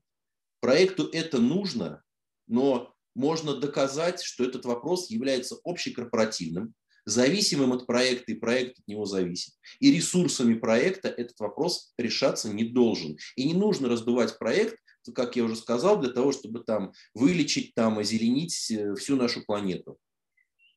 Проекту 0.59 1.09
это 1.11 1.39
нужно, 1.39 2.03
но 2.47 2.93
можно 3.15 3.55
доказать, 3.55 4.21
что 4.21 4.43
этот 4.43 4.65
вопрос 4.65 5.09
является 5.09 5.57
общекорпоративным, 5.63 6.75
зависимым 7.05 7.73
от 7.73 7.87
проекта, 7.87 8.31
и 8.31 8.35
проект 8.35 8.79
от 8.79 8.87
него 8.87 9.05
зависит. 9.05 9.55
И 9.79 9.91
ресурсами 9.91 10.53
проекта 10.53 11.09
этот 11.09 11.39
вопрос 11.39 11.93
решаться 11.97 12.49
не 12.49 12.63
должен. 12.63 13.17
И 13.35 13.47
не 13.47 13.53
нужно 13.53 13.89
раздувать 13.89 14.37
проект 14.37 14.77
как 15.13 15.35
я 15.35 15.43
уже 15.43 15.55
сказал, 15.55 15.99
для 15.99 16.11
того, 16.11 16.31
чтобы 16.31 16.63
там 16.63 16.93
вылечить, 17.13 17.73
там, 17.73 17.99
озеленить 17.99 18.69
э, 18.71 18.95
всю 18.95 19.15
нашу 19.15 19.43
планету. 19.43 19.97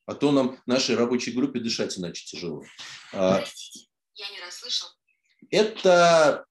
А 0.05 0.13
то 0.13 0.31
нам, 0.31 0.59
нашей 0.65 0.95
рабочей 0.95 1.31
группе, 1.31 1.59
дышать 1.59 1.97
иначе 1.97 2.25
тяжело. 2.25 2.63
А, 3.11 3.43
я 4.15 4.29
не 4.29 4.39
расслышал. 4.39 4.87
Это 5.49 6.45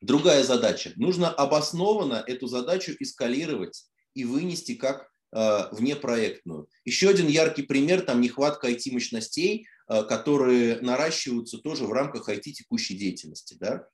другая 0.00 0.42
задача. 0.44 0.92
Нужно 0.96 1.30
обоснованно 1.30 2.22
эту 2.26 2.46
задачу 2.46 2.92
эскалировать 2.98 3.86
и 4.14 4.24
вынести 4.24 4.74
как 4.74 5.10
э, 5.32 5.68
внепроектную. 5.72 6.68
Еще 6.84 7.08
один 7.08 7.28
яркий 7.28 7.62
пример, 7.62 8.02
там 8.02 8.20
нехватка 8.20 8.70
IT-мощностей, 8.70 9.66
э, 9.88 10.02
которые 10.04 10.80
наращиваются 10.80 11.58
тоже 11.58 11.84
в 11.84 11.92
рамках 11.92 12.28
IT-текущей 12.28 12.96
деятельности. 12.96 13.56
Да? 13.58 13.86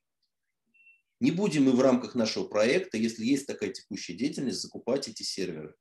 Не 1.19 1.31
будем 1.31 1.63
мы 1.63 1.71
в 1.71 1.81
рамках 1.81 2.15
нашего 2.15 2.45
проекта, 2.45 2.97
если 2.97 3.25
есть 3.25 3.47
такая 3.47 3.71
текущая 3.71 4.13
деятельность, 4.13 4.61
закупать 4.61 5.07
эти 5.07 5.23
серверы. 5.23 5.73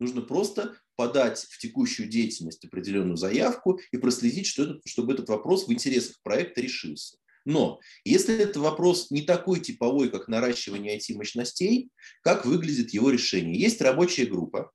Нужно 0.00 0.22
просто 0.22 0.76
подать 0.96 1.40
в 1.50 1.58
текущую 1.58 2.08
деятельность 2.08 2.64
определенную 2.64 3.16
заявку 3.16 3.80
и 3.90 3.98
проследить, 3.98 4.46
что 4.46 4.62
этот, 4.62 4.82
чтобы 4.86 5.12
этот 5.12 5.28
вопрос 5.28 5.66
в 5.66 5.72
интересах 5.72 6.16
проекта 6.22 6.60
решился. 6.60 7.18
Но 7.44 7.80
если 8.04 8.36
этот 8.36 8.58
вопрос 8.58 9.10
не 9.10 9.22
такой 9.22 9.60
типовой, 9.60 10.10
как 10.10 10.28
наращивание 10.28 10.98
IT-мощностей, 10.98 11.90
как 12.22 12.44
выглядит 12.44 12.90
его 12.90 13.10
решение? 13.10 13.58
Есть 13.58 13.80
рабочая 13.80 14.26
группа, 14.26 14.70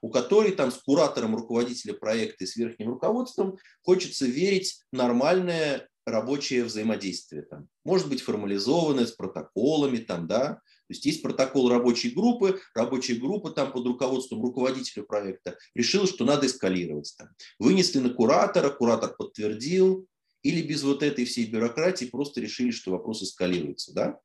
у 0.00 0.10
которой 0.10 0.52
там 0.52 0.70
с 0.70 0.76
куратором 0.76 1.34
руководителя 1.34 1.94
проекта 1.94 2.44
и 2.44 2.46
с 2.46 2.56
верхним 2.56 2.90
руководством 2.90 3.56
хочется 3.82 4.26
верить 4.26 4.82
нормальное 4.92 5.88
рабочее 6.10 6.64
взаимодействие. 6.64 7.42
Там. 7.42 7.68
Может 7.84 8.08
быть 8.08 8.22
формализованное 8.22 9.06
с 9.06 9.12
протоколами, 9.12 9.98
там, 9.98 10.26
да, 10.26 10.60
то 10.88 10.94
есть 10.94 11.04
есть 11.04 11.22
протокол 11.22 11.68
рабочей 11.68 12.10
группы, 12.10 12.60
рабочая 12.74 13.16
группа 13.16 13.50
там 13.50 13.72
под 13.72 13.86
руководством 13.86 14.42
руководителя 14.42 15.02
проекта 15.02 15.58
решила, 15.74 16.06
что 16.06 16.24
надо 16.24 16.46
эскалировать. 16.46 17.14
Там. 17.18 17.28
Вынесли 17.58 17.98
на 17.98 18.10
куратора, 18.10 18.70
куратор 18.70 19.14
подтвердил, 19.14 20.06
или 20.42 20.62
без 20.62 20.82
вот 20.82 21.02
этой 21.02 21.24
всей 21.24 21.46
бюрократии 21.46 22.06
просто 22.06 22.40
решили, 22.40 22.70
что 22.70 22.92
вопрос 22.92 23.22
эскалируется. 23.22 23.92
Да? 23.92 24.18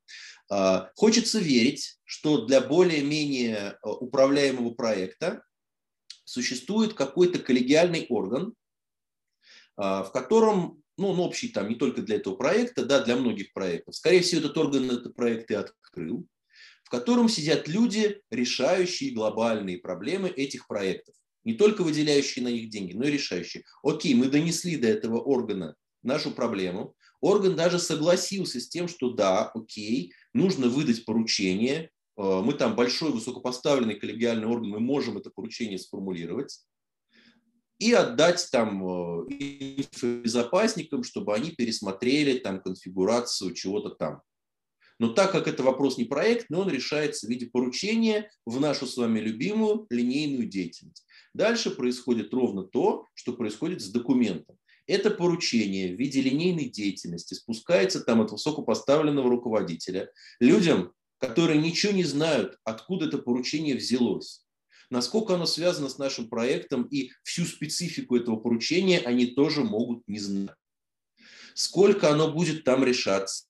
А, 0.50 0.92
хочется 0.96 1.40
верить, 1.40 2.00
что 2.06 2.46
для 2.46 2.62
более-менее 2.62 3.78
а, 3.82 3.92
управляемого 3.92 4.74
проекта 4.74 5.44
существует 6.24 6.94
какой-то 6.94 7.40
коллегиальный 7.40 8.06
орган, 8.10 8.54
а, 9.76 10.04
в 10.04 10.12
котором 10.12 10.83
ну, 10.98 11.10
он 11.10 11.20
общий 11.20 11.50
там 11.50 11.70
не 11.70 11.76
только 11.76 12.02
для 12.02 12.18
этого 12.18 12.36
проекта, 12.36 12.86
да, 12.86 13.04
для 13.04 13.16
многих 13.16 13.54
проектов. 13.54 13.96
Скорее 13.96 14.22
всего, 14.22 14.42
этот 14.42 14.58
орган 14.58 14.92
этот 14.92 15.16
проект 15.16 15.50
и 15.52 15.56
открыл, 15.56 16.28
в 16.84 16.90
котором 16.90 17.30
сидят 17.30 17.68
люди, 17.68 18.22
решающие 18.30 19.14
глобальные 19.14 19.80
проблемы 19.80 20.30
этих 20.30 20.68
проектов. 20.68 21.16
Не 21.44 21.54
только 21.54 21.84
выделяющие 21.84 22.44
на 22.44 22.50
них 22.50 22.70
деньги, 22.70 22.94
но 22.94 23.06
и 23.06 23.12
решающие. 23.12 23.64
Окей, 23.84 24.14
мы 24.14 24.28
донесли 24.28 24.78
до 24.78 24.88
этого 24.88 25.20
органа 25.20 25.76
нашу 26.04 26.32
проблему. 26.32 26.96
Орган 27.20 27.56
даже 27.56 27.80
согласился 27.80 28.60
с 28.60 28.70
тем, 28.70 28.88
что 28.88 29.10
да, 29.12 29.50
окей, 29.54 30.14
нужно 30.34 30.68
выдать 30.68 31.06
поручение. 31.06 31.90
Э, 32.18 32.42
мы 32.44 32.54
там 32.54 32.76
большой 32.76 33.12
высокопоставленный 33.12 33.96
коллегиальный 33.96 34.48
орган, 34.48 34.70
мы 34.70 34.80
можем 34.80 35.18
это 35.18 35.32
поручение 35.32 35.80
сформулировать 35.80 36.60
и 37.84 37.92
отдать 37.92 38.48
там 38.50 38.82
э, 38.88 39.26
безопасникам, 40.24 41.04
чтобы 41.04 41.36
они 41.36 41.52
пересмотрели 41.52 42.40
там 42.40 42.62
конфигурацию 42.62 43.54
чего-то 43.54 43.90
там. 43.90 44.22
Но 45.00 45.10
так 45.10 45.34
как 45.34 45.50
это 45.50 45.64
вопрос 45.64 45.98
не 45.98 46.06
проектный, 46.06 46.60
он 46.60 46.70
решается 46.70 47.28
в 47.28 47.30
виде 47.30 47.48
поручения 47.48 48.32
в 48.46 48.62
нашу 48.62 48.88
с 48.88 48.96
вами 48.96 49.20
любимую 49.20 49.86
линейную 49.90 50.48
деятельность. 50.48 51.06
Дальше 51.34 51.72
происходит 51.72 52.34
ровно 52.34 52.64
то, 52.64 53.06
что 53.16 53.34
происходит 53.34 53.82
с 53.82 53.90
документом. 53.90 54.56
Это 54.88 55.10
поручение 55.10 55.94
в 55.94 56.00
виде 56.00 56.22
линейной 56.22 56.70
деятельности 56.70 57.34
спускается 57.34 58.00
там 58.00 58.22
от 58.22 58.32
высокопоставленного 58.32 59.30
руководителя 59.30 60.10
людям, 60.40 60.94
которые 61.20 61.60
ничего 61.60 61.92
не 61.92 62.06
знают, 62.06 62.58
откуда 62.64 63.08
это 63.08 63.18
поручение 63.18 63.76
взялось 63.76 64.43
насколько 64.94 65.34
оно 65.34 65.48
связано 65.48 65.90
с 65.90 65.98
нашим 65.98 66.30
проектом 66.30 66.84
и 66.84 67.12
всю 67.24 67.46
специфику 67.46 68.16
этого 68.16 68.36
поручения 68.36 69.00
они 69.00 69.26
тоже 69.26 69.64
могут 69.64 70.08
не 70.08 70.20
знать. 70.20 70.56
Сколько 71.56 72.12
оно 72.12 72.32
будет 72.32 72.64
там 72.64 72.84
решаться, 72.84 73.46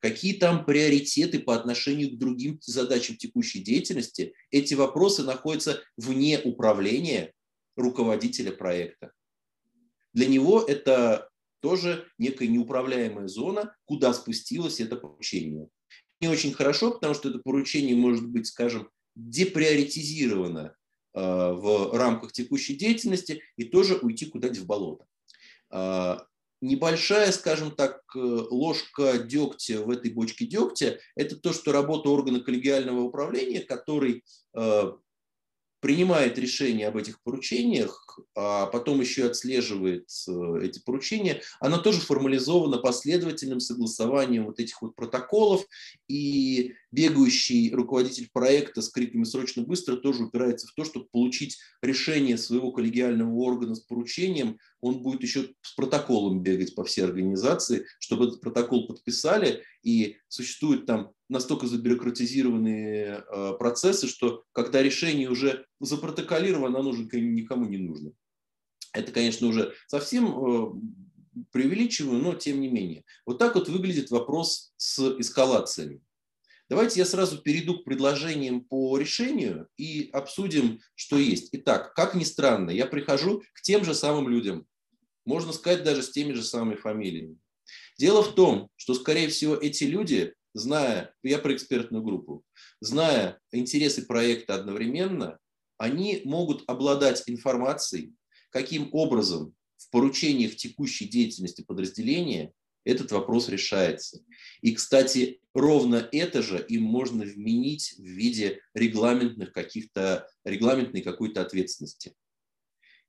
какие 0.00 0.34
там 0.34 0.66
приоритеты 0.66 1.38
по 1.38 1.54
отношению 1.54 2.10
к 2.10 2.18
другим 2.18 2.58
задачам 2.60 3.16
текущей 3.16 3.60
деятельности, 3.60 4.34
эти 4.50 4.74
вопросы 4.74 5.22
находятся 5.22 5.82
вне 5.96 6.38
управления 6.38 7.32
руководителя 7.76 8.52
проекта. 8.52 9.12
Для 10.12 10.26
него 10.26 10.60
это 10.60 11.30
тоже 11.60 12.06
некая 12.18 12.48
неуправляемая 12.48 13.26
зона, 13.26 13.74
куда 13.86 14.12
спустилось 14.12 14.80
это 14.80 14.96
поручение. 14.96 15.68
Не 16.20 16.28
очень 16.28 16.52
хорошо, 16.52 16.90
потому 16.90 17.14
что 17.14 17.30
это 17.30 17.38
поручение 17.38 17.96
может 17.96 18.28
быть, 18.28 18.46
скажем, 18.46 18.90
деприоритизировано 19.14 20.74
э, 21.14 21.20
в 21.20 21.96
рамках 21.96 22.32
текущей 22.32 22.74
деятельности 22.74 23.42
и 23.56 23.64
тоже 23.64 23.96
уйти 23.96 24.26
куда-нибудь 24.26 24.60
в 24.60 24.66
болото. 24.66 25.06
Э, 25.70 26.18
небольшая, 26.60 27.32
скажем 27.32 27.70
так, 27.70 28.02
э, 28.14 28.18
ложка 28.18 29.18
дегтя 29.18 29.82
в 29.82 29.90
этой 29.90 30.12
бочке 30.12 30.46
дегтя– 30.46 30.98
это 31.16 31.36
то, 31.36 31.52
что 31.52 31.72
работа 31.72 32.10
органа 32.10 32.40
коллегиального 32.40 33.00
управления, 33.00 33.60
который 33.60 34.24
принимает 35.84 36.38
решение 36.38 36.88
об 36.88 36.96
этих 36.96 37.22
поручениях, 37.22 38.18
а 38.34 38.64
потом 38.64 39.02
еще 39.02 39.20
и 39.20 39.26
отслеживает 39.26 40.08
э, 40.26 40.60
эти 40.62 40.78
поручения, 40.82 41.42
она 41.60 41.76
тоже 41.76 42.00
формализована 42.00 42.78
последовательным 42.78 43.60
согласованием 43.60 44.46
вот 44.46 44.58
этих 44.60 44.80
вот 44.80 44.96
протоколов, 44.96 45.66
и 46.08 46.72
бегающий 46.90 47.70
руководитель 47.74 48.30
проекта 48.32 48.80
с 48.80 48.88
криками 48.88 49.24
«срочно 49.24 49.62
быстро» 49.62 49.96
тоже 49.96 50.24
упирается 50.24 50.68
в 50.68 50.72
то, 50.72 50.84
чтобы 50.84 51.04
получить 51.12 51.58
решение 51.82 52.38
своего 52.38 52.72
коллегиального 52.72 53.34
органа 53.34 53.74
с 53.74 53.80
поручением, 53.80 54.58
он 54.80 55.02
будет 55.02 55.22
еще 55.22 55.50
с 55.60 55.74
протоколом 55.74 56.42
бегать 56.42 56.74
по 56.74 56.84
всей 56.84 57.02
организации, 57.02 57.84
чтобы 57.98 58.28
этот 58.28 58.40
протокол 58.40 58.86
подписали, 58.86 59.62
и 59.82 60.16
существуют 60.28 60.86
там 60.86 61.12
настолько 61.34 61.66
забюрократизированные 61.66 63.24
э, 63.26 63.52
процессы, 63.58 64.08
что 64.08 64.44
когда 64.52 64.82
решение 64.82 65.28
уже 65.28 65.66
запротоколировано, 65.80 66.78
оно 66.78 66.90
уже 66.90 67.02
никому 67.02 67.66
не 67.66 67.76
нужно. 67.76 68.12
Это, 68.92 69.12
конечно, 69.12 69.48
уже 69.48 69.74
совсем 69.88 70.26
э, 70.26 70.72
преувеличиваю, 71.50 72.22
но 72.22 72.34
тем 72.34 72.60
не 72.60 72.68
менее. 72.68 73.04
Вот 73.26 73.38
так 73.38 73.54
вот 73.56 73.68
выглядит 73.68 74.10
вопрос 74.10 74.72
с 74.76 75.18
эскалациями. 75.18 76.00
Давайте 76.70 77.00
я 77.00 77.04
сразу 77.04 77.38
перейду 77.42 77.80
к 77.80 77.84
предложениям 77.84 78.62
по 78.62 78.96
решению 78.96 79.68
и 79.76 80.08
обсудим, 80.12 80.80
что 80.94 81.18
есть. 81.18 81.50
Итак, 81.52 81.92
как 81.94 82.14
ни 82.14 82.24
странно, 82.24 82.70
я 82.70 82.86
прихожу 82.86 83.42
к 83.52 83.60
тем 83.60 83.84
же 83.84 83.94
самым 83.94 84.28
людям, 84.28 84.66
можно 85.26 85.52
сказать, 85.52 85.84
даже 85.84 86.02
с 86.02 86.10
теми 86.10 86.32
же 86.32 86.42
самыми 86.42 86.76
фамилиями. 86.76 87.38
Дело 87.98 88.22
в 88.22 88.34
том, 88.34 88.70
что, 88.76 88.94
скорее 88.94 89.28
всего, 89.28 89.56
эти 89.56 89.84
люди, 89.84 90.34
зная, 90.54 91.14
я 91.22 91.38
про 91.38 91.54
экспертную 91.54 92.02
группу, 92.02 92.44
зная 92.80 93.40
интересы 93.52 94.06
проекта 94.06 94.54
одновременно, 94.54 95.38
они 95.76 96.22
могут 96.24 96.62
обладать 96.68 97.24
информацией, 97.26 98.14
каким 98.50 98.88
образом 98.92 99.54
в 99.76 99.90
поручениях 99.90 100.56
текущей 100.56 101.06
деятельности 101.06 101.62
подразделения 101.62 102.52
этот 102.84 103.12
вопрос 103.12 103.48
решается. 103.48 104.20
И, 104.60 104.74
кстати, 104.74 105.40
ровно 105.54 106.08
это 106.12 106.42
же 106.42 106.64
им 106.68 106.82
можно 106.82 107.24
вменить 107.24 107.94
в 107.98 108.04
виде 108.04 108.60
регламентных 108.74 109.52
каких-то, 109.52 110.28
регламентной 110.44 111.02
какой-то 111.02 111.40
ответственности. 111.40 112.14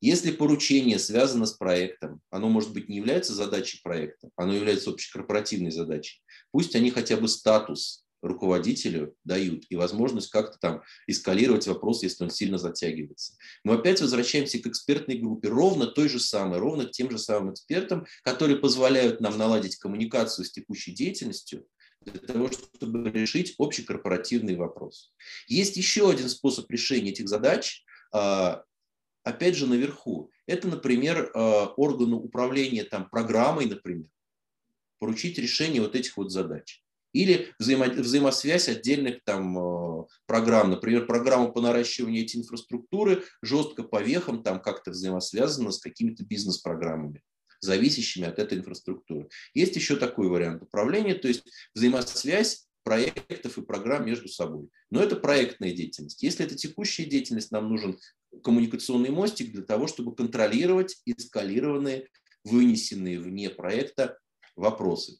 Если 0.06 0.30
поручение 0.30 0.99
связано 0.99 1.47
с 1.47 1.53
проектом, 1.53 2.22
оно, 2.30 2.47
может 2.47 2.74
быть, 2.74 2.89
не 2.89 2.97
является 2.97 3.34
задачей 3.34 3.80
проекта, 3.82 4.30
оно 4.36 4.53
является 4.53 4.91
общекорпоративной 4.91 5.72
задачей, 5.72 6.22
пусть 6.51 6.76
они 6.76 6.91
хотя 6.91 7.18
бы 7.18 7.28
статус 7.28 8.06
руководителю 8.22 9.16
дают 9.24 9.64
и 9.68 9.76
возможность 9.76 10.30
как-то 10.30 10.60
там 10.60 10.84
эскалировать 11.08 11.66
вопрос, 11.66 12.03
если 12.03 12.24
он 12.24 12.30
сильно 12.30 12.60
затягивается. 12.60 13.34
Мы 13.64 13.74
опять 13.74 13.99
возвращаемся 13.99 14.60
к 14.60 14.68
экспертной 14.68 15.18
группе, 15.18 15.47
ровно 15.47 15.88
той 15.88 16.08
же 16.08 16.20
самой, 16.20 16.60
ровно 16.60 16.86
к 16.86 16.91
тем 16.91 17.10
же 17.10 17.18
самым 17.18 17.53
экспертам, 17.53 18.06
которые 18.22 18.60
позволяют 18.60 19.22
нам 19.22 19.39
наладить 19.39 19.78
коммуникацию 19.78 20.45
с 20.45 20.51
текущей 20.51 20.91
деятельностью, 20.91 21.66
для 22.01 22.20
того, 22.20 22.51
чтобы 22.51 23.10
решить 23.10 23.56
общекорпоративный 23.58 24.56
вопрос. 24.56 25.16
Есть 25.47 25.78
еще 25.78 26.12
один 26.12 26.30
способ 26.30 26.70
решения 26.70 27.10
этих 27.10 27.28
задач, 27.28 27.84
а, 28.14 28.62
опять 29.26 29.56
же, 29.56 29.68
наверху. 29.68 30.32
Это, 30.48 30.68
например, 30.68 31.32
а, 31.34 31.74
органу 31.76 32.18
управления 32.18 32.84
там, 32.84 33.10
программой, 33.10 33.66
например, 33.66 34.10
поручить 35.00 35.38
решение 35.38 35.82
вот 35.82 35.96
этих 35.96 36.16
вот 36.16 36.32
задач. 36.32 36.82
Или 37.12 37.54
взаимо, 37.60 37.88
взаимосвязь 37.88 38.68
отдельных 38.68 39.24
там 39.24 39.58
э, 39.58 40.06
программ. 40.26 40.72
Например, 40.72 41.06
программа 41.06 41.50
по 41.50 41.62
наращиванию 41.62 42.26
этой 42.26 42.38
инфраструктуры 42.38 43.24
жестко 43.42 43.84
по 43.84 44.02
вехам 44.02 44.44
там 44.44 44.62
как-то 44.62 44.92
взаимосвязана 44.92 45.72
с 45.72 45.80
какими-то 45.80 46.26
бизнес-программами 46.26 47.24
зависящими 47.62 48.28
от 48.28 48.38
этой 48.38 48.58
инфраструктуры. 48.58 49.30
Есть 49.54 49.76
еще 49.76 49.96
такой 49.96 50.28
вариант 50.28 50.62
управления, 50.62 51.16
то 51.16 51.30
есть 51.30 51.44
взаимосвязь 51.74 52.68
проектов 52.84 53.58
и 53.58 53.64
программ 53.64 54.06
между 54.06 54.28
собой. 54.28 54.70
Но 54.92 55.02
это 55.02 55.16
проектная 55.16 55.72
деятельность. 55.74 56.22
Если 56.22 56.46
это 56.46 56.56
текущая 56.56 57.06
деятельность, 57.06 57.52
нам 57.52 57.68
нужен 57.68 57.98
коммуникационный 58.44 59.10
мостик 59.10 59.52
для 59.52 59.64
того, 59.64 59.88
чтобы 59.88 60.16
контролировать 60.16 61.02
эскалированные, 61.06 62.10
вынесенные 62.44 63.20
вне 63.20 63.50
проекта 63.50 64.18
вопросы. 64.56 65.20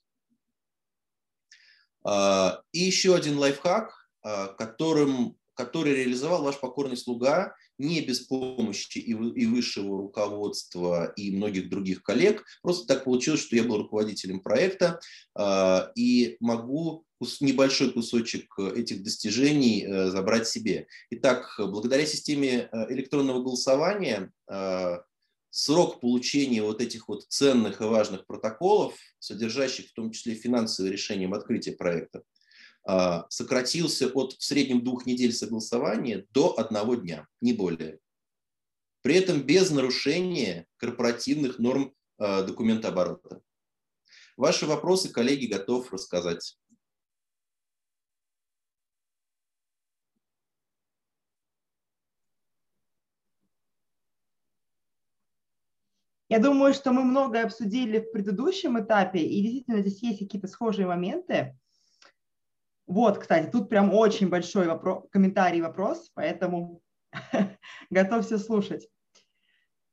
А, 2.03 2.61
и 2.72 2.80
еще 2.80 3.16
один 3.16 3.38
лайфхак, 3.38 3.93
а, 4.22 4.47
которым, 4.49 5.38
который 5.55 5.95
реализовал 5.95 6.43
ваш 6.43 6.59
покорный 6.59 6.97
слуга 6.97 7.55
не 7.78 8.01
без 8.01 8.21
помощи 8.21 8.97
и, 8.97 9.11
и 9.11 9.45
высшего 9.45 9.97
руководства, 9.97 11.13
и 11.15 11.36
многих 11.36 11.69
других 11.69 12.03
коллег. 12.03 12.43
Просто 12.61 12.88
так 12.88 13.03
получилось, 13.03 13.41
что 13.41 13.55
я 13.55 13.63
был 13.63 13.78
руководителем 13.78 14.39
проекта 14.39 14.99
а, 15.36 15.91
и 15.95 16.38
могу 16.39 17.05
небольшой 17.39 17.91
кусочек 17.91 18.59
этих 18.59 19.01
достижений 19.01 19.84
э, 19.84 20.09
забрать 20.09 20.47
себе. 20.47 20.86
Итак, 21.09 21.55
благодаря 21.57 22.05
системе 22.05 22.69
э, 22.71 22.93
электронного 22.93 23.41
голосования 23.41 24.32
срок 25.55 26.01
получения 26.01 26.61
вот 26.61 26.82
этих 26.82 27.07
вот 27.07 27.23
ценных 27.30 27.80
и 27.80 27.86
важных 27.86 28.28
протоколов, 28.28 28.93
содержащих 29.19 29.88
в 29.88 29.93
том 29.93 30.11
числе 30.11 30.36
финансовые 30.36 30.91
решения 30.91 31.28
об 31.28 31.34
открытии 31.34 31.71
проекта, 31.71 32.23
сократился 33.29 34.07
от 34.09 34.33
в 34.33 34.43
среднем 34.43 34.83
двух 34.83 35.05
недель 35.05 35.33
согласования 35.33 36.25
до 36.29 36.59
одного 36.59 36.95
дня, 36.95 37.27
не 37.41 37.53
более. 37.53 37.99
При 39.01 39.15
этом 39.15 39.41
без 39.41 39.71
нарушения 39.71 40.67
корпоративных 40.77 41.59
норм 41.59 41.93
а, 42.17 42.43
документооборота. 42.43 43.41
Ваши 44.38 44.65
вопросы, 44.65 45.09
коллеги, 45.09 45.45
готов 45.45 45.91
рассказать. 45.93 46.57
Я 56.27 56.39
думаю, 56.39 56.73
что 56.73 56.91
мы 56.91 57.03
многое 57.03 57.43
обсудили 57.43 57.99
в 57.99 58.11
предыдущем 58.11 58.79
этапе, 58.79 59.19
и 59.19 59.41
действительно 59.41 59.81
здесь 59.81 60.01
есть 60.01 60.19
какие-то 60.19 60.47
схожие 60.47 60.88
моменты. 60.88 61.57
Вот, 62.88 63.17
кстати, 63.17 63.49
тут 63.49 63.69
прям 63.69 63.93
очень 63.93 64.29
большой 64.29 64.67
вопрос, 64.67 65.05
комментарий 65.11 65.61
вопрос, 65.61 66.11
поэтому 66.13 66.81
готовься 67.89 68.38
слушать. 68.38 68.88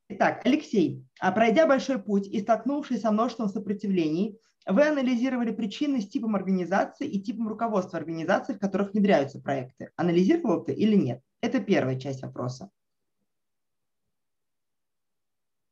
Итак, 0.09 0.43
Алексей, 0.45 1.07
а 1.20 1.32
пройдя 1.32 1.66
большой 1.66 1.99
путь 1.99 2.26
и 2.26 2.40
столкнувшись 2.40 3.01
со 3.01 3.11
множеством 3.11 3.49
сопротивлений, 3.49 4.38
вы 4.66 4.86
анализировали 4.86 5.53
причины 5.53 6.01
с 6.03 6.09
типом 6.09 6.36
организации 6.36 7.09
и 7.09 7.20
типом 7.20 7.49
руководства 7.49 7.99
организаций, 7.99 8.55
в 8.55 8.59
которых 8.59 8.93
внедряются 8.93 9.40
проекты. 9.40 9.90
Анализировал 9.97 10.62
ты 10.62 10.72
или 10.74 10.95
нет? 10.95 11.22
Это 11.40 11.61
первая 11.61 11.99
часть 11.99 12.22
вопроса. 12.22 12.70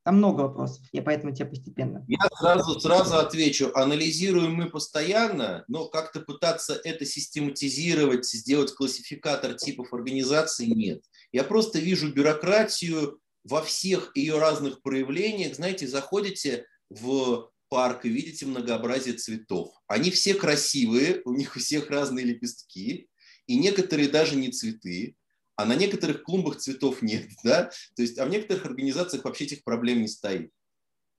Там 0.03 0.17
много 0.17 0.41
вопросов, 0.41 0.83
я 0.91 1.03
поэтому 1.03 1.33
тебе 1.33 1.45
постепенно. 1.45 2.03
Я 2.07 2.27
сразу, 2.39 2.79
сразу 2.79 3.17
отвечу. 3.17 3.71
Анализируем 3.75 4.55
мы 4.55 4.69
постоянно, 4.69 5.63
но 5.67 5.87
как-то 5.89 6.21
пытаться 6.21 6.79
это 6.83 7.05
систематизировать, 7.05 8.25
сделать 8.25 8.73
классификатор 8.73 9.53
типов 9.53 9.93
организаций 9.93 10.65
нет. 10.65 11.03
Я 11.31 11.43
просто 11.43 11.77
вижу 11.77 12.11
бюрократию 12.11 13.19
во 13.43 13.61
всех 13.61 14.11
ее 14.15 14.39
разных 14.39 14.81
проявлениях. 14.81 15.55
Знаете, 15.55 15.87
заходите 15.87 16.65
в 16.89 17.51
парк 17.69 18.05
и 18.05 18.09
видите 18.09 18.47
многообразие 18.47 19.13
цветов. 19.13 19.71
Они 19.87 20.09
все 20.09 20.33
красивые, 20.33 21.21
у 21.25 21.33
них 21.33 21.55
у 21.55 21.59
всех 21.59 21.91
разные 21.91 22.25
лепестки, 22.25 23.07
и 23.45 23.57
некоторые 23.57 24.09
даже 24.09 24.35
не 24.35 24.49
цветы 24.49 25.15
а 25.55 25.65
на 25.65 25.75
некоторых 25.75 26.23
клумбах 26.23 26.57
цветов 26.57 27.01
нет, 27.01 27.27
да, 27.43 27.71
то 27.95 28.01
есть, 28.01 28.17
а 28.17 28.25
в 28.25 28.29
некоторых 28.29 28.65
организациях 28.65 29.23
вообще 29.23 29.45
этих 29.45 29.63
проблем 29.63 30.01
не 30.01 30.07
стоит. 30.07 30.51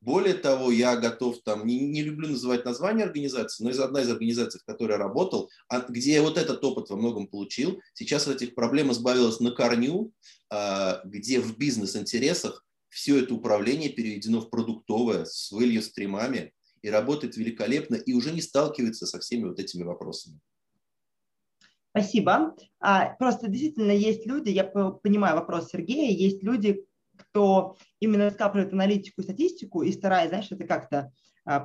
Более 0.03 0.35
того, 0.35 0.73
я 0.73 0.97
готов 0.97 1.43
там, 1.45 1.65
не, 1.65 1.79
не 1.79 2.03
люблю 2.03 2.29
называть 2.29 2.65
название 2.65 3.07
организации, 3.07 3.63
но 3.63 3.71
из 3.71 3.79
одной 3.79 4.03
из 4.03 4.11
организаций, 4.11 4.59
в 4.61 4.65
которой 4.65 4.93
я 4.93 4.99
работал, 4.99 5.49
а, 5.69 5.79
где 5.79 6.15
я 6.15 6.23
вот 6.23 6.39
этот 6.39 6.63
опыт 6.65 6.91
во 6.91 6.97
многом 6.97 7.29
получил, 7.29 7.81
сейчас 7.95 8.27
от 8.27 8.43
этих 8.43 8.57
проблем 8.57 8.91
избавилась 8.91 9.39
на 9.39 9.53
корню, 9.53 10.13
а, 10.51 11.03
где 11.05 11.41
в 11.41 11.57
бизнес-интересах 11.57 12.65
все 12.89 13.23
это 13.23 13.33
управление 13.33 13.91
переведено 13.91 14.41
в 14.41 14.51
продуктовое 14.51 15.25
с 15.25 15.53
вылью 15.53 15.83
стримами 15.83 16.53
и 16.83 16.91
работает 16.91 17.37
великолепно 17.37 17.95
и 17.95 18.13
уже 18.13 18.33
не 18.33 18.43
сталкивается 18.43 19.07
со 19.07 19.21
всеми 19.21 19.45
вот 19.45 19.61
этими 19.61 19.85
вопросами. 19.85 20.41
Спасибо. 21.95 22.55
А, 22.81 23.15
просто 23.19 23.49
действительно 23.49 23.93
есть 23.93 24.27
люди, 24.27 24.49
я 24.49 24.65
понимаю 24.65 25.37
вопрос 25.37 25.69
Сергея, 25.69 26.11
есть 26.11 26.43
люди, 26.43 26.87
кто 27.17 27.77
именно 28.01 28.31
скапливает 28.31 28.73
аналитику 28.73 29.21
и 29.21 29.25
статистику 29.25 29.83
и 29.83 29.93
старается, 29.93 30.31
знаешь, 30.31 30.51
это 30.51 30.65
как-то 30.65 31.13
а, 31.45 31.61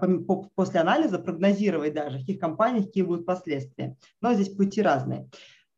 после 0.56 0.82
анализа 0.82 1.20
прогнозировать 1.20 1.94
даже, 1.94 2.18
в 2.18 2.22
каких 2.22 2.40
компаниях 2.40 2.88
какие 2.88 3.04
будут 3.04 3.26
последствия. 3.26 3.96
Но 4.22 4.34
здесь 4.34 4.50
пути 4.50 4.82
разные. 4.82 5.30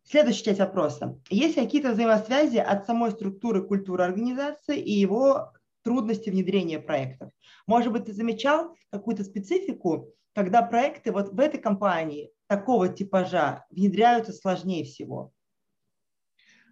Следующая 0.04 0.46
часть 0.46 0.60
вопроса. 0.60 1.20
Есть 1.30 1.54
какие-то 1.54 1.92
взаимосвязи 1.92 2.58
от 2.58 2.88
самой 2.88 3.12
структуры 3.12 3.62
культуры 3.62 4.04
организации 4.04 4.80
и 4.80 4.94
его 4.94 5.54
трудности 5.84 6.32
внедрения 6.32 6.80
проектов? 6.80 7.30
Может 7.68 7.94
быть, 7.94 8.06
ты 8.06 8.14
замечал 8.14 8.76
какую-то 8.92 9.24
специфику, 9.24 10.12
когда 10.34 10.64
проекты 10.64 11.12
вот 11.12 11.30
в 11.30 11.40
этой 11.40 11.60
компании 11.60 12.32
такого 12.50 12.90
типажа 12.90 13.66
внедряются 13.70 14.34
сложнее 14.34 14.84
всего? 14.84 15.32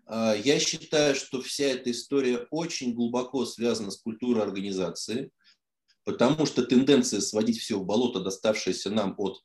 А, 0.08 0.34
я 0.34 0.60
считаю, 0.60 1.16
что 1.16 1.42
вся 1.42 1.66
эта 1.66 1.92
история 1.92 2.48
очень 2.50 2.96
глубоко 2.96 3.46
связана 3.46 3.92
с 3.92 3.98
культурой 3.98 4.44
организации, 4.44 5.32
потому 6.04 6.48
что 6.48 6.66
тенденция 6.66 7.22
сводить 7.22 7.60
все 7.60 7.78
в 7.78 7.86
болото, 7.86 8.22
доставшееся 8.22 8.90
нам 8.90 9.14
от 9.20 9.44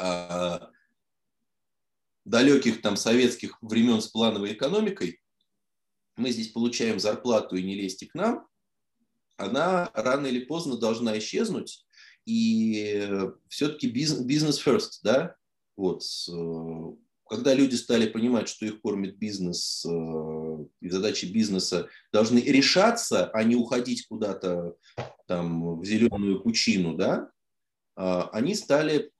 а, 0.00 0.70
далеких 2.24 2.80
там 2.80 2.96
советских 2.96 3.58
времен 3.60 4.00
с 4.00 4.08
плановой 4.08 4.54
экономикой, 4.54 5.20
мы 6.16 6.30
здесь 6.30 6.48
получаем 6.48 6.98
зарплату 6.98 7.56
и 7.56 7.62
не 7.62 7.74
лезьте 7.74 8.06
к 8.06 8.14
нам, 8.14 8.46
она 9.36 9.90
рано 9.92 10.28
или 10.28 10.44
поздно 10.44 10.78
должна 10.78 11.18
исчезнуть, 11.18 11.84
и 12.24 13.10
все-таки 13.48 13.90
бизнес, 13.90 14.24
бизнес 14.24 14.64
first, 14.64 15.00
да, 15.02 15.36
вот, 15.76 16.02
когда 17.32 17.54
люди 17.54 17.76
стали 17.76 18.06
понимать, 18.06 18.48
что 18.48 18.66
их 18.66 18.82
кормит 18.82 19.16
бизнес, 19.16 19.86
э, 19.86 20.64
и 20.80 20.90
задачи 20.90 21.24
бизнеса 21.24 21.88
должны 22.12 22.38
решаться, 22.38 23.30
а 23.30 23.42
не 23.42 23.56
уходить 23.56 24.06
куда-то 24.06 24.74
там 25.26 25.78
в 25.80 25.84
зеленую 25.84 26.42
пучину, 26.42 26.94
да, 26.94 27.30
а, 27.96 28.28
они 28.32 28.54
стали 28.54 29.10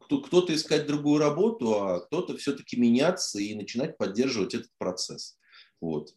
кто-то 0.00 0.54
искать 0.54 0.86
другую 0.86 1.18
работу, 1.18 1.82
а 1.82 2.00
кто-то 2.00 2.36
все-таки 2.36 2.78
меняться 2.78 3.38
и 3.38 3.54
начинать 3.54 3.96
поддерживать 3.96 4.54
этот 4.54 4.70
процесс. 4.78 5.38
Вот. 5.80 6.14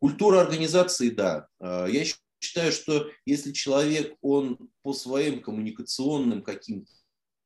Культура 0.00 0.40
организации, 0.40 1.10
да. 1.10 1.48
А, 1.60 1.86
я 1.86 2.04
считаю, 2.40 2.72
что 2.72 3.10
если 3.24 3.52
человек, 3.52 4.16
он 4.20 4.70
по 4.82 4.92
своим 4.92 5.40
коммуникационным 5.40 6.42
каким-то 6.42 6.92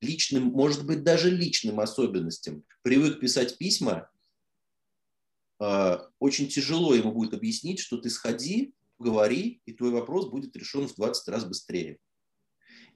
личным, 0.02 0.44
может 0.44 0.84
быть, 0.84 1.02
даже 1.02 1.30
личным 1.30 1.80
особенностям 1.80 2.64
привык 2.82 3.20
писать 3.20 3.56
письма, 3.56 4.10
а, 5.58 6.08
очень 6.18 6.48
тяжело 6.48 6.94
ему 6.94 7.12
будет 7.12 7.34
объяснить, 7.34 7.78
что 7.78 7.96
ты 7.96 8.10
сходи, 8.10 8.74
говори, 8.98 9.62
и 9.64 9.72
твой 9.72 9.90
вопрос 9.90 10.28
будет 10.28 10.56
решен 10.56 10.88
в 10.88 10.94
20 10.94 11.28
раз 11.28 11.44
быстрее. 11.44 11.98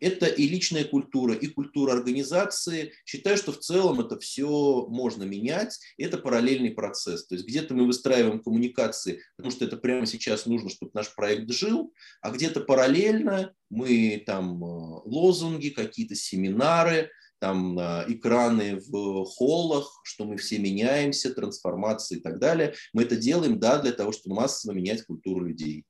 Это 0.00 0.26
и 0.26 0.46
личная 0.46 0.84
культура, 0.84 1.34
и 1.34 1.46
культура 1.46 1.92
организации. 1.92 2.92
Считаю, 3.04 3.36
что 3.36 3.52
в 3.52 3.58
целом 3.58 4.00
это 4.00 4.18
все 4.18 4.86
можно 4.88 5.24
менять. 5.24 5.78
Это 5.96 6.18
параллельный 6.18 6.70
процесс. 6.70 7.26
То 7.26 7.34
есть 7.34 7.46
где-то 7.46 7.74
мы 7.74 7.86
выстраиваем 7.86 8.42
коммуникации, 8.42 9.22
потому 9.36 9.52
что 9.52 9.64
это 9.64 9.76
прямо 9.76 10.06
сейчас 10.06 10.46
нужно, 10.46 10.70
чтобы 10.70 10.92
наш 10.94 11.14
проект 11.14 11.50
жил, 11.50 11.92
а 12.20 12.30
где-то 12.30 12.60
параллельно 12.60 13.54
мы 13.70 14.22
там 14.24 14.62
э, 14.62 15.00
лозунги, 15.04 15.70
какие-то 15.70 16.14
семинары, 16.14 17.10
там 17.38 17.78
э, 17.78 18.04
экраны 18.08 18.76
в 18.76 19.24
холлах, 19.24 20.00
что 20.04 20.24
мы 20.24 20.36
все 20.36 20.58
меняемся, 20.58 21.34
трансформации 21.34 22.18
и 22.18 22.20
так 22.20 22.38
далее. 22.38 22.74
Мы 22.92 23.02
это 23.02 23.16
делаем, 23.16 23.58
да, 23.58 23.80
для 23.80 23.92
того, 23.92 24.12
чтобы 24.12 24.36
массово 24.36 24.72
менять 24.72 25.04
культуру 25.04 25.44
людей. 25.44 25.84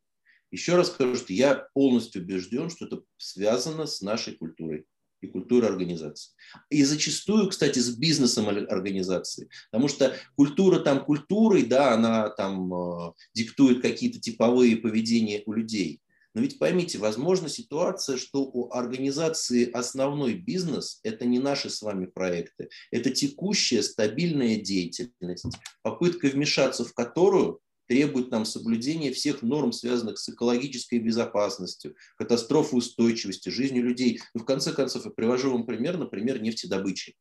Еще 0.50 0.76
раз 0.76 0.88
скажу, 0.88 1.16
что 1.16 1.32
я 1.32 1.66
полностью 1.74 2.22
убежден, 2.22 2.70
что 2.70 2.86
это 2.86 3.02
связано 3.16 3.86
с 3.86 4.00
нашей 4.00 4.34
культурой 4.34 4.86
и 5.20 5.26
культурой 5.26 5.68
организации. 5.70 6.32
И 6.70 6.84
зачастую, 6.84 7.48
кстати, 7.48 7.78
с 7.78 7.96
бизнесом 7.96 8.48
организации. 8.48 9.48
Потому 9.70 9.88
что 9.88 10.14
культура 10.36 10.80
там 10.80 11.04
культурой, 11.04 11.64
да, 11.64 11.94
она 11.94 12.28
там 12.30 12.72
э, 12.72 13.12
диктует 13.34 13.82
какие-то 13.82 14.20
типовые 14.20 14.76
поведения 14.76 15.42
у 15.46 15.52
людей. 15.52 16.00
Но 16.34 16.42
ведь 16.42 16.58
поймите, 16.58 16.98
возможна 16.98 17.48
ситуация, 17.48 18.18
что 18.18 18.42
у 18.42 18.70
организации 18.70 19.70
основной 19.70 20.34
бизнес– 20.34 21.00
это 21.02 21.24
не 21.24 21.38
наши 21.38 21.70
с 21.70 21.80
вами 21.80 22.04
проекты, 22.04 22.68
это 22.90 23.08
текущая 23.08 23.82
стабильная 23.82 24.56
деятельность, 24.56 25.46
попытка 25.80 26.26
вмешаться 26.26 26.84
в 26.84 26.92
которую 26.92 27.60
требует 27.86 28.30
нам 28.30 28.44
соблюдения 28.44 29.12
всех 29.12 29.42
норм, 29.42 29.72
связанных 29.72 30.18
с 30.18 30.28
экологической 30.28 30.98
безопасностью, 30.98 31.94
катастрофоустойчивостью, 32.16 33.52
жизнью 33.52 33.84
людей. 33.84 34.20
Ну, 34.34 34.42
в 34.42 34.44
конце 34.44 34.72
концов, 34.72 35.04
я 35.04 35.10
привожу 35.10 35.52
вам 35.52 35.66
пример, 35.66 35.96
например, 35.96 36.40
нефтедобычи. 36.40 37.14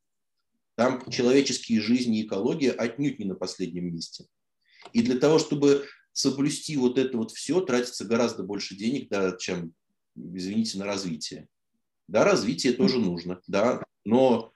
Там 0.75 1.09
человеческие 1.09 1.81
жизни 1.81 2.19
и 2.19 2.25
экология 2.25 2.71
отнюдь 2.71 3.19
не 3.19 3.25
на 3.25 3.35
последнем 3.35 3.93
месте. 3.93 4.25
И 4.93 5.01
для 5.01 5.17
того, 5.17 5.39
чтобы 5.39 5.85
соблюсти 6.11 6.77
вот 6.77 6.97
это 6.97 7.17
вот 7.17 7.31
все, 7.31 7.61
тратится 7.61 8.05
гораздо 8.05 8.43
больше 8.43 8.75
денег, 8.75 9.09
да, 9.09 9.35
чем, 9.37 9.73
извините, 10.15 10.77
на 10.77 10.85
развитие. 10.85 11.47
Да, 12.07 12.23
развитие 12.23 12.73
тоже 12.73 12.99
нужно, 12.99 13.41
да, 13.47 13.83
но 14.03 14.53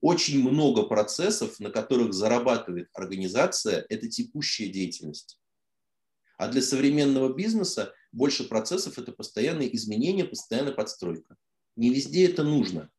очень 0.00 0.42
много 0.42 0.84
процессов, 0.84 1.58
на 1.60 1.70
которых 1.70 2.12
зарабатывает 2.12 2.88
организация, 2.92 3.84
это 3.88 4.08
текущая 4.08 4.68
деятельность. 4.68 5.38
А 6.38 6.48
для 6.48 6.62
современного 6.62 7.32
бизнеса 7.32 7.94
больше 8.12 8.48
процессов– 8.48 8.98
это 8.98 9.12
постоянные 9.12 9.74
изменения, 9.74 10.24
постоянная 10.24 10.72
подстройка. 10.72 11.36
Не 11.76 11.90
везде 11.90 12.26
это 12.30 12.42
нужно. 12.42 12.90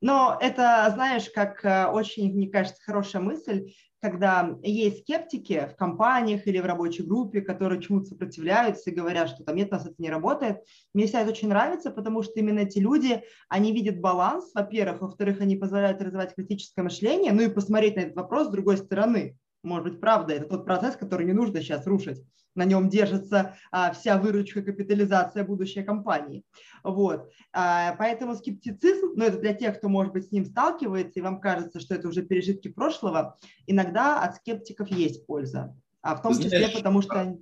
Но 0.00 0.36
это, 0.40 0.90
знаешь, 0.92 1.30
как 1.30 1.64
э, 1.64 1.86
очень, 1.86 2.32
мне 2.34 2.48
кажется, 2.48 2.82
хорошая 2.82 3.22
мысль, 3.22 3.72
когда 4.02 4.58
есть 4.62 5.02
скептики 5.02 5.68
в 5.72 5.76
компаниях 5.76 6.48
или 6.48 6.58
в 6.58 6.66
рабочей 6.66 7.04
группе, 7.04 7.40
которые 7.40 7.80
чему-то 7.80 8.06
сопротивляются 8.06 8.90
и 8.90 8.94
говорят, 8.94 9.28
что 9.28 9.44
там 9.44 9.54
нет, 9.54 9.68
у 9.70 9.76
нас 9.76 9.86
это 9.86 9.94
не 9.98 10.10
работает. 10.10 10.58
Мне 10.92 11.04
всегда 11.04 11.20
это 11.20 11.30
очень 11.30 11.48
нравится, 11.48 11.92
потому 11.92 12.22
что 12.22 12.32
именно 12.34 12.58
эти 12.58 12.80
люди, 12.80 13.22
они 13.48 13.72
видят 13.72 14.00
баланс, 14.00 14.50
во-первых, 14.54 15.02
во-вторых, 15.02 15.40
они 15.40 15.54
позволяют 15.54 16.02
развивать 16.02 16.34
критическое 16.34 16.82
мышление, 16.82 17.32
ну 17.32 17.42
и 17.42 17.48
посмотреть 17.48 17.94
на 17.94 18.00
этот 18.00 18.16
вопрос 18.16 18.48
с 18.48 18.50
другой 18.50 18.76
стороны. 18.76 19.36
Может 19.62 19.84
быть, 19.84 20.00
правда, 20.00 20.34
это 20.34 20.46
тот 20.46 20.64
процесс, 20.64 20.96
который 20.96 21.24
не 21.24 21.32
нужно 21.32 21.60
сейчас 21.60 21.86
рушить 21.86 22.20
на 22.54 22.64
нем 22.64 22.88
держится 22.88 23.56
а, 23.70 23.92
вся 23.92 24.18
выручка 24.18 24.62
капитализация 24.62 25.44
будущей 25.44 25.82
компании. 25.82 26.44
Вот. 26.82 27.30
А, 27.52 27.94
поэтому 27.96 28.34
скептицизм, 28.34 29.12
ну 29.16 29.24
это 29.24 29.38
для 29.38 29.54
тех, 29.54 29.78
кто, 29.78 29.88
может 29.88 30.12
быть, 30.12 30.28
с 30.28 30.32
ним 30.32 30.44
сталкивается, 30.44 31.18
и 31.18 31.22
вам 31.22 31.40
кажется, 31.40 31.80
что 31.80 31.94
это 31.94 32.08
уже 32.08 32.22
пережитки 32.22 32.68
прошлого, 32.68 33.38
иногда 33.66 34.22
от 34.22 34.36
скептиков 34.36 34.88
есть 34.88 35.26
польза. 35.26 35.76
А 36.02 36.16
в 36.16 36.22
том 36.22 36.34
Знаешь, 36.34 36.50
числе 36.50 36.68
потому, 36.68 37.02
что... 37.02 37.38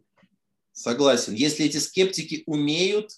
Согласен. 0.73 1.35
Если 1.35 1.65
эти 1.65 1.79
скептики 1.79 2.43
умеют 2.47 3.11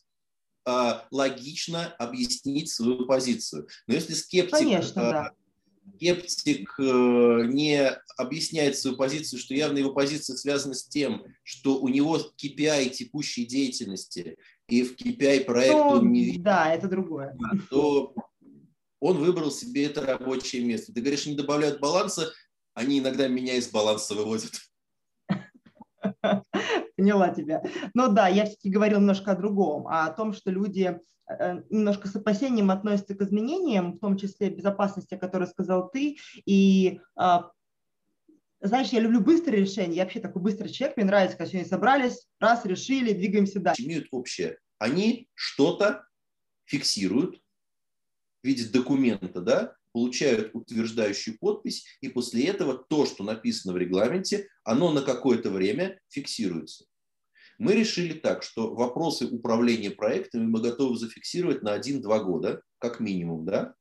а, 0.65 1.07
логично 1.11 1.95
объяснить 1.99 2.71
свою 2.71 3.05
позицию. 3.07 3.69
Но 3.87 3.95
если 3.95 4.15
скептик 4.15 4.57
Конечно, 4.57 5.09
а, 5.09 5.13
да 5.13 5.33
скептик 6.03 6.75
э, 6.79 6.83
не 7.47 7.91
объясняет 8.17 8.77
свою 8.77 8.97
позицию, 8.97 9.39
что 9.39 9.55
явно 9.55 9.79
его 9.79 9.93
позиция 9.93 10.37
связана 10.37 10.75
с 10.75 10.85
тем, 10.85 11.25
что 11.43 11.81
у 11.81 11.89
него 11.89 12.19
KPI 12.19 12.91
текущей 12.91 13.47
деятельности 13.47 14.37
и 14.69 14.83
в 14.83 14.97
KPI 14.97 15.45
проекту 15.45 15.77
ну, 15.77 16.03
не... 16.03 16.39
Да, 16.39 16.73
это 16.75 16.89
другое. 16.89 17.37
То 17.71 18.15
он 19.01 19.19
выбрал 19.19 19.51
себе 19.51 19.87
это 19.87 20.05
рабочее 20.05 20.65
место. 20.65 20.93
Ты 20.93 21.01
говоришь, 21.01 21.27
не 21.27 21.35
добавляют 21.35 21.81
баланса, 21.81 22.33
они 22.75 23.01
иногда 23.01 23.29
меня 23.29 23.55
из 23.55 23.69
баланса 23.69 24.15
выводят. 24.15 24.53
Поняла 27.03 27.29
тебя. 27.31 27.63
Ну 27.95 28.13
да, 28.13 28.29
я 28.29 28.45
все-таки 28.47 28.71
говорил 28.71 29.01
немножко 29.01 29.33
о 29.33 29.37
другом, 29.37 29.89
о 29.89 30.09
том, 30.11 30.33
что 30.33 30.51
люди 30.51 31.01
Э, 31.39 31.63
немножко 31.71 32.09
с 32.09 32.17
опасением 32.17 32.71
относятся 32.71 33.15
к 33.15 33.23
изменениям, 33.23 33.93
в 33.93 33.99
том 33.99 34.17
числе 34.17 34.51
безопасности, 34.51 35.15
о 35.15 35.19
которой 35.19 35.47
сказал 35.47 35.91
ты. 35.91 36.19
И 36.47 37.01
а, 37.17 37.51
знаешь, 38.61 38.89
я 38.89 39.01
люблю 39.01 39.21
быстрые 39.21 39.63
решения, 39.63 39.97
я 39.97 40.05
вообще 40.05 40.21
такой 40.21 40.43
быстрый 40.43 40.69
человек, 40.69 40.97
мне 40.97 41.07
нравится, 41.07 41.37
когда 41.37 41.51
сегодня 41.51 41.69
собрались, 41.69 42.27
раз, 42.41 42.65
решили, 42.65 43.13
двигаемся 43.13 43.61
дальше. 43.61 43.83
Имеют 43.83 44.09
общее. 44.11 44.59
Они 44.79 45.29
что-то 45.35 46.07
фиксируют 46.65 47.41
в 48.43 48.47
виде 48.47 48.65
документа, 48.67 49.41
да, 49.41 49.77
получают 49.93 50.51
утверждающую 50.55 51.39
подпись, 51.39 51.85
и 52.01 52.09
после 52.09 52.47
этого 52.47 52.75
то, 52.75 53.07
что 53.07 53.25
написано 53.25 53.75
в 53.75 53.77
регламенте, 53.77 54.49
оно 54.65 54.91
на 54.91 55.03
какое-то 55.03 55.51
время 55.51 56.01
фиксируется. 56.09 56.87
Мы 57.59 57.75
решили 57.75 58.15
так, 58.15 58.43
что 58.43 58.75
вопросы 58.75 59.27
управления 59.27 59.91
проектами 59.91 60.47
мы 60.47 60.61
готовы 60.61 60.97
зафиксировать 60.97 61.63
на 61.63 61.79
1-2 61.79 62.25
года, 62.25 62.63
как 62.79 63.01
минимум, 63.01 63.45
да? 63.45 63.75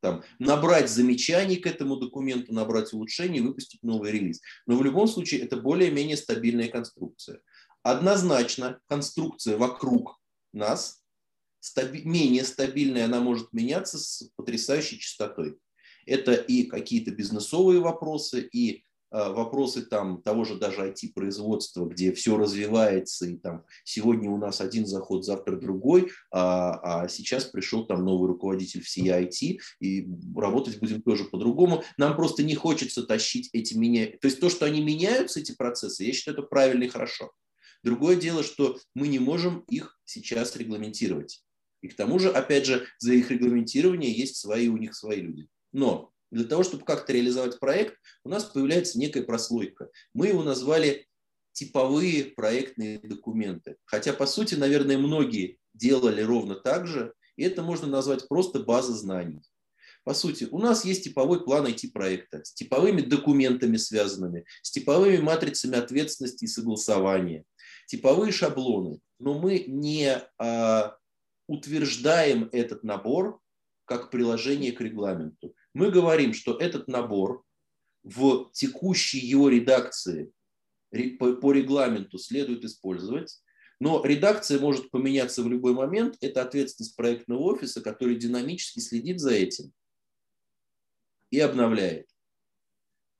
Там, 0.00 0.22
набрать 0.38 0.90
замечаний 0.90 1.56
к 1.56 1.66
этому 1.66 1.96
документу, 1.96 2.52
набрать 2.52 2.92
улучшений, 2.92 3.40
выпустить 3.40 3.82
новый 3.82 4.12
релиз. 4.12 4.42
Но 4.66 4.76
в 4.76 4.84
любом 4.84 5.08
случае 5.08 5.40
это 5.40 5.56
более-менее 5.56 6.18
стабильная 6.18 6.68
конструкция. 6.68 7.40
Однозначно 7.82 8.80
конструкция 8.86 9.56
вокруг 9.56 10.20
нас 10.52 11.02
стаби- 11.60 12.04
менее 12.04 12.44
стабильная, 12.44 13.06
она 13.06 13.20
может 13.20 13.52
меняться 13.52 13.98
с 13.98 14.28
потрясающей 14.36 14.98
частотой. 14.98 15.58
Это 16.06 16.34
и 16.34 16.64
какие-то 16.64 17.10
бизнесовые 17.10 17.80
вопросы, 17.80 18.42
и 18.52 18.83
вопросы 19.14 19.82
там 19.82 20.20
того 20.22 20.44
же 20.44 20.56
даже 20.56 20.88
IT-производства, 20.88 21.86
где 21.86 22.12
все 22.12 22.36
развивается, 22.36 23.26
и 23.26 23.36
там 23.36 23.64
сегодня 23.84 24.28
у 24.28 24.36
нас 24.38 24.60
один 24.60 24.86
заход, 24.86 25.24
завтра 25.24 25.56
другой, 25.56 26.10
а, 26.32 27.02
а 27.02 27.08
сейчас 27.08 27.44
пришел 27.44 27.86
там 27.86 28.04
новый 28.04 28.26
руководитель 28.26 28.82
всей 28.82 29.08
IT, 29.08 29.58
и 29.80 30.08
работать 30.36 30.80
будем 30.80 31.00
тоже 31.02 31.24
по-другому. 31.24 31.84
Нам 31.96 32.16
просто 32.16 32.42
не 32.42 32.56
хочется 32.56 33.04
тащить 33.04 33.50
эти 33.52 33.74
меня... 33.74 34.06
То 34.06 34.26
есть 34.26 34.40
то, 34.40 34.48
что 34.50 34.66
они 34.66 34.82
меняются, 34.82 35.38
эти 35.38 35.52
процессы, 35.52 36.04
я 36.04 36.12
считаю, 36.12 36.36
это 36.36 36.46
правильно 36.46 36.84
и 36.84 36.88
хорошо. 36.88 37.30
Другое 37.84 38.16
дело, 38.16 38.42
что 38.42 38.78
мы 38.94 39.08
не 39.08 39.18
можем 39.18 39.60
их 39.68 39.98
сейчас 40.04 40.56
регламентировать. 40.56 41.44
И 41.82 41.88
к 41.88 41.94
тому 41.94 42.18
же, 42.18 42.30
опять 42.30 42.64
же, 42.64 42.86
за 42.98 43.12
их 43.12 43.30
регламентирование 43.30 44.10
есть 44.10 44.36
свои, 44.36 44.68
у 44.68 44.78
них 44.78 44.94
свои 44.94 45.20
люди. 45.20 45.46
Но 45.70 46.13
для 46.34 46.44
того, 46.44 46.64
чтобы 46.64 46.84
как-то 46.84 47.12
реализовать 47.12 47.60
проект, 47.60 47.96
у 48.24 48.28
нас 48.28 48.44
появляется 48.44 48.98
некая 48.98 49.22
прослойка. 49.22 49.88
Мы 50.12 50.28
его 50.28 50.42
назвали 50.42 51.06
типовые 51.52 52.24
проектные 52.24 52.98
документы. 52.98 53.76
Хотя, 53.84 54.12
по 54.12 54.26
сути, 54.26 54.56
наверное, 54.56 54.98
многие 54.98 55.58
делали 55.72 56.22
ровно 56.22 56.56
так 56.56 56.86
же, 56.86 57.14
и 57.36 57.44
это 57.44 57.62
можно 57.62 57.86
назвать 57.86 58.26
просто 58.28 58.58
база 58.60 58.92
знаний. 58.94 59.42
По 60.02 60.12
сути, 60.12 60.48
у 60.50 60.58
нас 60.58 60.84
есть 60.84 61.04
типовой 61.04 61.42
план 61.44 61.66
IT-проекта 61.66 62.44
с 62.44 62.52
типовыми 62.52 63.00
документами 63.00 63.76
связанными, 63.76 64.44
с 64.62 64.70
типовыми 64.70 65.18
матрицами 65.18 65.78
ответственности 65.78 66.44
и 66.44 66.48
согласования, 66.48 67.44
типовые 67.86 68.32
шаблоны. 68.32 69.00
Но 69.18 69.38
мы 69.38 69.64
не 69.66 70.20
а, 70.38 70.96
утверждаем 71.46 72.50
этот 72.52 72.82
набор 72.82 73.40
как 73.86 74.10
приложение 74.10 74.72
к 74.72 74.80
регламенту. 74.80 75.54
Мы 75.74 75.90
говорим, 75.90 76.32
что 76.32 76.56
этот 76.56 76.88
набор 76.88 77.44
в 78.04 78.50
текущей 78.52 79.18
его 79.18 79.48
редакции 79.48 80.32
по 80.90 81.52
регламенту 81.52 82.18
следует 82.18 82.64
использовать, 82.64 83.42
но 83.80 84.04
редакция 84.04 84.60
может 84.60 84.90
поменяться 84.90 85.42
в 85.42 85.48
любой 85.48 85.74
момент. 85.74 86.16
Это 86.20 86.42
ответственность 86.42 86.94
проектного 86.96 87.40
офиса, 87.40 87.80
который 87.80 88.16
динамически 88.16 88.78
следит 88.78 89.18
за 89.18 89.32
этим 89.32 89.72
и 91.30 91.40
обновляет. 91.40 92.06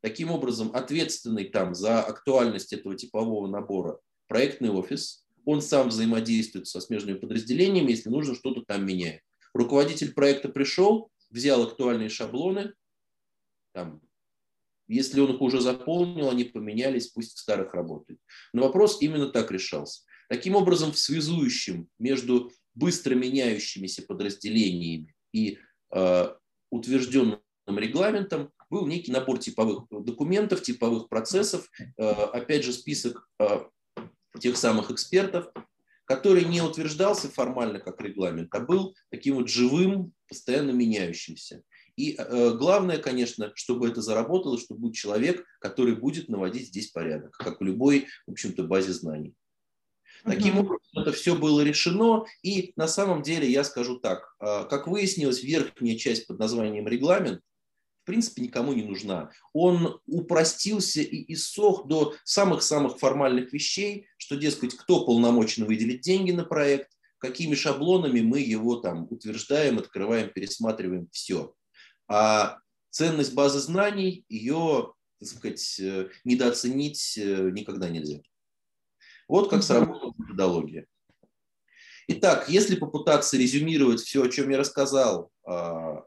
Таким 0.01 0.31
образом, 0.31 0.71
ответственный 0.75 1.47
там 1.47 1.75
за 1.75 2.01
актуальность 2.03 2.73
этого 2.73 2.95
типового 2.95 3.49
набора 3.49 3.99
проектный 4.29 4.71
офис, 4.71 5.27
он 5.45 5.61
сам 5.61 5.89
взаимодействует 5.89 6.69
со 6.69 6.81
смежными 6.81 7.19
подразделениями, 7.19 7.91
если 7.91 8.11
нужно, 8.11 8.35
что-то 8.35 8.63
там 8.63 8.87
меняет. 8.87 9.23
Руководитель 9.53 10.13
проекта 10.13 10.49
пришел, 10.49 11.11
взял 11.35 11.63
актуальные 11.65 12.09
шаблоны, 12.09 12.73
там, 13.75 14.01
если 14.87 15.21
он 15.21 15.35
их 15.35 15.41
уже 15.41 15.61
заполнил, 15.61 16.31
они 16.31 16.45
поменялись, 16.45 17.09
пусть 17.09 17.37
в 17.37 17.41
старых 17.41 17.75
работают. 17.75 18.21
Но 18.53 18.63
вопрос 18.63 19.03
именно 19.03 19.29
так 19.29 19.51
решался. 19.51 20.03
Таким 20.29 20.55
образом, 20.55 20.93
в 20.93 20.99
связующем 20.99 21.89
между 21.99 22.53
быстро 22.75 23.15
меняющимися 23.15 24.03
подразделениями 24.03 25.15
и 25.33 25.59
э, 25.93 26.35
утвержденным 26.71 27.41
регламентом 27.67 28.53
был 28.71 28.87
некий 28.87 29.13
набор 29.13 29.39
типовых 29.39 29.87
документов, 29.91 30.63
типовых 30.63 31.09
процессов, 31.09 31.69
э, 31.79 32.03
опять 32.03 32.65
же 32.65 32.73
список 32.73 33.29
э, 33.41 33.65
тех 34.41 34.57
самых 34.57 34.91
экспертов, 34.91 35.53
который 36.05 36.45
не 36.45 36.61
утверждался 36.61 37.29
формально 37.29 37.81
как 37.81 38.01
регламент, 38.01 38.55
а 38.55 38.61
был 38.61 38.95
таким 39.11 39.37
вот 39.37 39.49
живым, 39.49 40.13
постоянно 40.29 40.71
меняющимся. 40.71 41.63
И 41.97 42.17
э, 42.19 42.51
главное, 42.57 42.99
конечно, 42.99 43.53
чтобы 43.55 43.89
это 43.89 44.03
заработало, 44.03 44.59
чтобы 44.59 44.81
был 44.81 44.93
человек, 44.93 45.45
который 45.61 45.95
будет 45.95 46.29
наводить 46.29 46.69
здесь 46.69 46.91
порядок, 46.91 47.37
как 47.37 47.61
в 47.61 47.65
любой, 47.65 48.09
в 48.27 48.33
общем-то, 48.33 48.65
базе 48.65 48.93
знаний. 48.93 49.35
Таким 50.25 50.59
образом, 50.59 50.81
это 50.97 51.13
все 51.13 51.37
было 51.37 51.61
решено, 51.61 52.25
и 52.43 52.73
на 52.77 52.89
самом 52.89 53.23
деле 53.23 53.51
я 53.51 53.63
скажу 53.63 53.99
так, 53.99 54.35
э, 54.41 54.65
как 54.69 54.87
выяснилось, 54.87 55.43
верхняя 55.43 55.97
часть 55.97 56.27
под 56.27 56.39
названием 56.39 56.89
регламент 56.89 57.41
в 58.05 58.07
принципе 58.07 58.43
никому 58.43 58.75
не 58.75 58.83
нужна. 58.83 59.31
Он 59.55 59.99
упростился 60.07 61.01
и 61.01 61.33
иссох 61.33 61.87
до 61.87 62.15
самых-самых 62.25 62.99
формальных 62.99 63.55
вещей, 63.55 64.07
что, 64.19 64.37
дескать, 64.37 64.77
кто 64.77 65.07
полномочен 65.07 65.65
выделить 65.65 66.03
деньги 66.03 66.31
на 66.31 66.45
проект, 66.45 66.91
какими 67.17 67.55
шаблонами 67.55 68.21
мы 68.21 68.41
его 68.41 68.77
там 68.77 69.07
утверждаем, 69.09 69.79
открываем, 69.79 70.29
пересматриваем, 70.29 71.09
все. 71.13 71.55
А 72.07 72.59
ценность 72.91 73.33
базы 73.33 73.59
знаний, 73.61 74.27
ее, 74.29 74.93
так 75.19 75.29
сказать, 75.31 75.81
э, 75.81 76.11
недооценить 76.25 77.17
э, 77.17 77.51
никогда 77.53 77.89
нельзя. 77.89 78.21
Вот 79.29 79.49
как 79.49 79.63
сработала 79.63 80.13
методология. 80.19 80.87
Итак, 82.07 82.51
если 82.51 82.77
попытаться 82.77 83.39
резюмировать 83.39 84.03
все, 84.03 84.25
о 84.25 84.29
чем 84.29 84.51
я 84.51 84.59
рассказал, 84.59 85.31
а, 85.47 86.05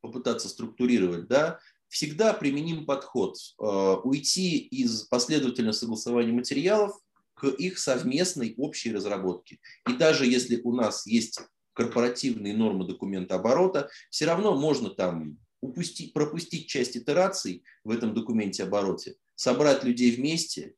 попытаться 0.00 0.48
структурировать, 0.48 1.28
да, 1.28 1.58
всегда 1.88 2.32
применим 2.32 2.86
подход 2.86 3.36
а, 3.58 3.96
уйти 3.96 4.58
из 4.58 5.02
последовательного 5.02 5.72
согласования 5.72 6.32
материалов 6.32 6.98
к 7.34 7.46
их 7.48 7.78
совместной 7.78 8.54
общей 8.56 8.92
разработке. 8.92 9.58
И 9.88 9.94
даже 9.94 10.26
если 10.26 10.60
у 10.62 10.72
нас 10.72 11.06
есть 11.06 11.40
корпоративные 11.72 12.54
нормы 12.54 12.86
документа 12.86 13.36
оборота, 13.36 13.90
все 14.10 14.26
равно 14.26 14.56
можно 14.56 14.90
там 14.90 15.38
упустить, 15.60 16.12
пропустить 16.12 16.66
часть 16.68 16.96
итераций 16.96 17.64
в 17.84 17.90
этом 17.90 18.14
документе 18.14 18.64
обороте, 18.64 19.16
собрать 19.34 19.84
людей 19.84 20.10
вместе. 20.10 20.74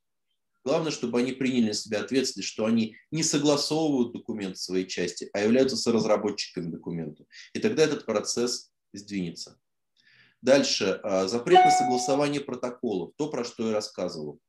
Главное, 0.65 0.91
чтобы 0.91 1.19
они 1.19 1.33
приняли 1.33 1.67
на 1.67 1.73
себя 1.73 1.99
ответственность, 1.99 2.47
что 2.47 2.65
они 2.65 2.95
не 3.11 3.21
согласовывают 3.23 4.13
документ 4.13 4.57
в 4.57 4.61
своей 4.61 4.87
части, 4.87 5.29
а 5.33 5.41
являются 5.41 5.75
соразработчиками 5.75 6.71
документа. 6.71 7.25
И 7.53 7.59
тогда 7.59 7.83
этот 7.83 8.05
процесс 8.05 8.71
сдвинется. 8.97 9.59
Дальше. 10.41 10.99
А, 11.03 11.27
запрет 11.27 11.63
на 11.65 11.71
согласование 11.71 12.41
протоколов. 12.41 13.13
То, 13.15 13.29
про 13.29 13.43
что 13.45 13.67
я 13.67 13.73
рассказывал. 13.73 14.39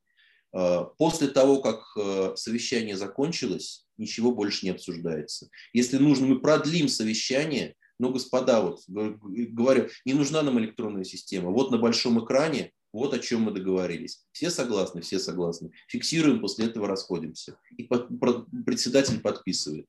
А, 0.53 0.85
после 0.85 1.29
того, 1.29 1.61
как 1.61 1.85
а, 1.97 2.35
совещание 2.37 2.97
закончилось, 2.97 3.87
ничего 3.97 4.33
больше 4.33 4.66
не 4.66 4.71
обсуждается. 4.71 5.49
Если 5.73 5.99
нужно, 5.99 6.27
мы 6.27 6.41
продлим 6.41 6.89
совещание, 6.89 7.77
но, 8.01 8.11
господа, 8.11 8.61
вот 8.61 8.81
говорю, 8.89 9.89
не 10.05 10.15
нужна 10.15 10.43
нам 10.43 10.59
электронная 10.59 11.05
система. 11.05 11.51
Вот 11.51 11.71
на 11.71 11.79
большом 11.79 12.25
экране, 12.25 12.73
вот 12.93 13.15
о 13.15 13.21
чем 13.21 13.43
мы 13.43 13.53
договорились. 13.53 14.25
Все 14.33 14.51
согласны, 14.51 15.01
все 15.01 15.21
согласны. 15.21 15.71
Фиксируем, 15.89 16.41
после 16.41 16.66
этого 16.66 16.89
расходимся. 16.89 17.57
И 17.77 17.85
председатель 17.85 19.21
подписывает. 19.21 19.87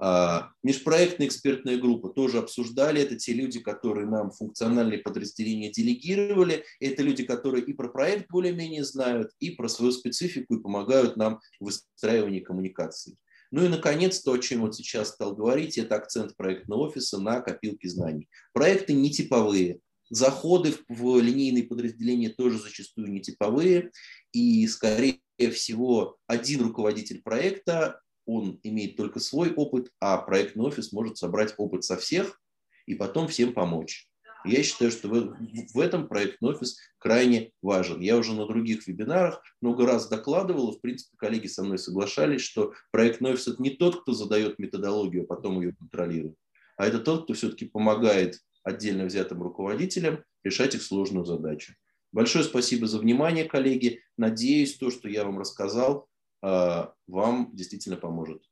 А, 0.00 0.52
межпроектная 0.62 1.26
экспертная 1.26 1.76
группа 1.76 2.08
тоже 2.08 2.38
обсуждали. 2.38 3.02
Это 3.02 3.16
те 3.16 3.32
люди, 3.32 3.60
которые 3.60 4.06
нам 4.06 4.30
функциональные 4.30 5.00
подразделения 5.00 5.70
делегировали. 5.70 6.64
Это 6.80 7.02
люди, 7.02 7.24
которые 7.24 7.64
и 7.64 7.72
про 7.72 7.88
проект 7.88 8.30
более-менее 8.30 8.84
знают, 8.84 9.32
и 9.40 9.50
про 9.50 9.68
свою 9.68 9.92
специфику, 9.92 10.54
и 10.54 10.62
помогают 10.62 11.16
нам 11.16 11.40
в 11.60 11.64
выстраивании 11.64 12.40
коммуникаций. 12.40 13.16
Ну 13.50 13.64
и, 13.64 13.68
наконец, 13.68 14.20
то, 14.20 14.32
о 14.32 14.38
чем 14.38 14.60
вот 14.60 14.76
сейчас 14.76 15.08
стал 15.08 15.34
говорить, 15.34 15.78
это 15.78 15.96
акцент 15.96 16.36
проектного 16.36 16.88
офиса 16.88 17.18
на 17.18 17.40
копилки 17.40 17.86
знаний. 17.86 18.28
Проекты 18.52 18.92
не 18.92 19.10
типовые, 19.10 19.80
заходы 20.10 20.74
в 20.88 21.18
линейные 21.18 21.64
подразделения 21.64 22.28
тоже 22.28 22.58
зачастую 22.58 23.10
не 23.10 23.20
типовые, 23.20 23.90
и, 24.32 24.66
скорее 24.66 25.20
всего, 25.52 26.18
один 26.26 26.62
руководитель 26.62 27.22
проекта 27.22 28.00
он 28.28 28.60
имеет 28.62 28.96
только 28.96 29.20
свой 29.20 29.52
опыт, 29.54 29.90
а 30.00 30.18
проектный 30.18 30.66
офис 30.66 30.92
может 30.92 31.16
собрать 31.16 31.54
опыт 31.56 31.82
со 31.82 31.96
всех 31.96 32.40
и 32.86 32.94
потом 32.94 33.26
всем 33.26 33.54
помочь. 33.54 34.06
Я 34.44 34.62
считаю, 34.62 34.90
что 34.90 35.08
в, 35.08 35.80
этом 35.80 36.06
проектный 36.06 36.50
офис 36.50 36.78
крайне 36.98 37.52
важен. 37.62 38.00
Я 38.00 38.16
уже 38.16 38.34
на 38.34 38.46
других 38.46 38.86
вебинарах 38.86 39.42
много 39.60 39.84
раз 39.86 40.08
докладывал, 40.08 40.70
и, 40.70 40.76
в 40.76 40.80
принципе, 40.80 41.16
коллеги 41.16 41.48
со 41.48 41.64
мной 41.64 41.78
соглашались, 41.78 42.42
что 42.42 42.74
проектный 42.92 43.32
офис– 43.32 43.48
это 43.48 43.62
не 43.62 43.70
тот, 43.70 44.02
кто 44.02 44.12
задает 44.12 44.58
методологию, 44.58 45.24
а 45.24 45.26
потом 45.26 45.60
ее 45.60 45.72
контролирует, 45.72 46.36
а 46.76 46.86
это 46.86 47.00
тот, 47.00 47.24
кто 47.24 47.34
все-таки 47.34 47.64
помогает 47.64 48.38
отдельно 48.62 49.06
взятым 49.06 49.42
руководителям 49.42 50.22
решать 50.44 50.74
их 50.74 50.82
сложную 50.82 51.24
задачу. 51.24 51.74
Большое 52.12 52.44
спасибо 52.44 52.86
за 52.86 52.98
внимание, 52.98 53.44
коллеги. 53.44 54.00
Надеюсь, 54.16 54.76
то, 54.76 54.90
что 54.90 55.08
я 55.08 55.24
вам 55.24 55.38
рассказал, 55.38 56.07
вам 56.42 57.50
действительно 57.54 57.96
поможет. 57.96 58.42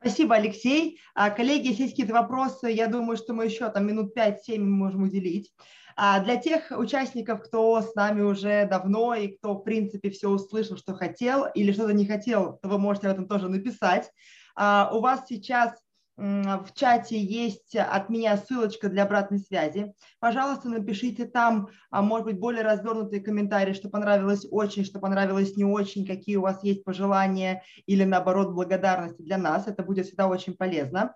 Спасибо, 0.00 0.36
Алексей. 0.36 1.00
А, 1.14 1.30
коллеги, 1.30 1.68
если 1.68 1.84
есть 1.84 1.94
какие-то 1.94 2.12
вопросы, 2.12 2.68
я 2.68 2.86
думаю, 2.86 3.16
что 3.16 3.32
мы 3.32 3.46
еще 3.46 3.68
там 3.70 3.86
минут 3.86 4.16
5-7 4.16 4.58
можем 4.58 5.04
уделить. 5.04 5.52
А 5.96 6.20
для 6.20 6.36
тех 6.36 6.70
участников, 6.70 7.42
кто 7.42 7.80
с 7.80 7.94
нами 7.94 8.20
уже 8.20 8.68
давно 8.68 9.14
и 9.14 9.28
кто, 9.28 9.54
в 9.54 9.62
принципе, 9.62 10.10
все 10.10 10.28
услышал, 10.28 10.76
что 10.76 10.94
хотел 10.94 11.46
или 11.46 11.72
что-то 11.72 11.94
не 11.94 12.06
хотел, 12.06 12.58
то 12.62 12.68
вы 12.68 12.78
можете 12.78 13.08
об 13.08 13.14
этом 13.14 13.26
тоже 13.26 13.48
написать. 13.48 14.12
У 14.56 15.00
вас 15.00 15.24
сейчас 15.26 15.72
в 16.16 16.68
чате 16.74 17.20
есть 17.20 17.76
от 17.76 18.08
меня 18.08 18.36
ссылочка 18.38 18.88
для 18.88 19.02
обратной 19.02 19.38
связи. 19.38 19.92
Пожалуйста, 20.18 20.68
напишите 20.68 21.26
там, 21.26 21.68
а, 21.90 22.00
может 22.00 22.26
быть, 22.26 22.38
более 22.38 22.62
развернутые 22.62 23.20
комментарии, 23.20 23.74
что 23.74 23.90
понравилось 23.90 24.46
очень, 24.50 24.84
что 24.84 24.98
понравилось 24.98 25.56
не 25.56 25.64
очень, 25.64 26.06
какие 26.06 26.36
у 26.36 26.42
вас 26.42 26.64
есть 26.64 26.84
пожелания 26.84 27.62
или, 27.84 28.04
наоборот, 28.04 28.54
благодарности 28.54 29.20
для 29.22 29.36
нас. 29.36 29.66
Это 29.66 29.82
будет 29.82 30.06
всегда 30.06 30.26
очень 30.26 30.54
полезно. 30.54 31.14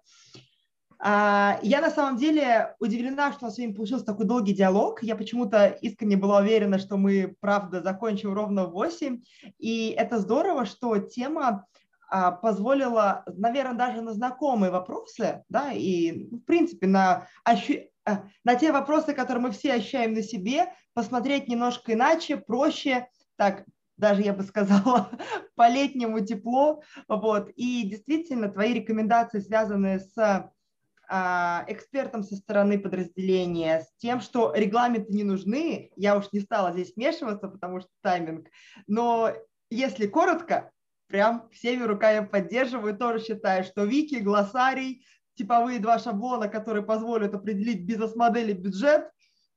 А, 1.02 1.58
я 1.62 1.80
на 1.80 1.90
самом 1.90 2.18
деле 2.18 2.74
удивлена, 2.78 3.32
что 3.32 3.44
у 3.44 3.44
нас 3.46 3.54
сегодня 3.56 3.74
получился 3.74 4.04
такой 4.04 4.26
долгий 4.26 4.52
диалог. 4.52 5.02
Я 5.02 5.16
почему-то 5.16 5.68
искренне 5.68 6.18
была 6.18 6.40
уверена, 6.40 6.78
что 6.78 6.98
мы, 6.98 7.34
правда, 7.40 7.80
закончим 7.80 8.34
ровно 8.34 8.66
в 8.66 8.72
8. 8.72 9.22
И 9.58 9.94
это 9.96 10.18
здорово, 10.18 10.66
что 10.66 10.98
тема 10.98 11.64
а, 12.10 12.32
позволила, 12.32 13.24
наверное, 13.26 13.76
даже 13.76 14.02
на 14.02 14.12
знакомые 14.12 14.72
вопросы, 14.72 15.44
да, 15.48 15.72
и, 15.72 16.28
в 16.30 16.40
принципе, 16.40 16.88
на, 16.88 17.28
ощу... 17.44 17.74
на 18.44 18.54
те 18.56 18.72
вопросы, 18.72 19.14
которые 19.14 19.44
мы 19.44 19.50
все 19.52 19.74
ощущаем 19.74 20.14
на 20.14 20.22
себе, 20.22 20.72
посмотреть 20.92 21.46
немножко 21.48 21.92
иначе, 21.94 22.36
проще, 22.36 23.08
так 23.36 23.64
даже 23.96 24.22
я 24.22 24.32
бы 24.32 24.42
сказала, 24.42 25.10
по-летнему 25.54 26.20
тепло. 26.20 26.82
Вот. 27.06 27.50
И 27.54 27.88
действительно, 27.88 28.48
твои 28.48 28.72
рекомендации, 28.72 29.38
связанные 29.38 30.00
с 30.00 30.50
а, 31.08 31.64
экспертом 31.68 32.22
со 32.24 32.34
стороны 32.34 32.78
подразделения, 32.78 33.80
с 33.80 33.92
тем, 33.98 34.20
что 34.20 34.52
регламенты 34.54 35.12
не 35.12 35.22
нужны, 35.22 35.90
я 35.96 36.16
уж 36.16 36.32
не 36.32 36.40
стала 36.40 36.72
здесь 36.72 36.94
вмешиваться, 36.96 37.48
потому 37.48 37.80
что 37.80 37.90
тайминг, 38.00 38.48
но 38.86 39.32
если 39.70 40.06
коротко, 40.06 40.72
прям 41.10 41.48
всеми 41.50 41.82
руками 41.82 42.24
поддерживаю, 42.24 42.96
тоже 42.96 43.24
считаю, 43.24 43.64
что 43.64 43.84
вики, 43.84 44.16
глоссарий, 44.16 45.04
типовые 45.34 45.80
два 45.80 45.98
шаблона, 45.98 46.48
которые 46.48 46.84
позволят 46.84 47.34
определить 47.34 47.84
бизнес-модель 47.84 48.50
и 48.50 48.54
бюджет, 48.54 49.10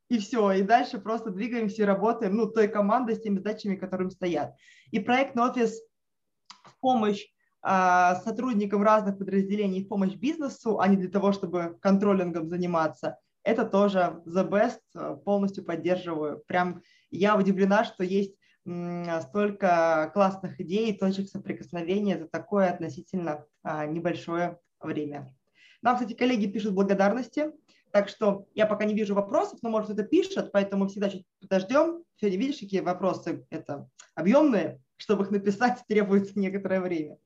и 0.10 0.18
все, 0.18 0.52
и 0.52 0.64
дальше 0.64 1.00
просто 1.00 1.30
двигаемся 1.30 1.84
и 1.84 1.86
работаем, 1.86 2.36
ну, 2.36 2.48
той 2.48 2.68
командой 2.68 3.16
с 3.16 3.22
теми 3.22 3.38
задачами, 3.38 3.76
которым 3.76 4.10
стоят. 4.10 4.56
И 4.92 5.00
проектный 5.00 5.44
офис 5.44 5.80
в 6.64 6.80
помощь 6.80 7.26
а, 7.62 8.16
сотрудникам 8.16 8.84
разных 8.84 9.18
подразделений, 9.18 9.86
в 9.86 9.88
помощь 9.88 10.16
бизнесу, 10.16 10.80
а 10.80 10.88
не 10.88 10.98
для 10.98 11.10
того, 11.10 11.32
чтобы 11.32 11.78
контролингом 11.82 12.50
заниматься, 12.50 13.18
это 13.44 13.66
тоже 13.66 14.22
the 14.26 14.50
best, 14.50 14.80
э, 14.96 15.18
полностью 15.26 15.66
поддерживаю. 15.66 16.42
Прям 16.48 16.82
я 17.12 17.36
удивлена, 17.36 17.84
что 17.84 18.04
есть 18.04 18.36
столько 18.66 20.12
классных 20.14 20.60
идей, 20.62 20.98
точек 20.98 21.28
соприкосновения 21.28 22.18
за 22.18 22.28
такое 22.28 22.70
относительно 22.70 23.46
а, 23.62 23.86
небольшое 23.86 24.60
время. 24.80 25.36
Нам, 25.82 25.96
кстати, 25.96 26.14
коллеги 26.14 26.48
пишут 26.48 26.74
благодарности, 26.74 27.52
так 27.92 28.08
что 28.08 28.48
я 28.56 28.66
пока 28.66 28.86
не 28.86 28.94
вижу 28.94 29.14
вопросов, 29.14 29.60
но, 29.62 29.70
может, 29.70 29.92
это 29.92 30.04
пишет, 30.04 30.52
поэтому 30.52 30.88
всегда 30.88 31.10
чуть 31.10 31.26
подождем. 31.42 32.04
Сегодня 32.16 32.40
видишь, 32.40 32.60
какие 32.60 32.80
вопросы 32.80 33.46
это 33.50 33.90
объемные, 34.16 34.80
чтобы 34.96 35.24
их 35.24 35.32
написать, 35.32 35.84
требуется 35.88 36.40
некоторое 36.40 36.80
время. 36.80 37.18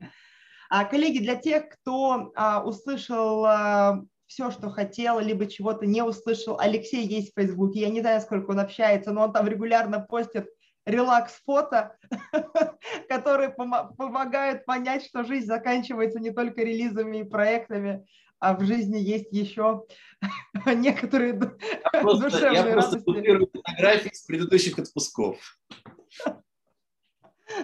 А, 0.70 0.86
коллеги, 0.86 1.20
для 1.20 1.36
тех, 1.36 1.70
кто 1.70 2.32
а, 2.36 2.64
услышал 2.66 3.46
а, 3.46 4.04
все, 4.26 4.52
что 4.52 4.70
хотел, 4.70 5.20
либо 5.20 5.46
чего-то 5.46 5.86
не 5.86 6.02
услышал, 6.02 6.60
Алексей 6.60 7.06
есть 7.06 7.32
в 7.32 7.40
Фейсбуке, 7.40 7.82
я 7.82 7.90
не 7.90 8.02
знаю, 8.02 8.20
сколько 8.22 8.52
он 8.52 8.60
общается, 8.60 9.12
но 9.12 9.26
он 9.26 9.34
там 9.34 9.48
регулярно 9.48 10.02
постит 10.02 10.50
релакс-фото, 10.88 11.98
которые 13.10 13.50
помогают 13.50 14.66
понять, 14.66 15.06
что 15.06 15.24
жизнь 15.24 15.46
заканчивается 15.46 16.20
не 16.20 16.32
только 16.32 16.62
релизами 16.62 17.18
и 17.18 17.24
проектами, 17.24 18.06
а 18.40 18.56
в 18.56 18.64
жизни 18.64 18.98
есть 18.98 19.32
еще 19.32 19.84
некоторые 20.66 21.34
я 21.94 22.02
просто, 22.02 22.30
душевные 22.30 22.54
я 22.54 22.72
просто 22.72 23.02
радости. 23.06 23.58
фотографии 23.58 24.14
с 24.14 24.24
предыдущих 24.24 24.80
отпусков. 24.80 25.38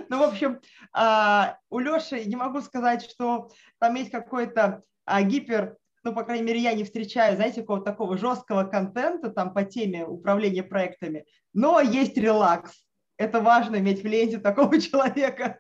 Ну, 0.08 0.20
в 0.20 0.24
общем, 0.24 0.62
а, 0.94 1.58
у 1.70 1.78
Леши 1.80 2.24
не 2.24 2.38
могу 2.38 2.62
сказать, 2.62 3.04
что 3.04 3.50
там 3.80 3.96
есть 3.96 4.12
какой-то 4.12 4.82
а, 5.04 5.24
гипер 5.24 5.76
ну, 6.06 6.14
по 6.14 6.24
крайней 6.24 6.46
мере, 6.46 6.62
я 6.62 6.74
не 6.74 6.86
встречаю, 6.86 7.36
знаете, 7.36 7.62
какого-то 7.62 7.92
такого 7.92 8.18
жесткого 8.18 8.64
контента 8.64 9.30
там 9.30 9.54
по 9.54 9.64
теме 9.64 10.06
управления 10.06 10.64
проектами, 10.64 11.26
но 11.54 11.82
есть 11.82 12.18
релакс 12.18 12.86
это 13.24 13.42
важно 13.42 13.78
иметь 13.78 14.04
в 14.04 14.06
ленте 14.06 14.38
такого 14.38 14.80
человека. 14.82 15.60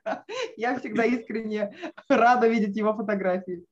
Я 0.58 0.80
всегда 0.80 1.06
искренне 1.06 1.76
рада 2.08 2.48
видеть 2.48 2.76
его 2.76 2.94
фотографии. 2.94 3.66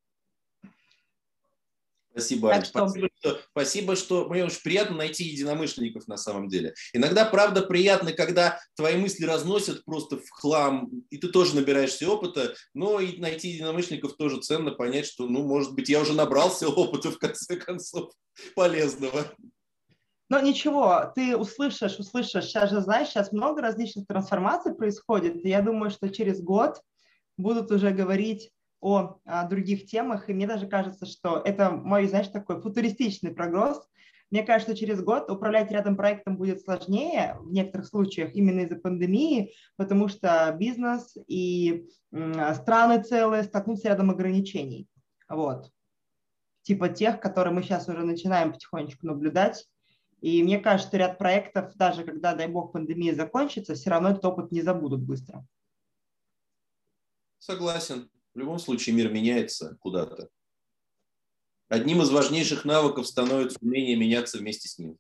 Спасибо, 2.11 2.49
так 2.49 2.65
что... 2.65 2.87
Спасибо, 2.89 3.09
что, 3.19 3.39
спасибо, 3.51 3.95
что 3.95 4.27
мне 4.27 4.43
очень 4.43 4.61
приятно 4.61 4.97
найти 4.97 5.23
единомышленников 5.23 6.07
на 6.09 6.17
самом 6.17 6.49
деле. 6.49 6.73
Иногда, 6.91 7.23
правда, 7.23 7.61
приятно, 7.61 8.11
когда 8.11 8.59
твои 8.75 8.97
мысли 8.97 9.23
разносят 9.23 9.85
просто 9.85 10.17
в 10.17 10.29
хлам, 10.29 10.89
и 11.09 11.17
ты 11.17 11.29
тоже 11.29 11.55
набираешься 11.55 12.09
опыта, 12.09 12.53
но 12.73 12.99
и 12.99 13.17
найти 13.17 13.49
единомышленников 13.51 14.17
тоже 14.17 14.41
ценно, 14.41 14.71
понять, 14.71 15.05
что, 15.05 15.25
ну, 15.27 15.43
может 15.43 15.73
быть, 15.73 15.87
я 15.87 16.01
уже 16.01 16.13
набрался 16.13 16.67
опыта, 16.67 17.11
в 17.11 17.17
конце 17.17 17.55
концов, 17.55 18.11
полезного. 18.55 19.33
Но 20.31 20.39
ничего, 20.39 21.11
ты 21.13 21.35
услышишь, 21.35 21.99
услышишь. 21.99 22.45
Сейчас 22.45 22.69
же, 22.69 22.79
знаешь, 22.79 23.09
сейчас 23.09 23.33
много 23.33 23.61
различных 23.61 24.07
трансформаций 24.07 24.73
происходит. 24.73 25.43
И 25.43 25.49
я 25.49 25.61
думаю, 25.61 25.91
что 25.91 26.07
через 26.07 26.41
год 26.41 26.81
будут 27.35 27.69
уже 27.69 27.91
говорить 27.91 28.49
о, 28.79 29.17
о 29.25 29.45
других 29.49 29.87
темах. 29.87 30.29
И 30.29 30.33
мне 30.33 30.47
даже 30.47 30.67
кажется, 30.67 31.05
что 31.05 31.41
это 31.43 31.71
мой, 31.71 32.07
знаешь, 32.07 32.29
такой 32.29 32.61
футуристичный 32.61 33.31
прогноз. 33.33 33.85
Мне 34.29 34.43
кажется, 34.43 34.71
что 34.71 34.79
через 34.79 35.03
год 35.03 35.29
управлять 35.29 35.69
рядом 35.69 35.97
проектом 35.97 36.37
будет 36.37 36.61
сложнее 36.61 37.35
в 37.41 37.51
некоторых 37.51 37.87
случаях 37.87 38.33
именно 38.33 38.61
из-за 38.61 38.77
пандемии, 38.77 39.51
потому 39.75 40.07
что 40.07 40.55
бизнес 40.57 41.13
и 41.27 41.89
страны 42.09 43.03
целые 43.03 43.43
столкнутся 43.43 43.89
рядом 43.89 44.11
ограничений. 44.11 44.87
Вот. 45.27 45.69
Типа 46.61 46.87
тех, 46.87 47.19
которые 47.19 47.53
мы 47.53 47.63
сейчас 47.63 47.89
уже 47.89 48.05
начинаем 48.05 48.53
потихонечку 48.53 49.07
наблюдать 49.07 49.67
и 50.21 50.43
мне 50.43 50.59
кажется, 50.59 50.87
что 50.87 50.97
ряд 50.97 51.17
проектов, 51.17 51.75
даже 51.75 52.03
когда, 52.03 52.35
дай 52.35 52.47
бог, 52.47 52.71
пандемия 52.71 53.13
закончится, 53.13 53.73
все 53.73 53.89
равно 53.89 54.11
этот 54.11 54.23
опыт 54.23 54.51
не 54.51 54.61
забудут 54.61 55.01
быстро. 55.01 55.45
Согласен. 57.39 58.09
В 58.33 58.39
любом 58.39 58.59
случае 58.59 58.95
мир 58.95 59.11
меняется 59.11 59.77
куда-то. 59.81 60.29
Одним 61.67 62.01
из 62.01 62.11
важнейших 62.11 62.65
навыков 62.65 63.07
становится 63.07 63.57
умение 63.61 63.95
меняться 63.95 64.37
вместе 64.37 64.69
с 64.69 64.77
ним. 64.77 64.97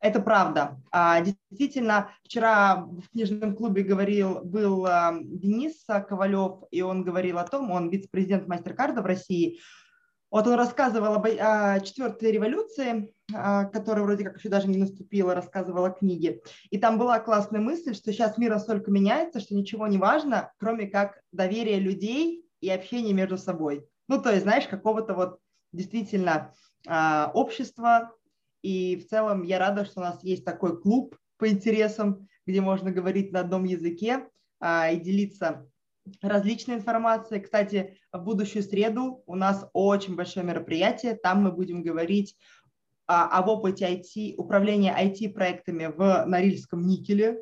Это 0.00 0.20
правда. 0.20 0.80
А, 0.90 1.20
действительно, 1.20 2.10
вчера 2.24 2.86
в 2.86 3.10
книжном 3.10 3.54
клубе 3.54 3.82
говорил, 3.82 4.40
был 4.42 4.86
а, 4.86 5.18
Денис 5.22 5.84
Ковалев, 5.84 6.62
и 6.70 6.80
он 6.80 7.04
говорил 7.04 7.38
о 7.38 7.46
том, 7.46 7.70
он 7.70 7.90
вице-президент 7.90 8.48
Мастеркарда 8.48 9.02
в 9.02 9.06
России, 9.06 9.60
вот 10.30 10.46
он 10.46 10.54
рассказывал 10.54 11.14
об 11.14 11.26
о 11.26 11.80
четвертой 11.80 12.30
революции, 12.30 13.12
а, 13.34 13.64
которая 13.64 14.04
вроде 14.04 14.24
как 14.24 14.38
еще 14.38 14.48
даже 14.48 14.68
не 14.68 14.78
наступила, 14.78 15.34
рассказывал 15.34 15.84
о 15.84 15.90
книге. 15.90 16.40
И 16.70 16.78
там 16.78 16.98
была 16.98 17.18
классная 17.18 17.60
мысль, 17.60 17.94
что 17.94 18.12
сейчас 18.12 18.38
мир 18.38 18.50
настолько 18.50 18.90
меняется, 18.90 19.40
что 19.40 19.54
ничего 19.54 19.86
не 19.86 19.98
важно, 19.98 20.52
кроме 20.58 20.86
как 20.86 21.20
доверие 21.32 21.80
людей 21.80 22.44
и 22.60 22.70
общение 22.70 23.12
между 23.12 23.38
собой. 23.38 23.86
Ну, 24.08 24.22
то 24.22 24.30
есть, 24.30 24.42
знаешь, 24.42 24.66
какого-то 24.66 25.14
вот 25.14 25.38
действительно 25.72 26.52
а, 26.86 27.30
общества. 27.34 28.12
И 28.62 28.96
в 28.96 29.08
целом 29.08 29.42
я 29.42 29.58
рада, 29.58 29.84
что 29.84 30.00
у 30.00 30.04
нас 30.04 30.22
есть 30.22 30.44
такой 30.44 30.80
клуб 30.80 31.16
по 31.38 31.48
интересам, 31.48 32.28
где 32.46 32.60
можно 32.60 32.90
говорить 32.90 33.32
на 33.32 33.40
одном 33.40 33.64
языке 33.64 34.28
а, 34.60 34.90
и 34.90 35.00
делиться 35.00 35.69
различной 36.22 36.76
информации. 36.76 37.40
Кстати, 37.40 37.98
в 38.12 38.22
будущую 38.22 38.62
среду 38.62 39.22
у 39.26 39.34
нас 39.34 39.68
очень 39.72 40.16
большое 40.16 40.44
мероприятие. 40.44 41.14
Там 41.14 41.42
мы 41.42 41.52
будем 41.52 41.82
говорить 41.82 42.36
а, 43.06 43.26
об 43.38 43.48
опыте 43.48 43.86
IT, 43.86 44.36
управления 44.36 44.96
IT-проектами 44.96 45.86
в 45.86 46.24
Норильском 46.26 46.86
никеле. 46.86 47.40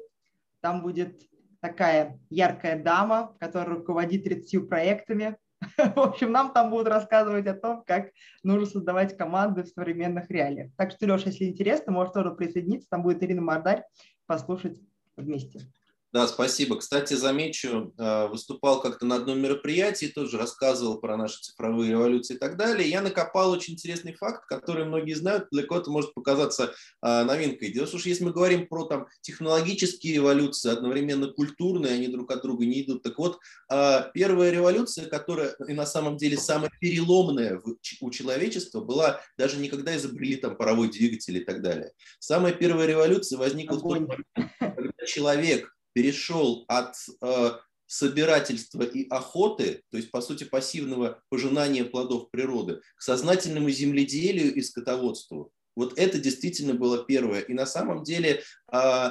Там 0.61 0.83
будет 0.83 1.21
такая 1.61 2.21
яркая 2.31 2.83
дама, 2.83 3.37
которая 3.41 3.77
руководит 3.77 4.25
30 4.25 4.69
проектами. 4.69 5.37
В 5.77 5.99
общем, 5.99 6.33
нам 6.33 6.53
там 6.53 6.71
будут 6.71 6.89
рассказывать 6.89 7.47
о 7.47 7.55
том, 7.55 7.83
как 7.85 8.11
нужно 8.43 8.67
создавать 8.67 9.17
команды 9.17 9.65
в 9.65 9.69
современных 9.69 10.31
реалиях. 10.31 10.71
Так 10.77 10.93
что, 10.93 11.07
Леша, 11.07 11.31
если 11.31 11.47
интересно, 11.47 11.93
можешь 11.93 12.13
тоже 12.13 12.31
присоединиться. 12.31 12.89
Там 12.91 13.03
будет 13.03 13.23
Ирина 13.23 13.43
Мордарь 13.43 13.85
послушать 14.27 14.81
вместе. 15.17 15.61
Да, 16.11 16.27
спасибо. 16.27 16.79
Кстати, 16.79 17.13
замечу, 17.13 17.93
э, 17.99 18.29
выступал 18.29 18.81
как-то 18.81 19.05
на 19.05 19.17
одном 19.17 19.41
мероприятии, 19.41 20.07
тоже 20.07 20.39
рассказывал 20.39 20.99
про 21.01 21.19
наши 21.19 21.39
цифровые 21.43 21.91
революции 21.91 22.35
и 22.35 22.39
так 22.39 22.57
далее. 22.57 22.89
Я 22.89 23.03
накопал 23.03 23.51
очень 23.51 23.75
интересный 23.75 24.15
факт, 24.15 24.47
который 24.47 24.87
многие 24.87 25.13
знают, 25.13 25.49
для 25.51 25.65
кого-то 25.65 25.91
может 25.91 26.15
показаться 26.15 26.73
э, 27.03 27.25
новинкой. 27.25 27.73
Дело 27.73 27.87
в 27.87 27.91
том, 27.91 28.01
что 28.01 28.09
если 28.09 28.25
мы 28.25 28.33
говорим 28.33 28.69
про 28.69 28.85
там, 28.85 29.07
технологические 29.21 30.15
революции, 30.15 30.71
одновременно 30.71 31.31
культурные, 31.31 31.93
они 31.93 32.09
друг 32.09 32.31
от 32.33 32.41
друга 32.43 32.65
не 32.65 32.81
идут. 32.81 33.03
Так 33.03 33.19
вот, 33.19 33.39
э, 33.71 34.05
первая 34.15 34.51
революция, 34.51 35.09
которая 35.09 35.57
и 35.69 35.75
на 35.75 35.85
самом 35.85 36.17
деле 36.17 36.39
самая 36.39 36.71
переломная 36.81 37.61
у 38.01 38.11
человечества, 38.11 38.81
была 38.81 39.21
даже 39.37 39.59
не 39.59 39.69
когда 39.69 39.95
изобрели 39.95 40.37
там 40.37 40.57
паровой 40.57 40.89
двигатель 40.89 41.37
и 41.37 41.45
так 41.45 41.61
далее. 41.61 41.93
Самая 42.19 42.55
первая 42.55 42.87
революция 42.87 43.39
возникла 43.39 43.77
Огонь. 43.77 44.05
в 44.05 44.09
тот 44.09 44.19
момент, 44.37 44.53
когда 44.59 45.07
человек 45.07 45.75
перешел 45.99 46.65
от 46.69 46.95
э, 47.23 47.51
собирательства 47.87 48.85
и 48.85 49.09
охоты, 49.09 49.83
то 49.91 49.97
есть, 49.97 50.13
по 50.13 50.21
сути, 50.21 50.45
пассивного 50.45 51.21
пожинания 51.29 51.85
плодов 51.85 52.31
природы, 52.31 52.83
к 52.95 53.03
сознательному 53.03 53.69
земледелию 53.69 54.55
и 54.55 54.63
скотоводству. 54.63 55.51
Вот 55.75 55.99
это 55.99 56.21
действительно 56.21 56.75
было 56.75 57.05
первое. 57.05 57.41
И 57.41 57.53
на 57.53 57.67
самом 57.67 58.05
деле 58.05 58.45
э, 58.73 59.11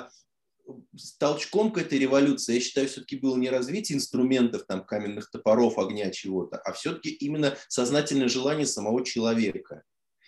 толчком 1.19 1.73
к 1.73 1.77
этой 1.77 1.99
революции, 1.99 2.53
я 2.53 2.61
считаю, 2.61 2.87
все-таки 2.87 3.17
было 3.17 3.35
не 3.35 3.49
развитие 3.49 3.97
инструментов, 3.97 4.63
там, 4.65 4.85
каменных 4.85 5.29
топоров, 5.29 5.77
огня, 5.79 6.09
чего-то, 6.09 6.55
а 6.55 6.71
все-таки 6.71 7.09
именно 7.09 7.57
сознательное 7.67 8.29
желание 8.29 8.65
самого 8.65 9.03
человека. 9.03 9.83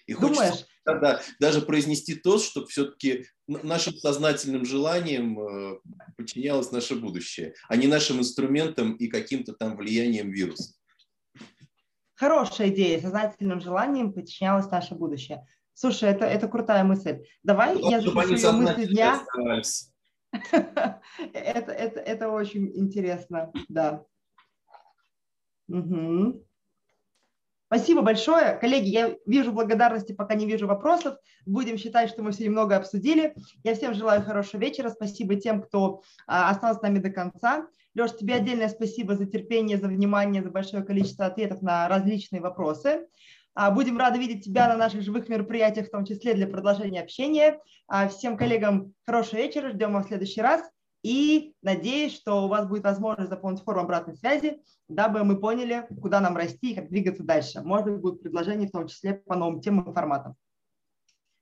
И 0.10 0.14
хочется 0.14 0.66
да, 0.86 1.22
даже 1.40 1.62
произнести 1.62 2.16
тост, 2.16 2.46
чтобы 2.50 2.66
все-таки 2.68 3.28
нашим 3.48 3.94
сознательным 3.94 4.66
желанием 4.66 5.40
э, 5.40 5.80
подчинялось 6.18 6.72
наше 6.72 6.96
будущее, 6.96 7.54
а 7.68 7.76
не 7.76 7.86
нашим 7.86 8.20
инструментам 8.20 8.94
и 8.94 9.08
каким-то 9.08 9.54
там 9.54 9.78
влиянием 9.78 10.32
вируса. 10.32 10.74
Хорошая 12.16 12.70
идея, 12.70 13.00
сознательным 13.00 13.62
желанием 13.62 14.12
подчинялось 14.12 14.70
наше 14.72 14.96
будущее. 14.96 15.46
Слушай, 15.74 16.10
это, 16.10 16.26
это 16.26 16.48
крутая 16.48 16.84
мысль. 16.84 17.24
Давай 17.44 17.76
ну, 17.76 17.92
я 17.92 18.02
запишу 18.02 18.34
ее 18.34 18.52
мысли 18.52 18.86
дня. 18.86 19.24
это, 21.34 21.72
это, 21.72 22.00
это 22.00 22.30
очень 22.30 22.76
интересно, 22.76 23.52
да. 23.68 24.04
Угу. 25.68 26.49
Спасибо 27.72 28.02
большое. 28.02 28.58
Коллеги, 28.60 28.88
я 28.90 29.16
вижу 29.28 29.52
благодарности, 29.52 30.12
пока 30.12 30.34
не 30.34 30.48
вижу 30.48 30.66
вопросов. 30.66 31.18
Будем 31.46 31.78
считать, 31.78 32.10
что 32.10 32.24
мы 32.24 32.32
сегодня 32.32 32.50
много 32.52 32.76
обсудили. 32.76 33.36
Я 33.64 33.76
всем 33.76 33.94
желаю 33.94 34.24
хорошего 34.24 34.60
вечера. 34.60 34.90
Спасибо 34.90 35.36
тем, 35.36 35.62
кто 35.62 36.02
а, 36.26 36.50
остался 36.50 36.80
с 36.80 36.82
нами 36.82 36.98
до 36.98 37.12
конца. 37.12 37.68
Леш, 37.94 38.16
тебе 38.18 38.34
отдельное 38.34 38.70
спасибо 38.70 39.16
за 39.16 39.28
терпение, 39.28 39.78
за 39.78 39.88
внимание, 39.88 40.42
за 40.42 40.50
большое 40.50 40.84
количество 40.84 41.28
ответов 41.28 41.62
на 41.62 41.88
различные 41.88 42.42
вопросы. 42.42 43.06
А, 43.54 43.70
будем 43.70 44.00
рады 44.00 44.18
видеть 44.18 44.44
тебя 44.44 44.68
на 44.68 44.76
наших 44.76 45.04
живых 45.04 45.30
мероприятиях, 45.30 45.90
в 45.90 45.92
том 45.92 46.06
числе 46.06 46.34
для 46.34 46.48
продолжения 46.48 47.02
общения. 47.02 47.60
А, 47.88 48.08
всем 48.08 48.36
коллегам 48.36 48.96
хорошего 49.06 49.42
вечера. 49.42 49.70
Ждем 49.70 49.94
вас 49.94 50.06
в 50.06 50.08
следующий 50.08 50.42
раз. 50.42 50.64
И 51.02 51.54
надеюсь, 51.62 52.14
что 52.14 52.44
у 52.44 52.48
вас 52.48 52.68
будет 52.68 52.84
возможность 52.84 53.30
заполнить 53.30 53.64
форму 53.64 53.82
обратной 53.82 54.16
связи, 54.16 54.62
дабы 54.88 55.24
мы 55.24 55.40
поняли, 55.40 55.88
куда 56.02 56.20
нам 56.20 56.36
расти 56.36 56.72
и 56.72 56.76
как 56.76 56.90
двигаться 56.90 57.24
дальше. 57.24 57.62
Может 57.62 57.88
быть, 57.88 58.02
будут 58.02 58.22
предложения 58.22 58.68
в 58.68 58.72
том 58.72 58.88
числе 58.88 59.14
по 59.14 59.36
новым 59.36 59.62
темам 59.62 59.90
и 59.90 59.94
форматам. 59.94 60.36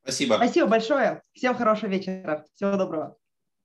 Спасибо. 0.03 0.35
Спасибо 0.35 0.67
большое. 0.67 1.21
Всем 1.33 1.55
хорошего 1.55 1.89
вечера. 1.89 2.45
Всего 2.55 2.77
доброго. 2.77 3.17